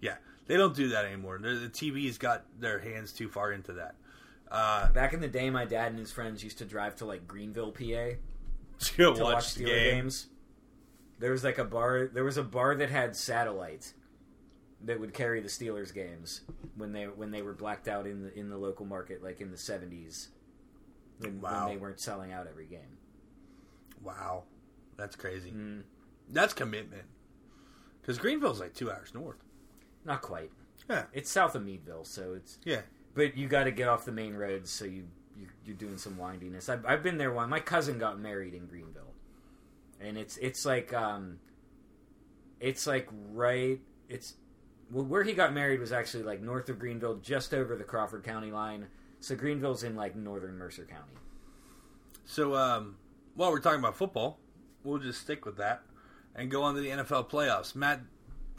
[0.00, 0.14] yeah.
[0.48, 1.38] They don't do that anymore.
[1.40, 3.94] The, the TV's got their hands too far into that.
[4.50, 7.26] Uh, Back in the day, my dad and his friends used to drive to like
[7.28, 7.80] Greenville, PA,
[8.78, 9.94] to to watch, watch the Steeler game.
[10.02, 10.26] games.
[11.18, 12.08] There was like a bar.
[12.12, 13.92] There was a bar that had satellite
[14.84, 16.42] that would carry the Steelers games
[16.76, 19.50] when they when they were blacked out in the in the local market, like in
[19.50, 20.28] the seventies,
[21.18, 21.66] when, Wow.
[21.66, 22.98] when they weren't selling out every game.
[24.02, 24.44] Wow,
[24.96, 25.50] that's crazy.
[25.50, 25.82] Mm,
[26.28, 27.04] That's commitment.
[28.00, 29.42] Because Greenville's like two hours north.
[30.04, 30.50] not quite.
[30.88, 32.82] Yeah, It's south of Meadville, so it's yeah.
[33.14, 35.04] but you got to get off the main roads, so you,
[35.36, 36.68] you you're doing some windiness.
[36.68, 37.48] I've, I've been there one.
[37.50, 39.14] My cousin got married in Greenville,
[40.00, 41.38] and it's it's like um,
[42.60, 43.80] it's like right.
[44.08, 44.34] It's
[44.90, 48.24] well, where he got married was actually like north of Greenville, just over the Crawford
[48.24, 48.86] County line.
[49.20, 51.14] So Greenville's in like northern Mercer County.
[52.24, 52.96] So um,
[53.34, 54.38] while we're talking about football,
[54.84, 55.82] we'll just stick with that
[56.34, 57.74] and go on to the NFL playoffs.
[57.74, 58.00] Matt,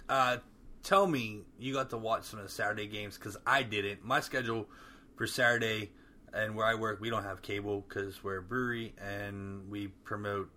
[0.09, 0.38] uh,
[0.84, 4.03] tell me you got to watch some of the Saturday games because I didn't.
[4.03, 4.68] My schedule
[5.15, 5.91] for Saturday
[6.34, 10.49] and where I work, we don't have cable because we're a brewery and we promote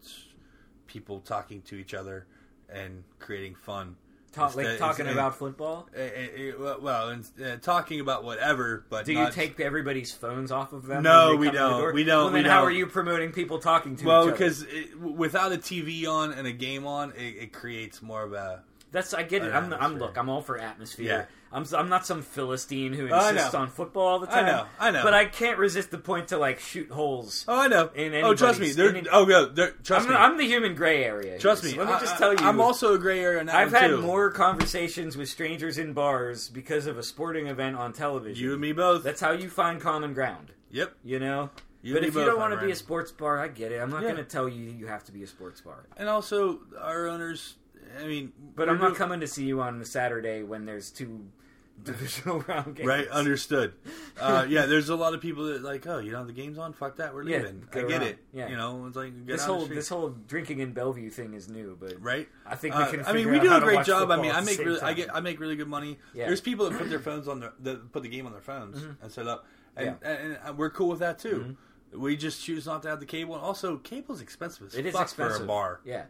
[0.90, 2.26] people talking to each other
[2.68, 3.96] and creating fun.
[4.32, 5.88] Talk, like talking about football.
[5.94, 10.52] Eh, eh, eh, well, and, talking about whatever, but Do you not- take everybody's phones
[10.52, 11.02] off of them?
[11.02, 11.94] No, we come to the don't.
[11.94, 12.24] We don't.
[12.26, 12.68] Well, We then how don't.
[12.68, 14.26] are you promoting people talking to each other?
[14.26, 14.64] Well, because
[15.00, 18.62] without a TV on and a game on, it, it creates more of a
[18.92, 19.52] That's I get it.
[19.54, 20.18] I'm, I'm look.
[20.18, 21.06] I'm all for atmosphere.
[21.06, 21.24] Yeah.
[21.52, 23.60] I'm I'm not some philistine who oh, I insists know.
[23.60, 24.46] on football all the I time.
[24.46, 25.02] know, I know.
[25.02, 27.44] But I can't resist the point to like shoot holes.
[27.48, 27.90] Oh, I know.
[27.94, 28.66] In oh, trust me.
[28.66, 29.46] anybody's- They're, in- oh, no.
[29.46, 30.16] They're, trust I'm, me.
[30.16, 31.38] I'm the human gray area.
[31.40, 31.72] trust here.
[31.72, 31.76] me.
[31.76, 32.38] So let me I- just tell you.
[32.40, 34.00] I'm also a gray area that I've had too.
[34.00, 38.42] more conversations with strangers in bars because of a sporting event on television.
[38.44, 39.02] You and me both.
[39.02, 40.52] That's how you find common ground.
[40.70, 40.94] yep.
[41.02, 41.50] You know.
[41.82, 42.78] You but and me if you both, don't my want to be a friend.
[42.78, 43.78] sports bar, I get it.
[43.80, 44.12] I'm not Yeah.
[44.12, 45.86] going to tell you you have to be a sports bar.
[45.96, 47.54] And also, our owners.
[47.98, 51.26] I mean, But I'm not coming to see you on the Saturday when there's two
[51.82, 52.86] divisional round games.
[52.86, 53.72] Right, understood.
[54.20, 56.58] Uh, yeah, there's a lot of people that like, oh, you don't have the games
[56.58, 56.72] on?
[56.74, 57.66] Fuck that, we're Yeah, leaving.
[57.70, 58.10] go I get around.
[58.10, 58.18] it.
[58.34, 58.48] Yeah.
[58.48, 61.76] You know, it's like get This whole this whole drinking in Bellevue thing is new,
[61.80, 62.28] but right.
[62.44, 63.04] I think we Uh, can.
[63.06, 64.10] I mean, we do a great job.
[64.10, 65.98] I mean, I make same really, I get I make really good money.
[66.12, 66.26] Yeah.
[66.26, 68.82] There's people that put their phones on their that put the game on their phones
[69.02, 69.46] and set up,
[69.76, 70.04] and, Mm-hmm.
[70.04, 70.10] Yeah.
[70.12, 70.24] Mm-hmm.
[70.32, 71.56] and, and we're cool with that too.
[71.94, 74.92] We just choose not to have the cable, and also cable's expensive as It is
[74.92, 76.04] fuck expensive for a bar, Yeah,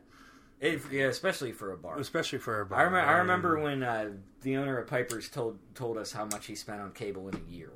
[0.61, 1.99] It- yeah, especially for a bar.
[1.99, 2.81] especially for a bar.
[2.81, 4.11] I, rem- I remember when uh,
[4.43, 7.51] the owner of Piper's told told us how much he spent on cable in a
[7.51, 7.71] year.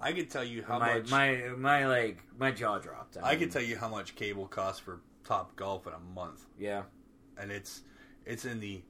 [0.00, 3.16] I could tell you how my much my my like my jaw dropped.
[3.22, 6.44] I mean, could tell you how much cable costs for Top Golf in a month.
[6.58, 6.82] Yeah,
[7.36, 7.82] and it's
[8.26, 8.80] it's in the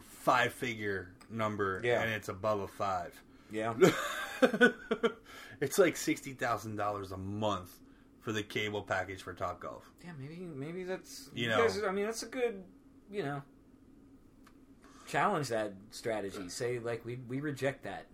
[0.00, 2.02] five figure number Yeah.
[2.02, 3.14] and it's above a five.
[3.52, 3.74] yeah.
[5.60, 7.74] it's like sixty thousand dollars a month
[8.26, 9.88] for the cable package for Top Golf.
[10.04, 11.58] Yeah, maybe maybe that's You you know.
[11.62, 12.64] guys- I mean, that's a good
[13.08, 13.40] you know
[15.06, 16.48] challenge that strategy.
[16.48, 18.06] Say like we we reject that.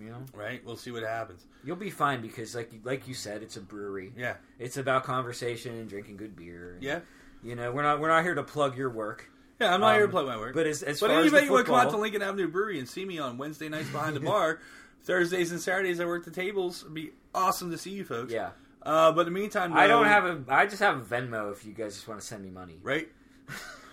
[0.00, 0.64] You know, Right?
[0.64, 1.44] We'll see what happens.
[1.62, 4.14] you'll be fine because like you- like you said, it's a brewery.
[4.16, 4.36] Yeah.
[4.58, 6.72] It's about conversation and drinking good beer.
[6.76, 7.00] and, Yeah.
[7.42, 9.28] You know, we're not we're not here to plug your work.
[9.60, 10.54] Yeah, I'm not Um, here to plug my work.
[10.54, 12.78] But as as but far anybody as want to come out to Lincoln Avenue Brewery
[12.78, 14.60] and see me on Wednesday nights behind the bar,
[15.02, 16.80] Thursdays and Saturdays I work the tables.
[16.82, 18.32] It'd be awesome to see you folks.
[18.32, 18.52] yeah.
[18.84, 20.44] Uh, but in the meantime, I don't have a.
[20.48, 22.78] I just have a Venmo if you guys just want to send me money.
[22.82, 23.08] right.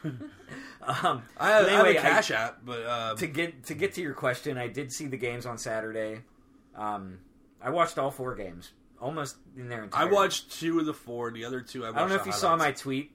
[0.82, 3.96] Um, I have, but I have a cash app, but uh, to get to get
[3.96, 6.22] to your question, I did see the games on Saturday.
[6.74, 7.20] Um,
[7.62, 10.10] I watched all four games, almost in their entirety.
[10.10, 11.32] I watched two of the four.
[11.32, 13.12] The other two, I, watched I don't know if you saw my tweet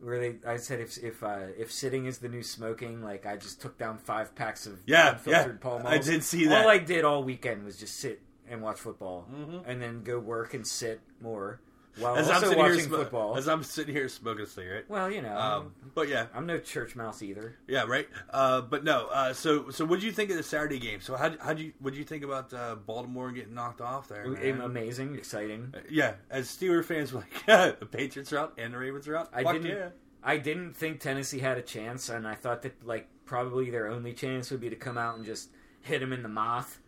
[0.00, 0.36] where they.
[0.48, 3.78] I said if if uh, if sitting is the new smoking, like I just took
[3.78, 5.94] down five packs of Yeah, unfiltered yeah, Pall Malls.
[5.94, 6.64] I did see that.
[6.64, 9.62] All I did all weekend was just sit and watch football, Mhm.
[9.66, 11.60] and then go work and sit more
[11.98, 13.36] while As I'm also sitting here, watching football.
[13.36, 14.84] as I'm sitting here smoking a cigarette.
[14.88, 17.56] well, you know, Um, but yeah, I'm no church mouse either.
[17.66, 18.08] yeah, right.
[18.30, 19.06] Uh, but no.
[19.08, 21.00] Uh, so, so what do you think of the Saturday game?
[21.00, 24.08] So, how how do you what do you think about uh, Baltimore getting knocked off
[24.08, 24.26] there?
[24.26, 24.60] man?
[24.60, 25.74] Amazing, exciting.
[25.88, 29.30] Yeah, as Steeler fans, were like the Patriots are out and the Ravens are out.
[29.32, 29.70] I Fuck didn't.
[29.76, 29.88] yeah.
[30.22, 34.12] I didn't think Tennessee had a chance, and I thought that like probably their only
[34.12, 35.50] chance would be to come out and just
[35.82, 36.79] hit him in the mouth,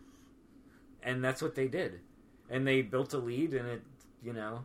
[1.03, 2.01] and that's what they did,
[2.51, 3.83] and they built a lead, and it
[4.23, 4.65] you know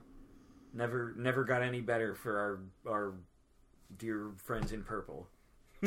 [0.74, 2.38] never never got any better for
[2.86, 3.14] our our
[3.98, 5.28] dear friends in purple.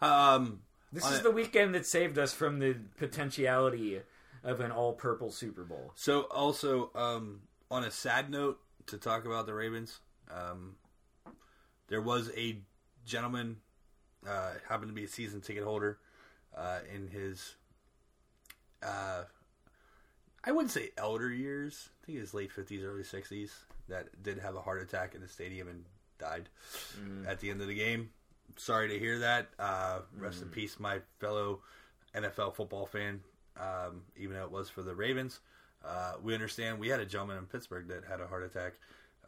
[0.00, 0.60] um,
[0.92, 4.00] This is it- the weekend that saved us from the potentiality
[4.44, 5.92] of an all purple Super Bowl.
[5.94, 10.00] so also um, on a sad note to talk about the Ravens,
[10.30, 10.74] um,
[11.88, 12.58] there was a
[13.06, 13.58] gentleman
[14.26, 15.98] uh, happened to be a season ticket holder
[16.56, 17.54] uh, in his
[18.82, 19.24] uh,
[20.44, 21.88] I wouldn't say elder years.
[22.02, 23.52] I think his late fifties, early sixties.
[23.88, 25.84] That did have a heart attack in the stadium and
[26.18, 26.48] died
[27.26, 28.10] at the end of the game.
[28.56, 29.48] Sorry to hear that.
[29.58, 31.60] Uh, rest in peace, my fellow
[32.14, 33.20] NFL football fan.
[33.56, 35.40] Um, even though it was for the Ravens,
[35.84, 36.78] uh, we understand.
[36.78, 38.74] We had a gentleman in Pittsburgh that had a heart attack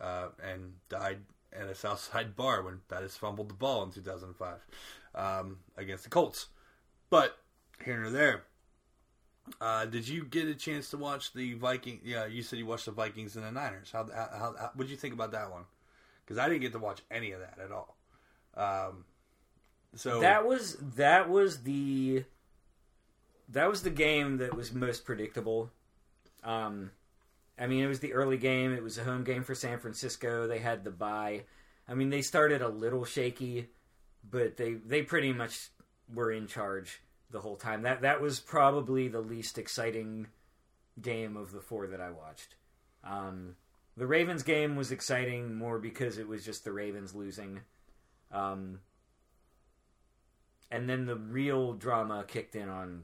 [0.01, 1.19] uh, and died
[1.53, 4.59] at a Southside bar when Bettis fumbled the ball in 2005
[5.15, 6.47] um, against the Colts.
[7.11, 7.39] But
[7.85, 8.45] here nor there.
[9.61, 12.01] Uh, did you get a chance to watch the Viking?
[12.05, 13.91] Yeah, you said you watched the Vikings and the Niners.
[13.93, 15.65] How how, how, how what did you think about that one?
[16.25, 17.97] Because I didn't get to watch any of that at all.
[18.57, 19.05] Um,
[19.95, 22.25] so That was that was the
[23.51, 25.71] that was the game that was most predictable.
[26.43, 26.91] Um,
[27.59, 28.73] I mean, it was the early game.
[28.73, 30.47] It was a home game for San Francisco.
[30.47, 31.43] They had the bye.
[31.87, 33.69] I mean, they started a little shaky,
[34.29, 35.69] but they they pretty much
[36.13, 37.03] were in charge
[37.35, 37.83] the whole time.
[37.83, 40.29] That that was probably the least exciting
[41.03, 42.55] game of the four that I watched.
[43.03, 43.57] Um,
[43.97, 47.61] the Ravens game was exciting more because it was just the Ravens losing.
[48.33, 48.81] Um,
[50.71, 53.03] and then the real drama kicked in on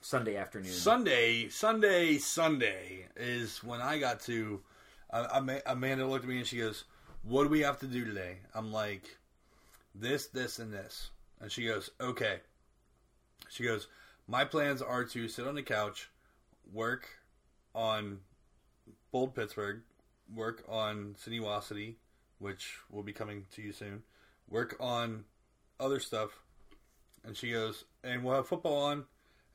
[0.00, 0.72] Sunday afternoon.
[0.72, 4.60] Sunday, Sunday, Sunday is when I got to.
[5.10, 6.84] Uh, Amanda looked at me and she goes,
[7.22, 9.16] "What do we have to do today?" I'm like,
[9.94, 11.10] "This, this, and this."
[11.40, 12.40] And she goes, "Okay."
[13.48, 13.88] She goes,
[14.26, 16.08] "My plans are to sit on the couch,
[16.72, 17.08] work
[17.74, 18.20] on
[19.10, 19.82] Bold Pittsburgh,
[20.34, 21.94] work on Sinuosity,
[22.38, 24.02] which will be coming to you soon,
[24.48, 25.24] work on
[25.80, 26.30] other stuff.
[27.24, 29.04] And she goes, and we'll have football on.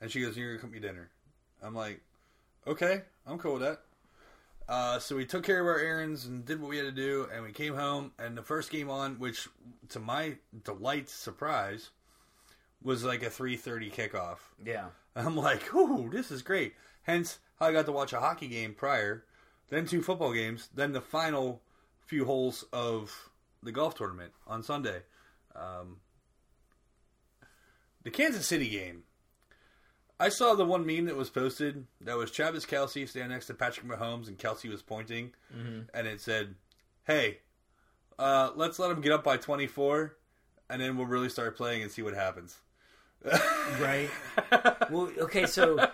[0.01, 1.10] And she goes, you're going to cook me dinner.
[1.61, 2.01] I'm like,
[2.68, 3.81] okay, I'm cool with that.
[4.68, 7.27] Uh, so we took care of our errands and did what we had to do,
[7.34, 8.11] and we came home.
[8.18, 9.47] And the first game on, which
[9.89, 11.89] to my delight, surprise,
[12.84, 14.38] was like a 3:30 kickoff.
[14.64, 14.88] Yeah.
[15.15, 16.73] I'm like, ooh, this is great.
[17.03, 19.26] Hence, how I got to watch a hockey game prior,
[19.69, 21.61] then two football games, then the final
[22.05, 23.30] few holes of
[23.61, 25.01] the golf tournament on Sunday.
[25.55, 25.97] Um,
[28.03, 29.03] the Kansas City game.
[30.19, 33.53] I saw the one meme that was posted that was Travis Kelce standing next to
[33.53, 35.34] Patrick Mahomes, and Kelce was pointing,
[35.93, 36.55] and it said,
[37.05, 37.39] "Hey,
[38.18, 40.15] uh, let's let him get up by 24,
[40.69, 42.60] and then we'll really start playing and see what happens."
[43.80, 44.10] Right.
[44.91, 45.88] well, okay, so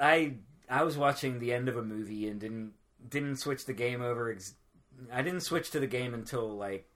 [0.00, 0.34] I
[0.68, 2.72] I was watching the end of a movie and didn't
[3.08, 4.30] didn't switch the game over.
[4.30, 4.54] Ex-
[5.12, 6.88] I didn't switch to the game until like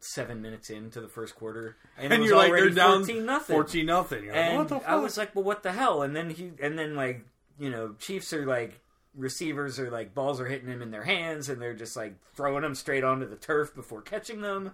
[0.00, 3.04] seven minutes into the first quarter, and, it and was you're like, already they're down
[3.04, 3.54] fourteen nothing.
[3.56, 4.26] 14 nothing.
[4.28, 4.84] Like, and fuck?
[4.86, 6.02] I was like, well, what the hell?
[6.02, 7.24] And then he, and then like,
[7.58, 8.80] you know, Chiefs are like,
[9.14, 12.62] receivers are like, balls are hitting them in their hands, and they're just like throwing
[12.62, 14.72] them straight onto the turf before catching them.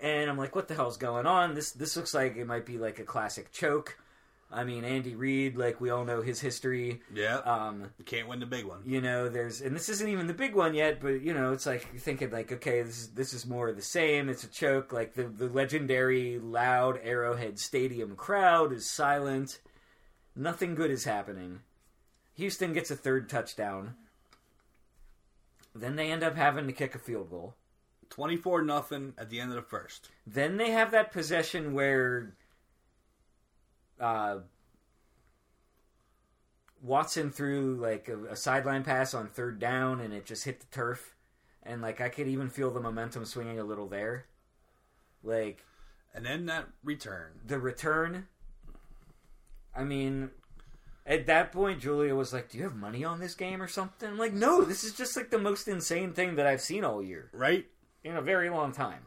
[0.00, 1.54] And I'm like, what the hell's going on?
[1.54, 3.98] This this looks like it might be like a classic choke.
[4.50, 7.02] I mean, Andy Reid, like we all know his history.
[7.12, 8.80] yeah, Um, you can't win the big one.
[8.86, 11.66] you know, there's, and this isn't even the big one yet, but you know, it's
[11.66, 14.30] like you're thinking like, okay, this is this is more of the same.
[14.30, 14.90] It's a choke.
[14.92, 19.60] Like the the legendary loud Arrowhead Stadium crowd is silent.
[20.34, 21.60] Nothing good is happening.
[22.36, 23.96] Houston gets a third touchdown.
[25.74, 27.54] Then they end up having to kick a field goal.
[28.10, 30.08] 24 nothing at the end of the first.
[30.26, 32.34] Then they have that possession where
[34.00, 34.38] uh,
[36.82, 40.66] Watson threw like a, a sideline pass on third down, and it just hit the
[40.66, 41.14] turf,
[41.62, 44.26] and like I could even feel the momentum swinging a little there.
[45.24, 45.64] Like
[46.14, 47.32] And then that return.
[47.44, 48.28] the return.
[49.74, 50.30] I mean,
[51.06, 54.08] at that point, Julia was like, "Do you have money on this game or something?"
[54.08, 57.02] I'm like, "No, this is just like the most insane thing that I've seen all
[57.02, 57.66] year." Right?
[58.08, 59.02] In a very long time.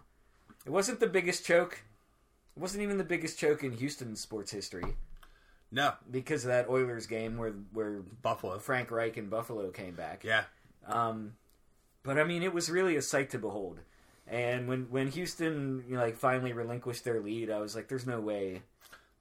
[0.66, 1.84] It wasn't the biggest choke.
[2.56, 4.84] It wasn't even the biggest choke in Houston sports history
[5.72, 5.94] No.
[6.10, 8.60] because of that Oilers game where where Buffalo.
[8.60, 10.24] Frank Reich and Buffalo came back.
[10.24, 10.44] Yeah.
[10.86, 11.34] Um,
[12.04, 13.80] but I mean, it was really a sight to behold.
[14.28, 18.06] And when when Houston you know, like finally relinquished their lead, I was like, "There's
[18.06, 18.62] no way."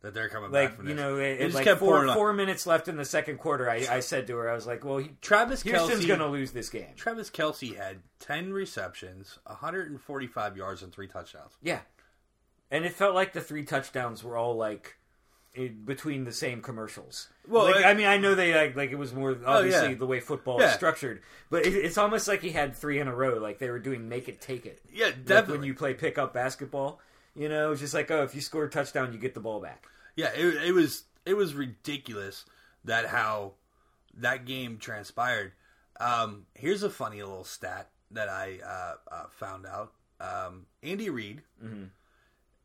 [0.02, 1.02] That they're coming back Like from you this.
[1.02, 3.68] know, it, just like kept four, four minutes left in the second quarter.
[3.68, 6.52] I, I said to her, I was like, "Well, he, Travis Houston's going to lose
[6.52, 11.52] this game." Travis Kelce had 10 receptions, 145 yards, and three touchdowns.
[11.62, 11.80] Yeah,
[12.70, 14.96] and it felt like the three touchdowns were all like
[15.54, 17.28] in between the same commercials.
[17.46, 19.90] Well, like, it- I mean, I know they like like it was more oh, obviously
[19.90, 19.94] yeah.
[19.96, 20.68] the way football Yeah.
[20.68, 21.20] is structured,
[21.50, 23.38] but it, it's almost like he had three in a row.
[23.38, 24.80] Like they were doing make it take it.
[24.92, 25.58] Yeah, Like definitely.
[25.58, 27.00] when you play pickup basketball,
[27.34, 29.60] you know, it's just like oh, if you score a touchdown, you get the ball
[29.60, 29.86] back.
[30.16, 32.44] Yeah, it, it was it was ridiculous
[32.84, 33.52] that how
[34.14, 35.52] that game transpired.
[35.98, 39.92] Um, here's a funny little stat that I uh, uh, found out.
[40.20, 41.42] Um, Andy Reid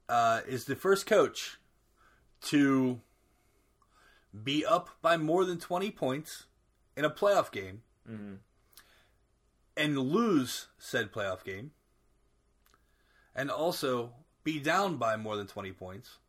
[0.09, 1.57] uh, is the first coach
[2.43, 3.01] to
[4.43, 6.45] be up by more than 20 points
[6.97, 7.81] in a playoff game
[9.77, 11.71] and lose said playoff game,
[13.35, 14.13] and also
[14.45, 16.19] be down by more than 20 points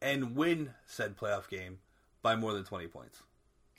[0.00, 1.78] and win said playoff game
[2.22, 3.22] by more than 20 points.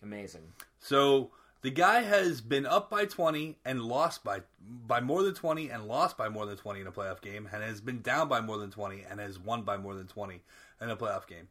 [0.02, 0.41] Amazing.
[0.80, 5.70] So the guy has been up by 20 and lost by by more than 20
[5.70, 8.41] and lost by more than 20 in a playoff game and has been down by
[8.41, 10.41] more than 20 and has won by more than 20
[10.82, 11.48] in a playoff game.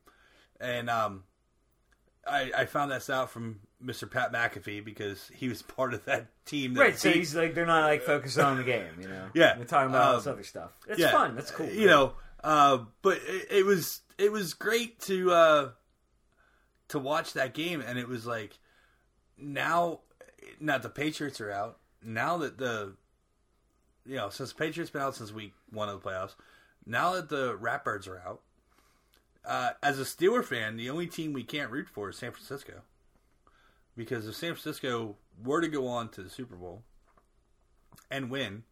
[0.60, 1.22] And um
[2.26, 4.08] I, I found that out from Mr.
[4.08, 6.74] Pat McAfee because he was part of that team.
[6.74, 9.26] That Right, so beat- he's like they're not like focused on the game, you know.
[9.34, 9.54] Yeah.
[9.54, 10.70] they're talking about all this Um, other stuff.
[10.88, 11.34] It's yeah, fun.
[11.34, 11.66] That's cool.
[11.68, 12.12] You know,
[12.42, 15.70] uh, but it, it was it was great to uh,
[16.88, 18.58] to watch that game, and it was like
[19.38, 20.00] now,
[20.60, 21.78] now the Patriots are out.
[22.04, 22.94] Now that the
[24.04, 26.34] you know since the Patriots been out since week one of the playoffs,
[26.86, 28.40] now that the Ratbirds are out.
[29.44, 32.82] Uh, as a Steeler fan, the only team we can't root for is San Francisco.
[33.96, 36.84] Because if San Francisco were to go on to the Super Bowl
[38.08, 38.62] and win,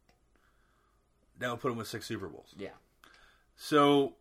[1.39, 2.55] that would put them with six Super Bowls.
[2.57, 2.69] yeah,
[3.63, 4.15] So,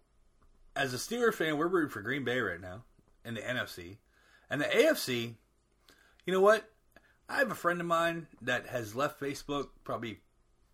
[0.76, 2.82] as a Steeler fan, we're rooting for Green Bay right now
[3.24, 3.96] in the NFC.
[4.50, 5.32] And the AFC,
[6.26, 6.70] you know what?
[7.26, 10.20] I have a friend of mine that has left Facebook probably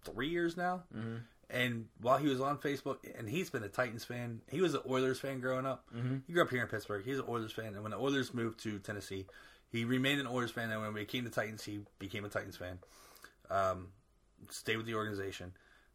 [0.02, 0.82] three years now.
[0.92, 1.18] Mm-hmm.
[1.48, 4.80] And while he was on Facebook, and he's been a Titans fan, he was an
[4.90, 5.84] Oilers fan growing up.
[5.96, 6.16] Mm-hmm.
[6.26, 7.04] He grew up here in Pittsburgh.
[7.04, 7.74] He's an Oilers fan.
[7.74, 9.26] And when the Oilers moved to Tennessee,
[9.70, 10.72] he remained an Oilers fan.
[10.72, 12.80] And when we came to Titans, he became a Titans fan.
[13.48, 13.90] Um,
[14.50, 15.52] stayed with the organization.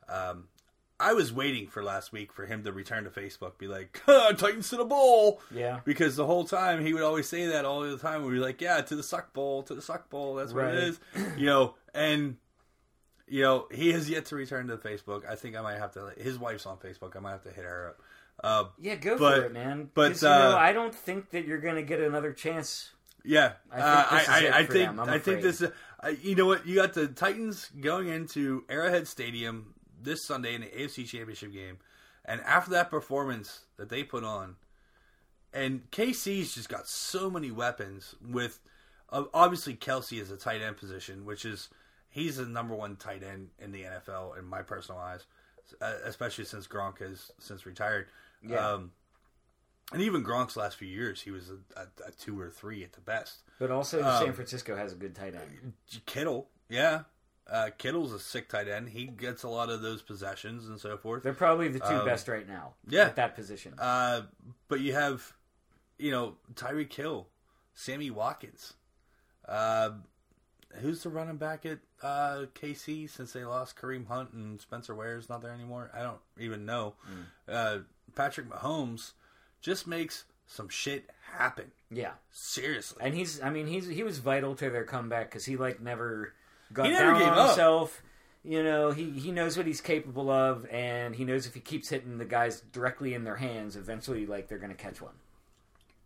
[0.07, 0.45] Um,
[1.01, 4.69] I was waiting for last week for him to return to Facebook, be like, Titans
[4.69, 5.41] to the bowl.
[5.53, 5.79] Yeah.
[5.83, 8.23] Because the whole time he would always say that all the time.
[8.23, 10.35] We'd be like, yeah, to the suck bowl, to the suck bowl.
[10.35, 10.75] That's what Right.
[10.75, 10.99] it is.
[11.37, 12.37] You know, and,
[13.27, 15.27] you know, he has yet to return to Facebook.
[15.29, 17.15] I think I might have to, his wife's on Facebook.
[17.15, 18.01] I might have to hit her up.
[18.43, 19.89] Uh, Yeah, go But- for it, man.
[19.93, 22.91] but, 'Cause, you know, uh, I don't think that you're going to get another chance.
[23.23, 25.61] Yeah, I think uh, this is I, I, I for think them, I'm think this.
[25.61, 26.65] Uh, you know what?
[26.65, 31.77] You got the Titans going into Arrowhead Stadium this Sunday in the AFC Championship game,
[32.25, 34.55] and after that performance that they put on,
[35.53, 38.15] and KC's just got so many weapons.
[38.25, 38.59] With
[39.09, 41.69] uh, obviously Kelce is a tight end position, which is
[42.09, 45.25] he's the number one tight end in the NFL in my personal eyes,
[45.81, 48.07] uh, especially since Gronk has since retired.
[48.47, 48.65] Yeah.
[48.73, 48.91] Um,
[49.93, 52.93] and even Gronk's last few years, he was a, a, a two or three at
[52.93, 53.41] the best.
[53.59, 55.73] But also, Um, San Francisco has a good tight end.
[56.05, 57.01] Kittle, yeah.
[57.49, 58.89] Uh, Kittle's a sick tight end.
[58.89, 61.23] He gets a lot of those possessions and so forth.
[61.23, 62.73] They're probably the two Um, best right now.
[62.87, 63.05] yeah.
[63.05, 63.73] At that position.
[63.77, 64.21] Uh,
[64.67, 65.33] but you have,
[65.97, 67.27] you know, Tyreek Hill,
[67.73, 68.73] Sammy Watkins.
[69.47, 69.91] Uh,
[70.75, 75.17] who's the running back at uh, KC since they lost Kareem Hunt and Spencer Ware
[75.17, 75.91] is not there anymore?
[75.93, 76.93] I don't even know.
[77.49, 77.79] Uh,
[78.15, 79.11] Patrick Mahomes
[79.61, 81.71] just makes some shit happen.
[81.89, 82.11] yeah.
[82.29, 82.97] Seriously.
[83.01, 86.33] And he's, I mean, he's he was vital to their comeback because he like never
[86.73, 87.47] got He never down gave on up.
[87.49, 88.01] himself.
[88.43, 91.89] You know, he he knows what he's capable of, and he knows if he keeps
[91.89, 95.13] hitting the guys directly in their hands, eventually, like they're going to catch one.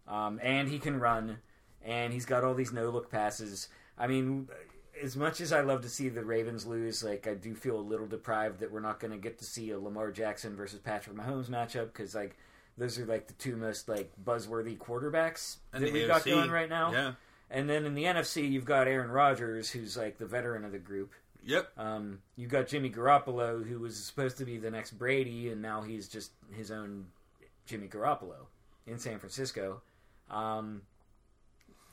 [0.07, 1.37] Um, and he can run,
[1.83, 3.69] and he's got all these no look passes.
[3.97, 4.49] I mean,
[5.01, 7.81] as much as I love to see the Ravens lose, like I do feel a
[7.81, 11.15] little deprived that we're not going to get to see a Lamar Jackson versus Patrick
[11.15, 12.35] Mahomes matchup because like
[12.77, 16.69] those are like the two most like buzzworthy quarterbacks And that we've got going right
[16.69, 16.91] now.
[16.91, 17.11] Yeah.
[17.49, 20.79] And then in the NFC, you've got Aaron Rodgers, who's like the veteran of the
[20.79, 21.13] group.
[21.43, 21.69] Yep.
[21.77, 25.83] Um, you've got Jimmy Garoppolo, who was supposed to be the next Brady, and now
[25.83, 27.05] he's just his own
[27.67, 28.47] Jimmy Garoppolo
[28.87, 29.81] in San Francisco.
[30.31, 30.81] Um,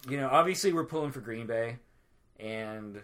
[0.08, 1.76] you know, obviously we're pulling for Green Bay,
[2.40, 3.02] and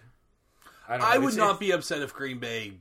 [0.88, 2.72] I, don't know, I would not it's- be upset if Green Bay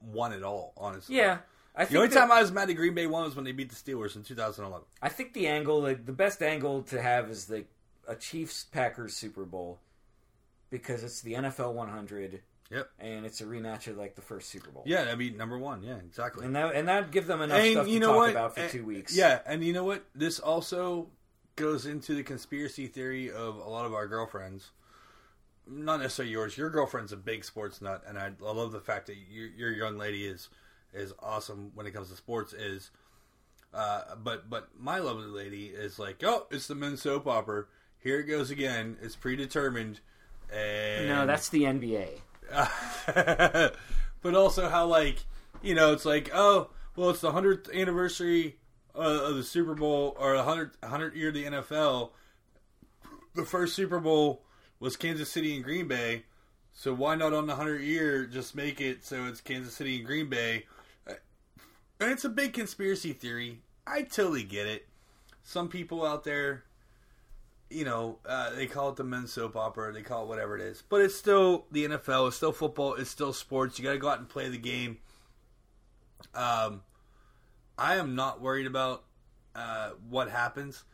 [0.00, 1.16] won it all, honestly.
[1.16, 1.38] Yeah,
[1.76, 3.52] I The only that- time I was mad at Green Bay won was when they
[3.52, 4.86] beat the Steelers in 2011.
[5.02, 7.66] I think the angle, like, the best angle to have is the
[8.08, 9.78] a Chiefs Packers Super Bowl
[10.70, 12.88] because it's the NFL 100 Yep.
[12.98, 14.82] and it's a rematch of like the first Super Bowl.
[14.86, 15.82] Yeah, I mean number one.
[15.82, 16.44] Yeah, exactly.
[16.46, 18.30] and that and that give them enough And stuff you to know talk what?
[18.30, 19.14] about for And- two weeks.
[19.16, 20.04] Yeah, and you know what?
[20.14, 21.10] This also
[21.56, 24.70] goes into the conspiracy theory of a lot of our girlfriends.
[25.66, 26.58] Not necessarily yours.
[26.58, 29.70] Your girlfriend's a big sports nut, and I, I love the fact that your, your
[29.72, 30.48] young lady is
[30.92, 32.52] is awesome when it comes to sports.
[32.52, 32.90] Is
[33.72, 37.64] uh, but but my lovely lady is like, oh, it's the men's soap opera.
[38.04, 38.98] Here it goes again.
[39.00, 40.00] It's predetermined.
[40.52, 42.20] And no, that's the NBA.
[44.22, 45.24] but also how like
[45.62, 48.58] you know it's like oh well it's the hundredth anniversary
[48.94, 52.10] uh, of the Super Bowl or the hundred hundred year of the NFL.
[53.34, 54.42] The first Super Bowl
[54.78, 56.24] was Kansas City and Green Bay,
[56.74, 60.06] so why not on the hundred year just make it so it's Kansas City and
[60.06, 60.66] Green Bay?
[61.06, 63.60] And it's a big conspiracy theory.
[63.86, 64.88] I totally get it.
[65.42, 66.64] Some people out there
[67.74, 70.62] you know, uh, they call it the men's soap opera, they call it whatever it
[70.62, 73.78] is, but it's still the NFL, it's still football, it's still sports.
[73.78, 74.98] You got to go out and play the game.
[76.34, 76.82] Um,
[77.76, 79.04] I am not worried about
[79.54, 80.84] uh, what happens.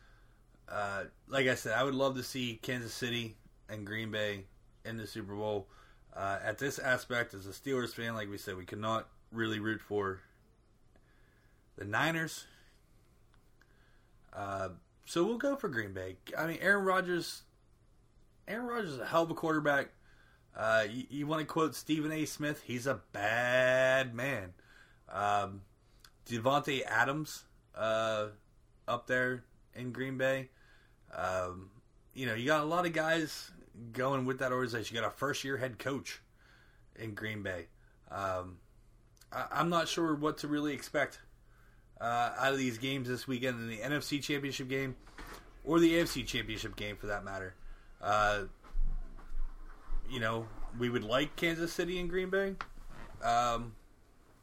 [0.67, 3.35] Uh, like I said, I would love to see Kansas City
[3.69, 4.45] and Green Bay
[4.83, 5.67] in the Super Bowl.
[6.15, 9.81] Uh, at this aspect, as a Steelers fan, like we said, we cannot really root
[9.81, 10.19] for
[11.77, 12.45] the Niners.
[15.05, 16.17] So we'll go for Green Bay.
[16.37, 17.43] I mean, Aaron Rodgers.
[18.47, 19.89] Aaron Rodgers is a hell of a quarterback.
[20.55, 22.25] Uh, you, you want to quote Stephen A.
[22.25, 22.61] Smith?
[22.65, 24.53] He's a bad man.
[25.09, 25.61] Um,
[26.27, 27.43] Davante Adams
[27.75, 28.27] uh,
[28.87, 29.43] up there
[29.75, 30.49] in Green Bay.
[31.15, 31.69] Um,
[32.13, 33.51] you know, you got a lot of guys
[33.93, 34.95] going with that organization.
[34.95, 36.21] You got a first year head coach
[36.95, 37.67] in Green Bay.
[38.09, 38.57] Um,
[39.31, 41.19] I, I'm not sure what to really expect
[42.01, 44.95] uh, out of these games this weekend in the NFC Championship game
[45.63, 47.53] or the AFC Championship game for that matter.
[48.01, 48.43] Uh,
[50.09, 50.47] you know,
[50.79, 52.55] we would like Kansas City and Green Bay,
[53.23, 53.73] um,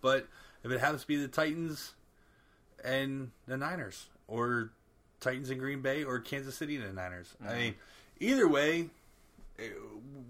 [0.01, 0.27] but
[0.65, 1.95] if it happens to be the Titans
[2.85, 4.71] and the Niners, or
[5.21, 7.75] Titans and Green Bay, or Kansas City and the Niners, I mean,
[8.21, 8.89] either way,
[9.59, 9.65] eh,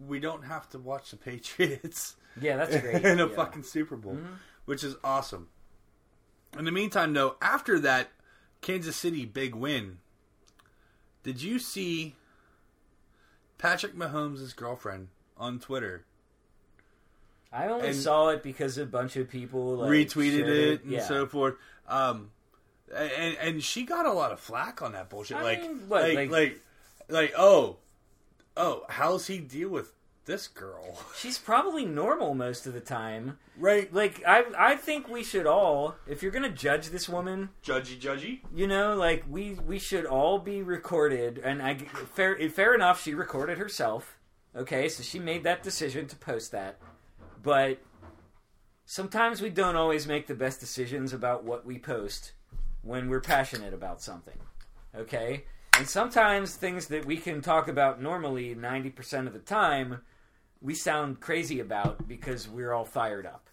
[0.06, 3.05] we don't have to watch the Patriots Yeah, that's great.
[3.05, 3.34] in a Yeah.
[3.34, 4.18] fucking Super Bowl,
[4.64, 5.48] which is awesome.
[6.56, 8.08] In the meantime, though, after that
[8.60, 9.98] Kansas City big win,
[11.22, 12.14] did you see
[13.58, 16.04] Patrick Mahomes' girlfriend on Twitter
[17.50, 21.08] I only And- saw it because a bunch of people like, retweeted it and Yeah.
[21.08, 21.54] so forth.
[21.86, 22.30] Um,
[22.94, 25.38] and and she got a lot of flack on that bullshit.
[25.42, 26.60] Like, mean, what, like, like- like,
[27.08, 27.78] like, oh,
[28.54, 29.94] oh, how's he deal with
[30.28, 30.96] this girl?
[31.16, 33.38] She's probably normal most of the time.
[33.59, 37.98] Right, Like I, I think we should all, if you're gonna judge this woman, judgy,
[37.98, 38.40] judgy.
[38.55, 41.38] you know, like we we should all be recorded.
[41.38, 44.16] And I fair fair enough, she recorded herself.
[44.55, 46.78] Okay, so she made that decision to post that.
[47.42, 47.80] But
[48.84, 52.32] sometimes we don't always make the best decisions about what we post
[52.82, 54.38] when we're passionate about something.
[54.96, 55.44] Okay?
[55.76, 60.00] And sometimes things that we can talk about normally 90% of the time,
[60.60, 63.48] we sound crazy about because we're all fired up.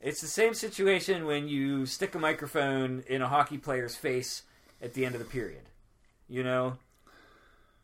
[0.00, 4.42] It's the same situation when you stick a microphone in a hockey player's face
[4.82, 5.62] at the end of the period.
[6.28, 6.76] You know?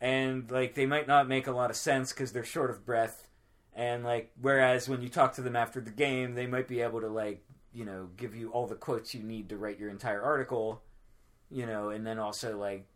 [0.01, 3.29] And, like, they might not make a lot of sense because they're short of breath.
[3.75, 7.01] And, like, whereas when you talk to them after the game, they might be able
[7.01, 7.43] to, like,
[7.73, 10.83] you know, give you all the quotes you need to write your entire article,
[11.51, 12.87] you know, and then also, like,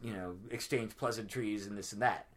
[0.00, 2.28] you know, exchange pleasantries and this and that.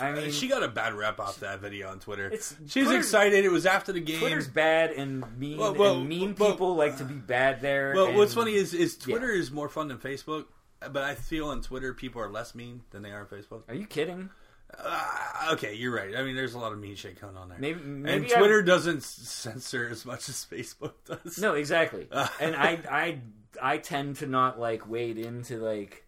[0.00, 2.30] I mean, she got a bad rep off that video on Twitter.
[2.32, 3.44] She's Twitter's- excited.
[3.44, 4.18] It was after the game.
[4.20, 7.92] Twitter's bad and mean, Well, well, and mean well, people like to be bad there.
[7.94, 10.46] well, and- what's funny is is Twitter is more fun than Facebook,
[10.90, 13.62] but I feel on Twitter people are less mean than they are on Facebook.
[13.68, 14.30] Are you kidding?
[14.78, 16.14] Uh, okay, you're right.
[16.16, 17.58] I mean, there's a lot of mean shit going on there.
[17.58, 21.38] Maybe, and maybe Twitter doesn't censor as much as Facebook does.
[21.38, 22.06] No, exactly.
[22.40, 23.18] and I, I,
[23.60, 26.04] I tend to not like wade into like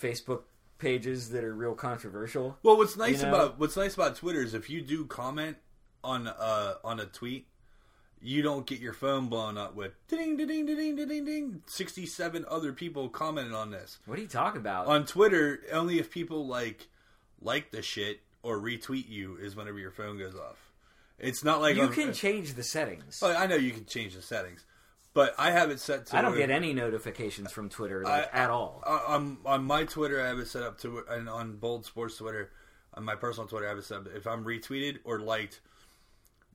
[0.00, 0.42] Facebook
[0.82, 2.58] pages that are real controversial.
[2.62, 3.34] Well, what's nice You know?
[3.34, 5.56] about what's nice about Twitter is if you do comment
[6.04, 7.46] on uh on a tweet,
[8.20, 11.62] you don't get your phone blown up with ding ding ding ding ding ding ding.
[11.66, 14.00] Sixty seven other people commented on this.
[14.06, 14.86] What are you talking about?
[14.88, 16.88] On Twitter, only if people like
[17.40, 20.72] like the shit or retweet you is whenever your phone goes off.
[21.18, 23.20] It's not like you on- can change the settings.
[23.22, 24.64] Well, I know you can change the settings,
[25.14, 26.16] but I have it set to.
[26.16, 28.82] I don't get any notifications from Twitter like I- at all.
[28.86, 32.50] On on my Twitter, I have it set up to, and on Bold Sports Twitter,
[32.94, 34.06] on my personal Twitter, I have it set up.
[34.14, 35.60] If I'm retweeted or liked,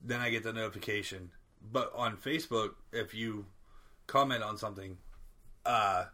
[0.02, 1.30] then I get the notification.
[1.72, 3.46] But on Facebook, if you
[4.06, 4.98] comment on something,
[5.66, 6.04] uh,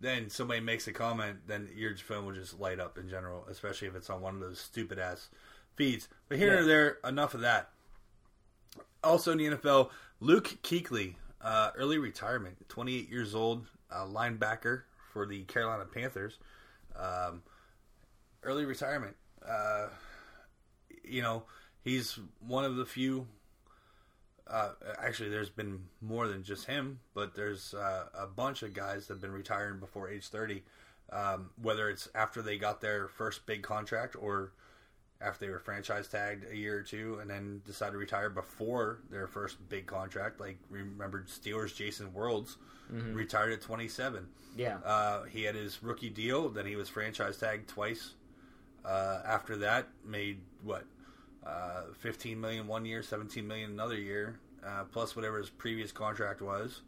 [0.00, 3.88] then somebody makes a comment, then your phone will just light up in general, especially
[3.88, 5.28] if it's on one of those stupid ass
[5.76, 6.08] feeds.
[6.28, 6.60] But here Yeah.
[6.60, 7.70] or there, enough of that.
[9.02, 9.90] Also in the NFL,
[10.24, 16.38] Luke Kuechly, uh, early retirement, 28 years old, uh, linebacker for the Carolina Panthers.
[16.96, 17.42] Um,
[18.42, 19.16] early retirement.
[19.46, 19.88] Uh,
[21.04, 21.42] you know,
[21.82, 23.26] he's one of the few.
[24.46, 29.06] Uh, actually, there's been more than just him, but there's uh, a bunch of guys
[29.06, 30.62] that have been retiring before age 30.
[31.12, 34.52] Um, whether it's after they got their first big contract or
[35.20, 38.98] after they were franchise tagged a year or two and then decided to retire before
[39.10, 40.40] their first big contract.
[40.40, 42.56] Like remember Steelers Jason Worilds
[43.14, 44.26] retired at 27.
[44.56, 44.76] yeah.
[44.84, 48.14] Uh, he had his rookie deal, then he was franchise tagged twice.
[48.84, 50.84] Uh, after that, made what
[51.46, 56.42] uh, 15 million one year, 17 million another year, uh, plus whatever his previous contract
[56.42, 56.82] was.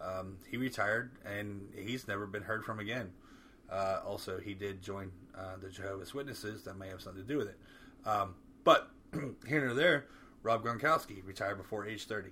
[0.00, 3.10] Um, he retired, and he's never been heard from again.
[3.70, 6.64] Uh, also, he did join uh, the Jehovah's Witnesses.
[6.64, 7.58] That may have something to do with it.
[8.04, 8.34] Um,
[8.64, 8.90] but
[9.46, 10.06] here and there,
[10.42, 12.30] Rob Gronkowski retired before age 30.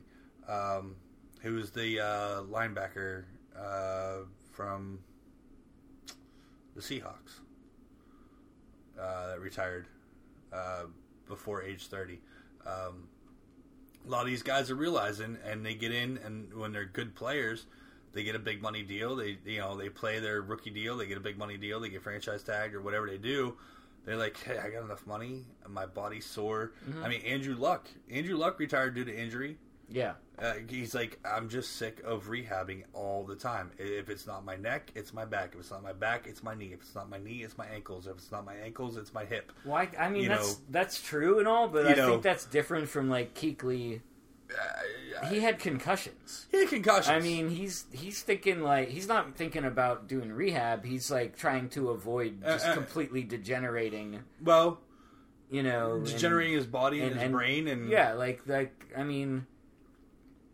[0.48, 0.96] Um,
[1.40, 3.24] who's the uh, linebacker
[3.58, 4.18] uh,
[4.52, 4.98] from
[6.74, 7.40] the Seahawks
[9.00, 9.86] uh, that retired
[10.52, 10.84] uh,
[11.28, 12.20] before age 30.
[12.66, 13.08] Um,
[14.06, 17.14] a lot of these guys are realizing, and they get in, and when they're good
[17.14, 17.66] players,
[18.16, 19.14] they get a big money deal.
[19.14, 20.96] They, you know, they play their rookie deal.
[20.96, 21.78] They get a big money deal.
[21.78, 23.56] They get franchise tagged or whatever they do.
[24.04, 25.44] They're like, hey, I got enough money.
[25.68, 26.72] My body's sore.
[27.02, 27.88] I mean, Andrew Luck.
[28.10, 29.58] Andrew Luck retired due to injury.
[29.88, 30.14] yeah.
[30.38, 33.70] Uh, he's like, I'm just sick of rehabbing all the time.
[33.78, 35.52] If it's not my neck, it's my back.
[35.54, 36.72] If it's not my back, it's my knee.
[36.74, 38.06] If it's not my knee, it's my ankles.
[38.06, 39.50] If it's not my ankles, it's my hip.
[39.64, 42.22] Well, I, I mean You that's know- that's true and all, but I know- think
[42.22, 44.02] that's different from like Kuechly.
[45.30, 46.46] He had concussions.
[46.50, 47.08] He had concussions.
[47.08, 50.84] I mean, he's he's thinking like he's not thinking about doing rehab.
[50.84, 54.20] He's like trying to avoid just Uh, uh, completely degenerating.
[54.42, 54.80] well,
[55.50, 58.74] You know, and- degenerating his body and, and- his and- brain, and Yeah, like like
[58.96, 59.46] I mean,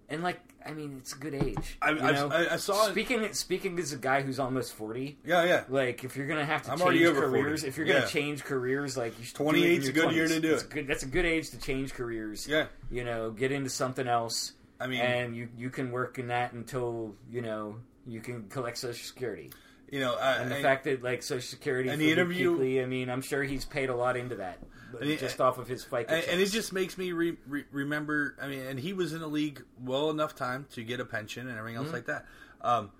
[0.08, 1.76] and like I mean, it's a good age.
[1.82, 2.10] I- I-?
[2.26, 5.64] I- I saw it- Speaking speaking as a guy who's almost forty, yeah, yeah.
[5.68, 7.68] like if you're gonna have to I'm change careers, 40.
[7.68, 10.12] if you're gonna change careers, like you should do it in 28 's a good
[10.12, 10.70] year to do That's it.
[10.70, 12.46] Good, that's a good age to change careers.
[12.46, 12.66] Yeah.
[12.90, 14.52] you know, get into something else.
[14.80, 17.76] I mean- and you you can work in that until you know
[18.06, 19.50] you can collect Social Security.
[19.92, 22.86] You know, uh, And the fact that like Social Security and the interview- Kuechly, I
[22.86, 24.58] mean, I'm sure he's paid a lot into that,
[25.02, 26.06] he- just off of his FICA.
[26.08, 28.34] and, and it just makes me re- re- remember.
[28.40, 31.46] I mean, and he was in the league well enough time to get a pension
[31.46, 31.94] and everything else Mm-hmm.
[31.94, 32.26] like that.
[32.62, 32.90] Um,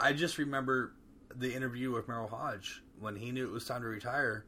[0.00, 0.94] I just remember
[1.36, 4.46] the interview with Merril Hoge when he knew it was time to retire,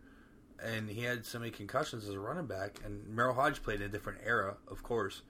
[0.63, 2.79] and he had so many concussions as a running back.
[2.87, 5.21] And Merril Hoge played in a different era, of course.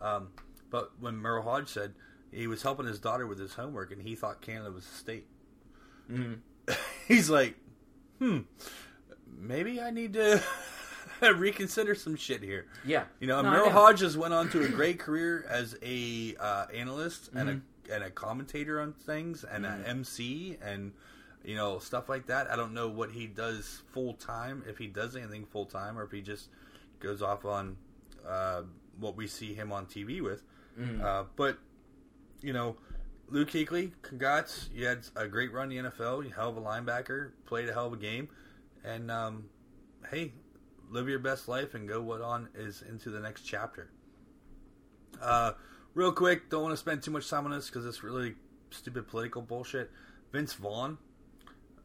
[0.00, 0.30] Um,
[0.68, 1.94] but when Merril Hoge said
[2.32, 5.26] he was helping his daughter with his homework, and he thought Canada was a state,
[7.08, 7.56] he's like,
[8.18, 8.40] hmm,
[9.26, 10.42] maybe I need to
[11.36, 12.66] reconsider some shit here.
[12.84, 13.70] yeah, You know, No, Merril.
[13.72, 17.58] Hodges went on to a great career as a uh, analyst and Mm-hmm.
[17.58, 17.62] a
[17.92, 20.92] and a commentator on things and an MC and
[21.44, 22.48] you know stuff like that.
[22.50, 26.04] I don't know what he does full time if he does anything full time or
[26.04, 26.48] if he just
[27.00, 27.76] goes off on
[28.26, 28.62] uh,
[29.00, 30.44] what we see him on TV with.
[30.80, 31.02] Mm-hmm.
[31.04, 31.58] Uh, but
[32.40, 32.76] you know,
[33.32, 34.68] Luke Kuechly, congrats!
[34.74, 36.22] You had a great run in the NFL.
[36.22, 38.28] You hell of a linebacker, played a hell of a game,
[38.84, 39.46] and um,
[40.10, 40.34] hey,
[40.90, 43.88] live your best life and go what on is into the next chapter.
[45.22, 45.52] Uh,
[45.94, 48.34] real quick, don't want to spend too much time on this because it's really
[48.68, 49.90] stupid political bullshit.
[50.30, 50.98] Vince Vaughn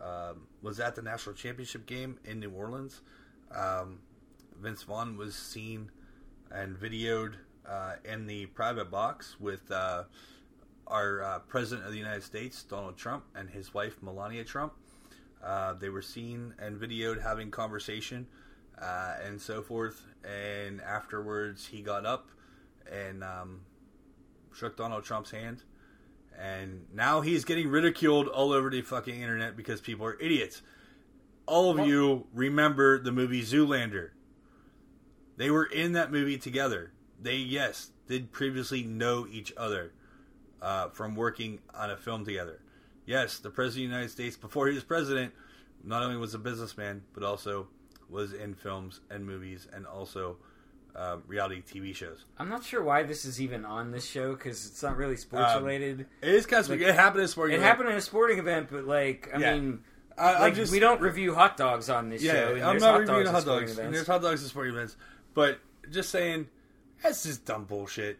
[0.02, 3.00] um, was at the national championship game in New Orleans.
[3.56, 4.00] Um,
[4.62, 5.92] Vince Vaughn was seen
[6.52, 10.04] and videoed uh, in the private box with uh,
[10.88, 14.74] our uh, president of the United States, Donald Trump, and his wife Melania Trump.
[15.44, 18.28] Uh, they were seen and videoed having conversation
[18.82, 20.04] uh, and so forth.
[20.24, 22.30] And afterwards, he got up
[22.92, 23.62] and um,
[24.54, 25.64] shook Donald Trump's hand.
[26.40, 30.62] And now he's getting ridiculed all over the fucking internet because people are idiots.
[31.46, 34.10] All of you remember the movie Zoolander.
[35.38, 36.92] They were in that movie together.
[37.20, 39.94] They, yes, did previously know each other
[40.62, 42.60] uh, from working on a film together.
[43.06, 45.34] Yes, the President of the United States, before he was president,
[45.84, 47.68] not only was a businessman, but also
[48.10, 50.38] was in films and movies and also
[50.96, 52.26] uh, reality TV shows.
[52.40, 55.54] I'm not sure why this is even on this show because it's not really sports
[55.54, 56.08] Um, related.
[56.22, 57.54] It is kind of Like, it happened in sporting.
[57.54, 57.70] It event.
[57.70, 59.54] happened in a sporting event, but like, I Yeah.
[59.54, 59.84] mean,
[60.18, 62.56] I, like, just we don't review hot dogs on this Yeah, show.
[62.56, 63.78] and I'm not hot reviewing dogs hot dogs.
[63.78, 64.98] And there's hot dogs at sporting events,
[65.36, 65.60] but
[65.92, 66.48] just saying,
[67.04, 68.18] that's just dumb bullshit.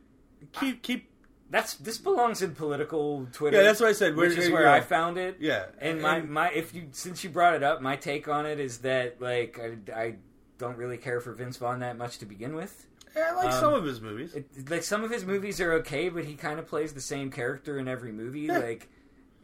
[0.54, 1.10] Keep keep.
[1.50, 3.58] That's this belongs in political Twitter.
[3.58, 4.16] Yeah, that's what I said.
[4.16, 4.72] Where- Which is where go.
[4.74, 5.38] I found it.
[5.40, 8.46] Yeah, and my and- my if you since you brought it up, my take on
[8.46, 10.16] it is that like I, I
[10.58, 12.86] don't really care for Vince Vaughn that much to begin with.
[13.16, 14.34] Yeah, I like Um, some of his movies.
[14.36, 17.32] It, like some of his movies are okay, but he kind of plays the same
[17.32, 18.42] character in every movie.
[18.42, 18.58] Yeah.
[18.60, 18.90] Like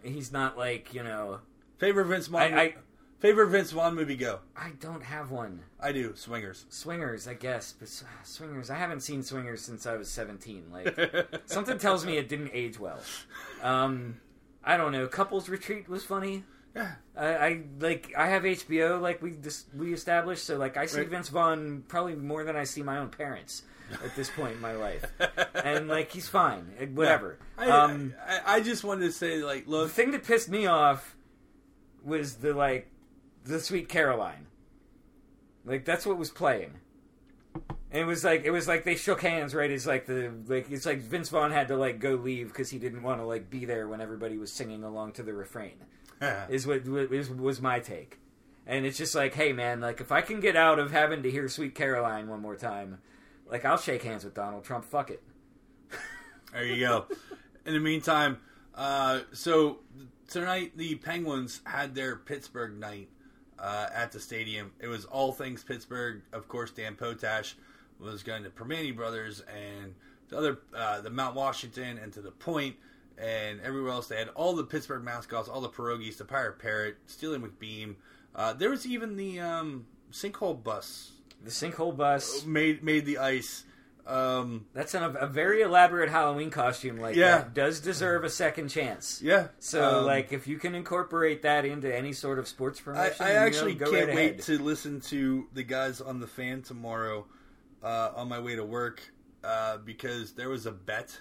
[0.04, 1.40] he's not like you know.
[1.78, 2.54] favorite Vince Vaughn.
[2.54, 2.76] I, I
[3.24, 4.16] favorite Vince Vaughn movie.
[4.16, 4.40] Go.
[4.56, 5.62] I don't have one.
[5.80, 6.14] I do.
[6.16, 6.66] Swingers.
[6.70, 8.70] Swingers, I guess, but s- Swingers.
[8.70, 10.66] I haven't seen Swingers since I was seventeen.
[10.72, 13.00] Like something tells me it didn't age well.
[13.64, 14.20] Um,
[14.64, 15.08] I don't know.
[15.08, 16.44] Couples Retreat was funny.
[16.76, 16.92] Yeah.
[17.16, 18.14] I, I like.
[18.18, 20.44] I have HBO, like we dis- we established.
[20.44, 21.10] So like, I see Right.
[21.10, 23.64] Vince Vaughn probably more than I see my own parents
[24.04, 25.06] at this point in my life,
[25.54, 26.72] and like he's fine.
[26.80, 27.38] eh, Whatever.
[27.58, 30.66] I, um, I, I just wanted to say, like, the look, thing that pissed me
[30.66, 31.16] off
[32.04, 32.90] was the like
[33.44, 34.48] the Sweet Caroline.
[35.66, 36.80] Like that's what was playing.
[37.92, 40.70] And it was like it was like they shook hands right as like the like
[40.72, 43.50] it's like Vince Vaughn had to like go leave because he didn't want to like
[43.50, 45.76] be there when everybody was singing along to the refrain.
[46.50, 48.20] Is what was was my take.
[48.66, 51.32] And it's just like, hey man, like if I can get out of having to
[51.32, 53.00] hear Sweet Caroline one more time,
[53.46, 54.86] like I'll shake hands with Donald Trump.
[54.86, 55.24] Fuck it.
[56.52, 57.08] There you go.
[57.66, 58.38] In the meantime,
[58.76, 59.80] uh, so
[60.28, 63.10] tonight the Penguins had their Pittsburgh night
[63.64, 64.72] uh, at the stadium.
[64.80, 66.22] It was all things Pittsburgh.
[66.34, 67.56] Of course, Dan Potash
[68.00, 69.96] was going to Primanti Brothers and
[70.30, 72.76] the other, uh, the Mount Washington and to the Point
[73.18, 74.08] and everywhere else.
[74.08, 77.96] They had all the Pittsburgh mascots, all the pierogies, the Pirate Parrot, Steely McBeam.
[78.36, 81.12] Uh, there was even the um, sinkhole bus
[81.44, 82.46] The sinkhole bus.
[82.46, 83.64] made made the ice.
[84.06, 87.38] Um, That's an, a very elaborate Halloween costume like Yeah.
[87.38, 89.22] that does deserve a second chance.
[89.22, 89.48] yeah.
[89.60, 93.16] So, um, like, if you can incorporate that into any sort of sports I, promotion,
[93.26, 94.42] I you know, actually go can't right wait ahead.
[94.44, 97.26] to listen to the guys on the fan tomorrow
[97.82, 99.02] uh, on my way to work
[99.44, 101.18] uh, because there was a bet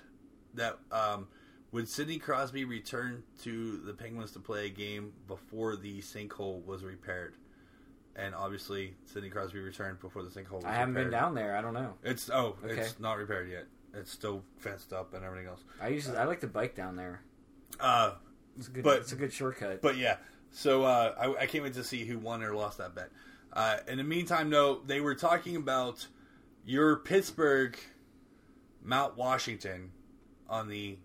[0.55, 1.29] that um,
[1.71, 6.83] would Sidney Crosby return to the Penguins to play a game before the sinkhole was
[6.85, 7.35] repaired,
[8.17, 10.57] and obviously Sidney Crosby returned before the sinkhole.
[10.57, 11.57] was I haven't been down there.
[11.57, 11.95] I don't know.
[12.03, 12.81] It's oh, Okay.
[12.81, 13.65] it's not repaired yet.
[13.95, 15.61] It's still fenced up and everything else.
[15.81, 17.21] I usually I like to bike down there.
[17.81, 18.13] Uh,
[18.57, 19.81] It's a good, But- it's a good shortcut.
[19.83, 20.17] But yeah,
[20.51, 23.11] so uh, I, I can't wait to see who won or lost that bet.
[23.53, 26.07] Uh, in the meantime, though, they were talking about
[26.65, 27.79] your Pittsburgh
[28.83, 29.91] Mount Washington
[30.49, 30.99] on the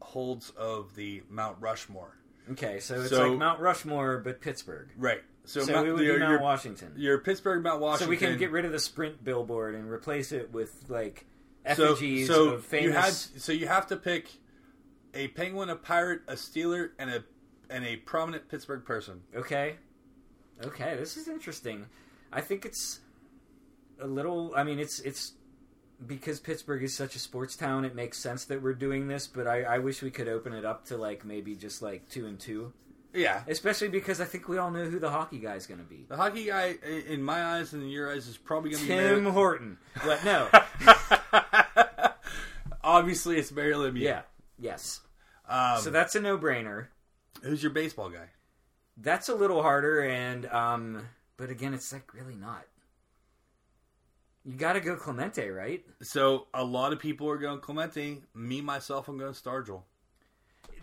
[0.00, 2.16] holds of the Mount Rushmore.
[2.52, 4.88] Okay, so it's So- like Mount Rushmore, but Pittsburgh.
[4.96, 5.22] Right.
[5.44, 6.92] So, So, Mount- it would your, be Mount your, Washington.
[6.96, 8.06] your Pittsburgh Mount Washington.
[8.06, 11.26] So we can get rid of the Sprint billboard and replace it with like
[11.74, 12.84] so, effigies so of famous.
[12.86, 14.28] you had so you have to pick
[15.14, 17.24] a penguin, a pirate, a Steeler, and a
[17.68, 19.22] and a prominent Pittsburgh person.
[19.34, 19.76] Okay.
[20.64, 21.86] Okay, this is interesting.
[22.32, 23.00] I think it's
[24.00, 25.32] a little I mean it's it's
[26.06, 29.46] because Pittsburgh is such a sports town, it makes sense that we're doing this, but
[29.46, 32.38] I, I wish we could open it up to like maybe just like two and
[32.40, 32.72] two.
[33.12, 33.42] Yeah.
[33.48, 36.04] Especially because I think we all know who the hockey guy is gonna be.
[36.08, 36.76] The hockey guy,
[37.08, 39.78] in my eyes and in your eyes, is probably going to be Tim Mar- Horton.
[40.04, 40.48] But no.
[42.82, 44.00] Obviously, it's Barry Lemieux.
[44.00, 44.22] yeah.
[44.58, 45.00] Yes.
[45.48, 46.88] Um, So that's a no brainer.
[47.42, 48.28] who's your baseball guy?
[48.96, 52.64] That's a little harder and um but again it's like really not.
[54.44, 55.84] You gotta go Clemente, right?
[56.02, 58.22] So a lot of people are going Clemente.
[58.34, 59.82] Me myself, I'm going Stargell.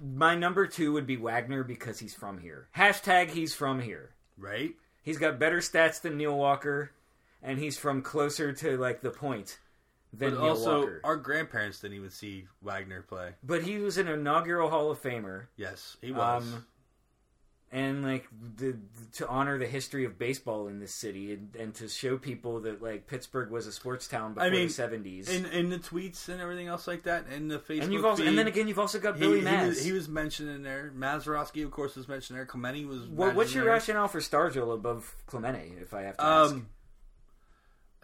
[0.02, 2.68] My number two would be Wagner because he's from here.
[2.76, 4.12] Hashtag he's from here.
[4.38, 4.72] Right?
[5.04, 6.92] He's got better stats than Neil Walker,
[7.42, 9.58] and he's from closer to like the point
[10.14, 11.02] than But Neil also, Walker.
[11.04, 13.32] our grandparents didn't even see Wagner play.
[13.44, 15.46] But he was an inaugural Hall of Famer.
[15.56, 16.44] Yes, he was.
[16.44, 16.66] Um,
[17.70, 18.78] and like the,
[19.14, 22.82] to honor the history of baseball in this city and, and to show people that
[22.82, 25.28] like Pittsburgh was a sports town before I mean, the seventies.
[25.30, 27.84] in in the tweets and everything else like that, and the Facebook.
[27.84, 29.68] And you've also, feed, and then again, you've also got he, Billy he Maz.
[29.68, 30.94] was, he was mentioned in there.
[30.98, 32.46] Mazeroski, of course, was mentioned there.
[32.46, 33.06] Clemente was.
[33.08, 33.74] What, what's your there.
[33.74, 35.74] rationale for Stargell above Clemente?
[35.82, 36.68] If I have to ask, Um,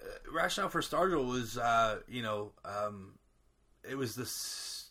[0.01, 3.13] uh, rationale for Stargell was, uh, you know, um,
[3.89, 4.89] it was this.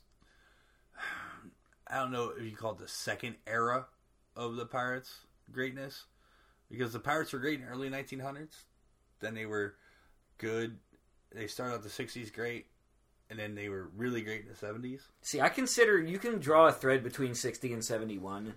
[1.87, 3.87] I don't know if you call it the second era
[4.37, 6.05] of the Pirates' greatness,
[6.71, 8.65] because the Pirates were great in the early 1900s.
[9.21, 9.75] Then they were
[10.39, 10.79] good.
[11.33, 12.67] They started out the 60s great,
[13.31, 15.03] and then they were really great in the 70s.
[15.23, 18.55] see, I consider you can draw a thread between sixty and seventy one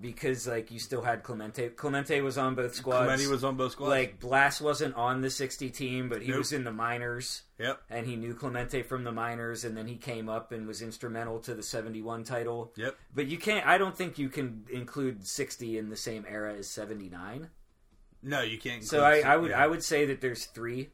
[0.00, 1.68] because like you still had Clemente.
[1.70, 3.06] Clemente was on both squads.
[3.06, 3.90] Clemente was on both squads.
[3.90, 6.38] like Blass wasn't on the sixty team, but he Nope.
[6.38, 7.42] was in the minors.
[7.58, 10.82] yep, and he knew Clemente from the minors, and then he came up and was
[10.82, 12.72] instrumental to the '71 title.
[12.76, 12.96] yep.
[13.14, 13.66] But you can't.
[13.66, 17.50] I don't think you can include '60 in the same era as '79.
[18.22, 18.82] No, you can't.
[18.82, 19.62] So I, I would yeah.
[19.62, 20.88] I would say that there's three.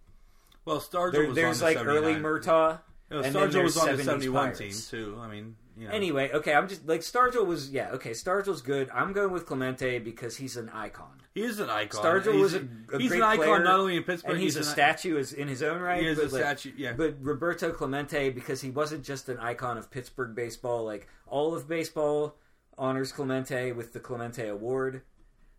[0.65, 2.81] Well, Stargell There, was there's on the like early Murtaugh.
[3.11, 5.17] You know, Stargell was on the 71 team too.
[5.21, 5.95] I mean, you know.
[5.95, 8.91] Anyway, okay, I'm just like Stargell was yeah okay Stargell's good.
[8.95, 11.23] I'm going with Clemente because he's an icon.
[11.35, 12.03] he is an icon.
[12.03, 14.41] Stargell he's, was a, a he's great an icon player, not only in Pittsburgh, and
[14.41, 16.03] he's, a statue is in his own right.
[16.03, 16.73] He is a like- statue.
[16.77, 21.55] Yeah, But Roberto Clemente, because he wasn't just an icon of Pittsburgh baseball, like all
[21.55, 22.37] of baseball
[22.77, 25.03] honors Clemente with the Clemente Award.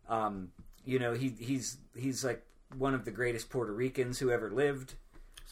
[0.10, 0.50] Um,
[0.86, 2.44] you know, he he's he's like
[2.78, 4.96] one of the greatest Puerto Ricans who ever lived.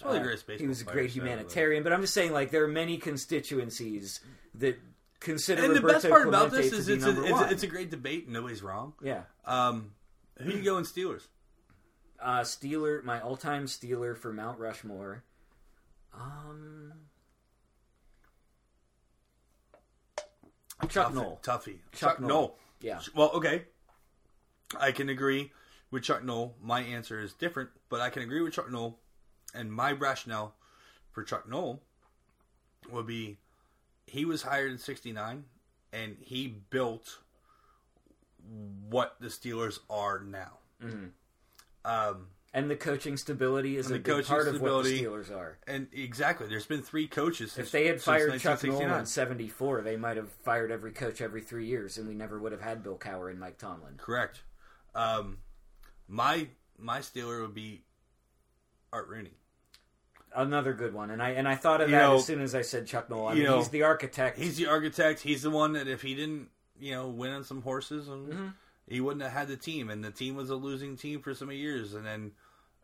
[0.02, 2.52] Of the Uh, greatest baseball he was a great humanitarian, but I'm just saying, like
[2.52, 4.22] there are many constituencies
[4.56, 4.80] that
[5.20, 5.66] consider.
[5.66, 8.30] And the best part about this is it's a, it's, a, it's a great debate.
[8.30, 8.94] Nobody's wrong.
[9.04, 9.24] yeah.
[9.46, 9.92] Um,
[10.38, 11.28] who you go in Steelers?
[12.22, 15.24] Uh, Steeler, my all-time Steeler for Mount Rushmore.
[16.14, 16.94] Um,
[20.88, 21.40] Chuck Tuffy- Noll.
[21.44, 21.78] Tuffy.
[21.94, 22.58] Chuck Noll.
[22.82, 23.02] Yeah.
[23.14, 23.66] Well, okay.
[24.80, 25.52] I can agree
[25.92, 26.56] with Chuck Noll.
[26.62, 29.00] My answer is different, but I can agree with Chuck Noll.
[29.54, 30.54] And my rationale
[31.12, 31.82] for Chuck Noll
[32.92, 33.38] would be
[34.06, 35.46] he was hired in 69
[35.94, 37.20] and he built
[38.90, 40.58] what the Steelers are now.
[41.86, 45.58] Um, And the coaching stability is a big part of what the Steelers are.
[45.68, 47.58] and exactly, there's been three coaches.
[47.58, 49.00] If they had fired Chuck Noll 1969.
[49.00, 52.52] in '74, they might have fired every coach every three years, and we never would
[52.52, 53.96] have had Bill Cowher and Mike Tomlin.
[53.98, 54.42] Correct.
[54.96, 55.38] Um,
[56.08, 56.48] my
[56.78, 57.84] my Steeler would be
[58.92, 59.38] Art Rooney.
[60.36, 62.54] Another good one, and I and I thought of You that know- as soon as
[62.54, 63.28] I said Chuck Noll.
[63.30, 64.38] I mean, know, he's the architect.
[64.38, 65.22] He's the architect.
[65.22, 66.50] He's the one that if he didn't,
[66.80, 68.48] you know, win on some horses, and Mm-hmm.
[68.88, 69.90] he wouldn't have had the team.
[69.90, 71.94] And the team was a losing team for some years.
[71.96, 72.32] And then,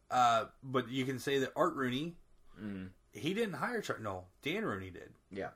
[0.09, 2.15] uh, but you can say that Art Rooney,
[2.59, 2.85] Mm-hmm.
[3.11, 4.25] he didn't hire Chuck Noll.
[4.41, 5.11] Dan Rooney did.
[5.29, 5.49] yeah,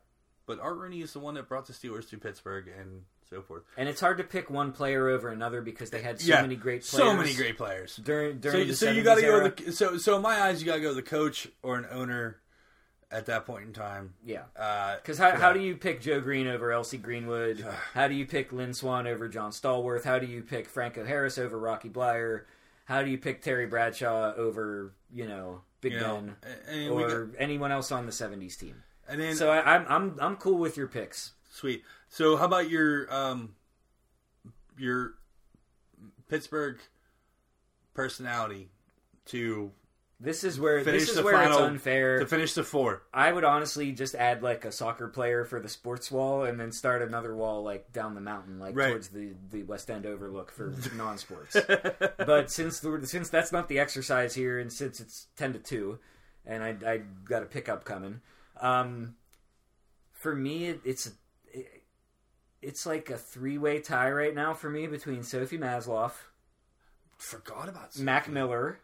[0.46, 3.64] But Art Rooney is the one that brought the Steelers to Pittsburgh and so forth.
[3.78, 6.56] and it's hard to pick one player over another because they had so yeah, many
[6.56, 7.06] great players.
[7.06, 7.96] so many great players.
[7.98, 10.62] during So, during the so you got to go the so so in my eyes
[10.62, 12.38] you got to go with the coach or an owner
[13.12, 14.14] at that point in time.
[14.24, 14.44] yeah.
[14.56, 16.98] Uh, Because how, for how do you pick Joe Greene over L.C.
[16.98, 17.66] Greenwood?
[17.96, 20.04] How do you pick Lynn Swann over John Stallworth?
[20.04, 22.44] How do you pick Franco Harris over Rocky Bleier?
[22.86, 26.36] How do you pick Terry Bradshaw over you know Big You Ben
[26.92, 28.84] or anyone else on the '70s team?
[29.08, 31.32] and then So I, I'm I'm I'm cool with your picks.
[31.52, 31.84] Sweet.
[32.10, 33.56] So how about your um
[34.78, 35.14] your
[36.28, 36.78] Pittsburgh
[37.94, 38.70] personality
[39.26, 39.72] to
[40.20, 42.20] This is where Finish this is the where it's unfair.
[42.20, 43.04] to finish the four.
[43.14, 46.72] I would honestly just add like a soccer player for the sports wall, and then
[46.72, 48.90] start another wall like down the mountain, like Right.
[48.90, 51.58] towards the, the West End Overlook for non-sports.
[52.18, 56.00] but since the, since that's not the exercise here, and since it's ten to two,
[56.46, 58.22] and I I got a pickup coming,
[58.62, 59.16] um,
[60.12, 61.14] for me it, it's it,
[62.62, 66.12] it's like a three way tie right now for me between Sophie Masloff.
[67.18, 68.80] Forgot about Mac Miller.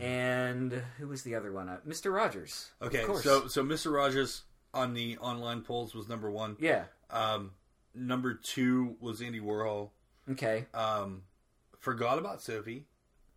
[0.00, 1.68] And who was the other one?
[1.68, 2.14] Uh, Mr.
[2.14, 2.70] Rogers.
[2.80, 3.92] Okay, of so so Mr.
[3.92, 6.56] Rogers on the online polls was number one.
[6.58, 7.50] yeah, Um,
[7.94, 9.90] number two was Andy Warhol.
[10.30, 10.66] okay.
[10.72, 11.22] Um,
[11.78, 12.86] forgot about Sophie.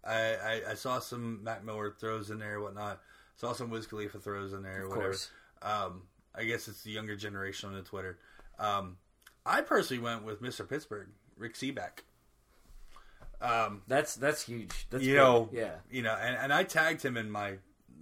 [0.05, 3.01] I, I, I saw some Mac Miller throws in there, whatnot.
[3.35, 5.07] Saw some Wiz Khalifa throws in there, Of whatever.
[5.09, 5.29] course.
[5.61, 6.03] Um,
[6.33, 8.17] I guess it's the younger generation on the Twitter.
[8.57, 8.97] Um,
[9.45, 10.67] I personally went with Mr.
[10.67, 12.03] Pittsburgh, Rick Sebak.
[13.41, 14.85] Um, That's that's huge.
[14.91, 15.17] That's you big.
[15.17, 17.53] know, yeah, you know, and, and I tagged him in my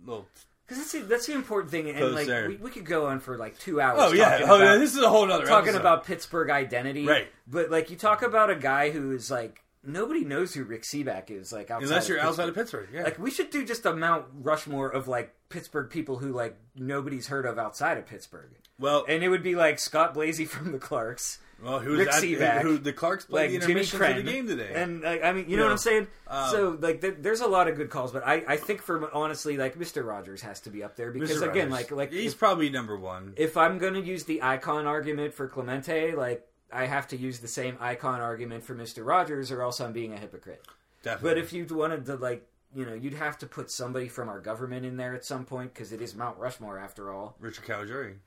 [0.05, 0.27] little.
[0.65, 1.89] because that's the, that's the important thing.
[1.89, 3.99] And like we, we could go on for like two hours.
[4.01, 5.79] Oh yeah, oh, about, yeah, this is a whole other talking episode.
[5.79, 7.29] about Pittsburgh identity, Right.
[7.47, 11.29] But like you talk about a guy who is like nobody knows who Rick Sebak
[11.31, 11.51] is.
[11.53, 12.89] Like outside unless you're outside of Pittsburgh.
[12.93, 16.57] Yeah, Like we should do just a Mount Rushmore of like Pittsburgh people who like
[16.75, 20.71] nobody's heard of outside of Pittsburgh, well, and it would be like Scott Blasey from
[20.71, 21.39] the Clarks.
[21.61, 24.31] well, who was Rick at, Sebak, who the Clarks played like the Jimmy Crenn the
[24.31, 25.67] game today, and like, I mean, you know Yeah.
[25.69, 26.07] what I'm saying.
[26.27, 29.13] Um, so like, th- there's a lot of good calls, but I, I think for
[29.13, 30.05] honestly, like Mr.
[30.05, 31.49] Rogers has to be up there because Mr.
[31.49, 33.33] again, Rogers, like like he's if, probably number one.
[33.37, 37.39] if I'm going to use the icon argument for Clemente, like I have to use
[37.39, 39.05] the same icon argument for Mr.
[39.05, 40.65] Rogers, or else I'm being a hypocrite.
[41.03, 41.29] Definitely.
[41.29, 42.45] But if you wanted to like.
[42.71, 45.73] You know, you'd have to put somebody from our government in there at some point
[45.73, 47.35] because it is Mount Rushmore after all.
[47.39, 48.17] Richard Caliguiri,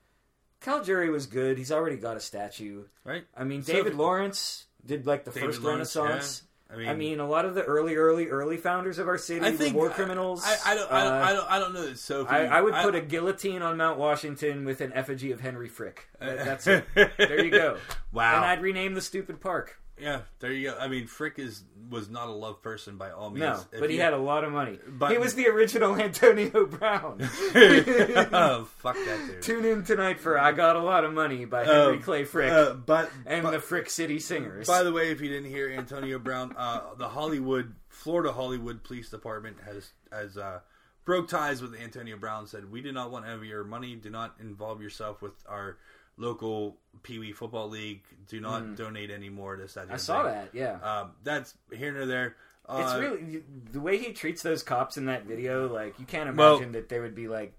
[0.61, 1.59] Cal Jury was good.
[1.59, 2.87] He's already got a statue.
[3.05, 3.25] right?
[3.37, 6.43] I mean, So- David Lawrence did like the David first Lawrence, Renaissance.
[6.43, 6.49] yeah.
[6.73, 9.45] I mean, I mean, a lot of the early, early, early founders of our city
[9.45, 10.43] I think were war criminals.
[10.45, 11.51] I, I, don't, I, don't, Uh, I don't.
[11.51, 12.31] I don't know that Sophie.
[12.31, 16.09] I, I would put a guillotine on Mount Washington with an effigy of Henry Frick.
[16.21, 16.85] That- That's it.
[16.95, 17.77] There you go.
[18.13, 18.37] Wow.
[18.37, 19.79] And I'd rename the stupid park.
[20.03, 20.77] Yeah, there you go.
[20.79, 23.41] I mean, Frick is was not a love person by all means.
[23.43, 24.79] No, If but he you- had a lot of money.
[24.89, 27.19] But- he was the original Antonio Brown.
[27.55, 29.43] oh, fuck that dude.
[29.43, 32.51] Tune in tonight for "I Got a Lot of Money" by Henry Um, Clay Frick
[32.53, 34.67] Uh, but and but- the Frick City Singers.
[34.67, 39.09] By the way, if you didn't hear Antonio Brown, uh, the Hollywood, Florida Hollywood Police
[39.11, 40.61] Department has has uh,
[41.05, 42.47] broke ties with Antonio Brown.
[42.47, 43.95] Said we do not want any of your money.
[43.97, 45.79] Do not involve yourself with our
[46.17, 48.03] local Pee Wee football league.
[48.29, 49.57] Do not donate any more.
[49.57, 49.89] This that.
[49.89, 49.93] Mm.
[49.95, 50.33] I saw thing.
[50.33, 50.49] that.
[50.55, 50.79] Yeah.
[50.83, 52.37] Um, that's here nor there.
[52.69, 53.43] Uh, It's really
[53.73, 55.69] the way he treats those cops in that video.
[55.73, 57.55] Like you can't Well- imagine that they would be like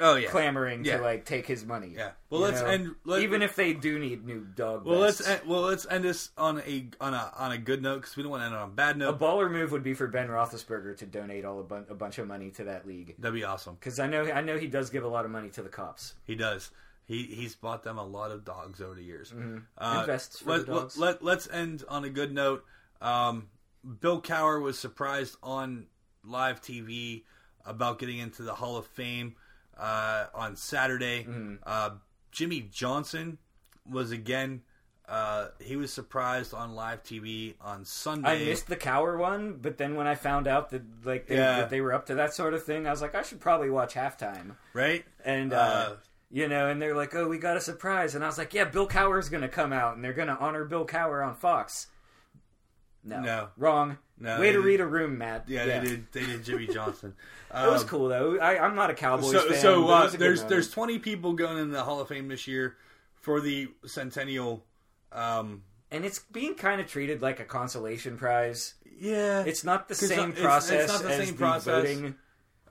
[0.00, 0.30] oh yeah.
[0.30, 0.96] clamoring Yeah.
[0.96, 1.92] to like take his money.
[1.94, 2.12] Yeah.
[2.30, 2.66] Well, let's know?
[2.68, 2.94] end.
[3.04, 4.86] Let, Even if they do need new dog.
[4.86, 7.96] well, let's end, well let's end this on a on a on a good note
[8.02, 9.14] because we don't want to end on a bad note.
[9.14, 12.18] a baller move would be for Ben Roethlisberger to donate all a, bun- a bunch
[12.18, 13.74] of money to that league That'd be awesome.
[13.74, 16.14] because I know I know he does give a lot of money to the cops.
[16.24, 16.70] He does.
[17.08, 19.32] He he's bought them a lot of dogs over the years.
[19.32, 19.62] And
[20.06, 20.96] vests for let, the dogs.
[20.98, 22.64] Let, let, us end on a good note.
[23.00, 23.48] Um,
[24.00, 25.86] Bill Cowher was surprised on
[26.22, 27.22] live TV
[27.64, 29.36] about getting into the Hall of Fame
[29.78, 31.24] uh, on Saturday.
[31.24, 31.54] Mm-hmm.
[31.64, 31.90] Uh,
[32.30, 33.38] Jimmy Johnson
[33.90, 34.60] was again.
[35.08, 38.28] Uh, he was surprised on live TV on Sunday.
[38.28, 41.60] I missed the Cowher one, but then when I found out that like they, Yeah.
[41.60, 43.70] that they were up to that sort of thing, I was like, I should probably
[43.70, 44.56] watch halftime.
[44.74, 45.06] right.
[45.24, 45.96] And uh, Uh,
[46.30, 48.64] you know, and they're like, "Oh, we got a surprise," and I was like, "Yeah,
[48.64, 51.86] Bill Cowher's going to come out, and they're going to honor Bill Cowher on Fox."
[53.04, 53.48] No, No.
[53.56, 53.98] wrong.
[54.20, 55.44] No, Way to did- read a room, Matt.
[55.48, 56.12] Yeah, they did.
[56.12, 57.14] They did Jimmy Johnson.
[57.54, 58.38] It was Um, cool though.
[58.38, 59.60] I, I'm not a Cowboys So, fan.
[59.60, 62.76] so uh, there's there's 20 people going in the Hall of Fame this year
[63.14, 64.64] for the centennial.
[65.12, 68.74] Um, and it's being kind of treated like a consolation prize.
[68.98, 71.64] yeah, It's not the same it's- it's process not the as same the process.
[71.86, 72.14] voting.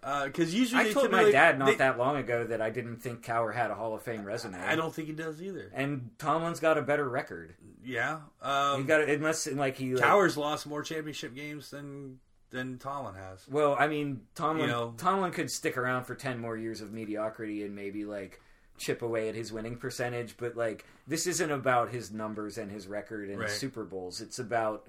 [0.01, 2.97] Because uh, usually I told my dad not they- that long ago that I didn't
[2.97, 4.57] think Cowher had a Hall of Fame resume.
[4.59, 5.71] I don't think he does either.
[5.73, 7.55] And Tomlin's got a better record.
[7.83, 12.19] Yeah, He um, got it unless like he like, Towers lost more championship games than
[12.49, 13.47] than Tomlin has.
[13.49, 16.91] Well, I mean, Tomlin You know- Tomlin could stick around for ten more years of
[16.91, 18.41] mediocrity and maybe like
[18.77, 22.87] chip away at his winning percentage, but like this isn't about his numbers and his
[22.87, 23.49] record and Right.
[23.49, 24.21] Super Bowls.
[24.21, 24.87] It's about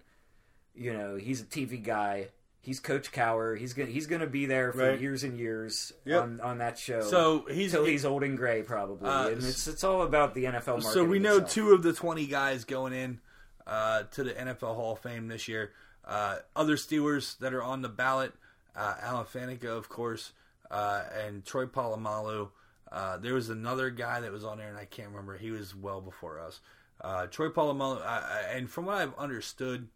[0.75, 2.29] you know he's a TV guy.
[2.69, 3.57] He's Coach Cowher.
[3.57, 5.01] He's gonna he's gonna be there for Right.
[5.01, 6.23] years and years Yep.
[6.23, 7.01] on on that show.
[7.01, 9.09] So he's till he's old and gray, probably.
[9.09, 10.83] Uh, and it's it's all about the NFL.
[10.83, 13.21] So we know two of the 20 guys going in
[13.67, 15.73] uh, to the NFL Hall of Fame this year.
[16.05, 18.35] Uh, other Steelers that are on the ballot,
[18.77, 20.33] uh, Alan Faneca, of course,
[20.71, 22.51] uh, and Troy Polamalu.
[22.93, 25.39] Uh, there was another guy that was on there, and I can't remember.
[25.39, 26.61] He was well before us.
[27.01, 29.89] Uh, Troy Polamalu, uh, and from what I've understood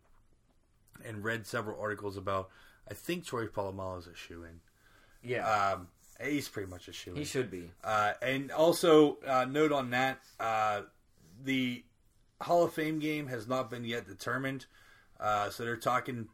[1.05, 2.49] and read several articles about,
[2.91, 4.61] I think Troy Polamalu is a shoe in.
[5.23, 5.89] Yeah, Um,
[6.23, 7.13] he's pretty much a shoe.
[7.13, 7.17] in.
[7.17, 7.71] he should be.
[7.85, 10.83] Uh, and also, uh, note on that, uh,
[11.45, 11.85] the
[12.41, 14.67] Hall of Fame game has not been yet determined.
[15.21, 16.29] Uh, so they're talking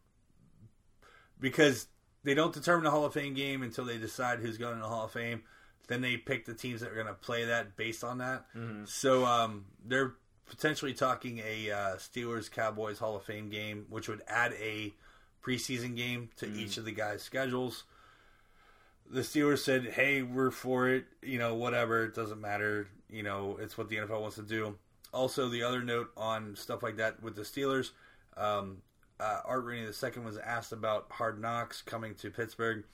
[1.40, 1.86] because
[2.24, 4.88] they don't determine the Hall of Fame game until they decide who's going to the
[4.88, 5.42] Hall of Fame.
[5.86, 8.44] Then they pick the teams that are going to play that based on that.
[8.86, 10.14] So um, they're
[10.46, 14.92] potentially talking a uh, Steelers Cowboys Hall of Fame game, which would add a
[15.42, 17.84] preseason game to each of the guys' schedules
[19.10, 21.06] the Steelers said, "Hey, we're for it.
[21.22, 22.04] You know, whatever.
[22.04, 22.88] It doesn't matter.
[23.08, 24.76] You know, it's what the NFL wants to do."
[25.12, 27.92] Also, the other note on stuff like that with the Steelers,
[28.36, 28.82] um,
[29.18, 32.84] uh, Art Rooney II was asked about Hard Knocks coming to Pittsburgh,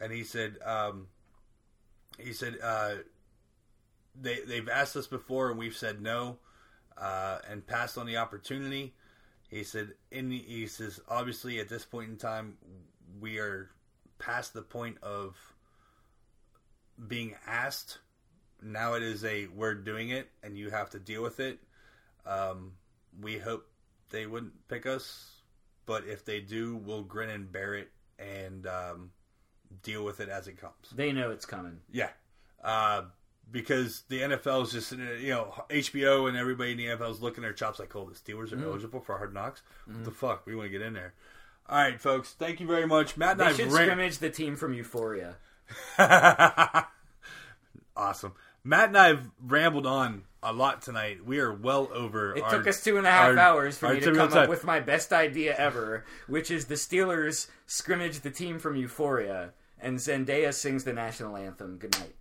[0.00, 1.08] and he said, um,
[2.18, 2.94] he said uh,
[4.18, 6.38] they they've asked us before and we've said no,
[6.96, 8.94] uh, and passed on the opportunity.
[9.52, 12.56] He said, in the, he says, obviously at this point in time,
[13.20, 13.68] we are
[14.18, 15.36] past the point of
[17.06, 17.98] being asked.
[18.62, 21.58] Now it is a we're doing it and you have to deal with it.
[22.24, 22.72] Um,
[23.20, 23.66] we hope
[24.08, 25.42] they wouldn't pick us,
[25.84, 29.10] but if they do, we'll grin and bear it and um,
[29.82, 30.72] deal with it as it comes.
[30.94, 31.78] They know it's coming.
[31.90, 32.08] Yeah,
[32.64, 33.02] uh,
[33.52, 37.44] because the NFL is just you know HBO and everybody in the NFL is looking
[37.44, 38.64] at their chops like, oh, the Steelers are mm-hmm.
[38.64, 39.62] eligible for Hard Knocks.
[39.84, 40.18] What the mm-hmm.
[40.18, 40.46] fuck?
[40.46, 41.14] We want to get in there.
[41.68, 42.32] All right, folks.
[42.32, 43.38] Thank you very much, Matt.
[43.38, 45.36] They should ran- scrimmage the team from Euphoria.
[47.96, 48.32] awesome.
[48.64, 51.24] Matt and I have rambled on a lot tonight.
[51.24, 52.34] We are well over.
[52.34, 54.48] It our- took us two and a half our- hours for me to come up
[54.48, 59.98] with my best idea ever, which is the Steelers scrimmage the team from Euphoria, and
[59.98, 61.78] Zendaya sings the national anthem.
[61.78, 62.14] Good night.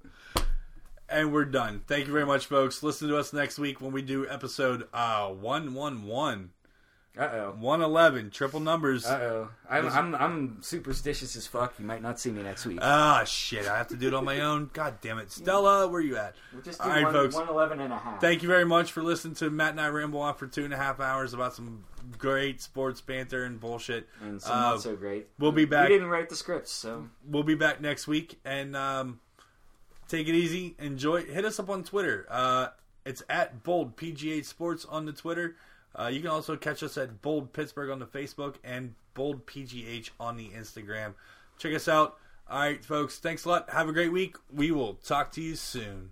[1.12, 1.82] And we're done.
[1.88, 2.82] Thank you very much, folks.
[2.84, 6.52] Listen to us next week when we do episode uh, 111.
[7.20, 7.52] Uh oh.
[7.60, 9.06] 111, triple numbers.
[9.06, 9.50] Uh oh.
[9.70, 11.74] I'm, I'm I'm superstitious as fuck.
[11.78, 12.80] You might not see me next week.
[12.82, 13.68] Ah, shit.
[13.68, 14.70] I have to do it on my own.
[14.72, 15.30] God damn it.
[15.30, 16.36] Stella, where you at?
[16.54, 17.36] We'll just do right, one, folks.
[17.36, 18.22] 111 and a half.
[18.22, 20.74] Thank you very much for listening to Matt and I ramble on for two and
[20.74, 21.84] a half hours about some
[22.18, 24.08] great sports banter and bullshit.
[24.22, 25.28] and some Uh, not so great.
[25.38, 25.90] we'll be back.
[25.90, 29.20] We didn't write the scripts, so We'll be back next week and um,
[30.12, 30.76] take it easy.
[30.78, 31.24] Enjoy.
[31.24, 32.26] Hit us up on Twitter.
[32.30, 32.68] Uh,
[33.06, 35.56] it's at Bold PGH Sports on the Twitter.
[35.98, 40.12] Uh, you can also catch us at Bold Pittsburgh on the Facebook and Bold PGH
[40.20, 41.14] on the Instagram.
[41.58, 42.18] Check us out.
[42.50, 43.20] All right, folks.
[43.20, 43.70] Thanks a lot.
[43.70, 44.36] Have a great week.
[44.54, 46.12] We will talk to you soon.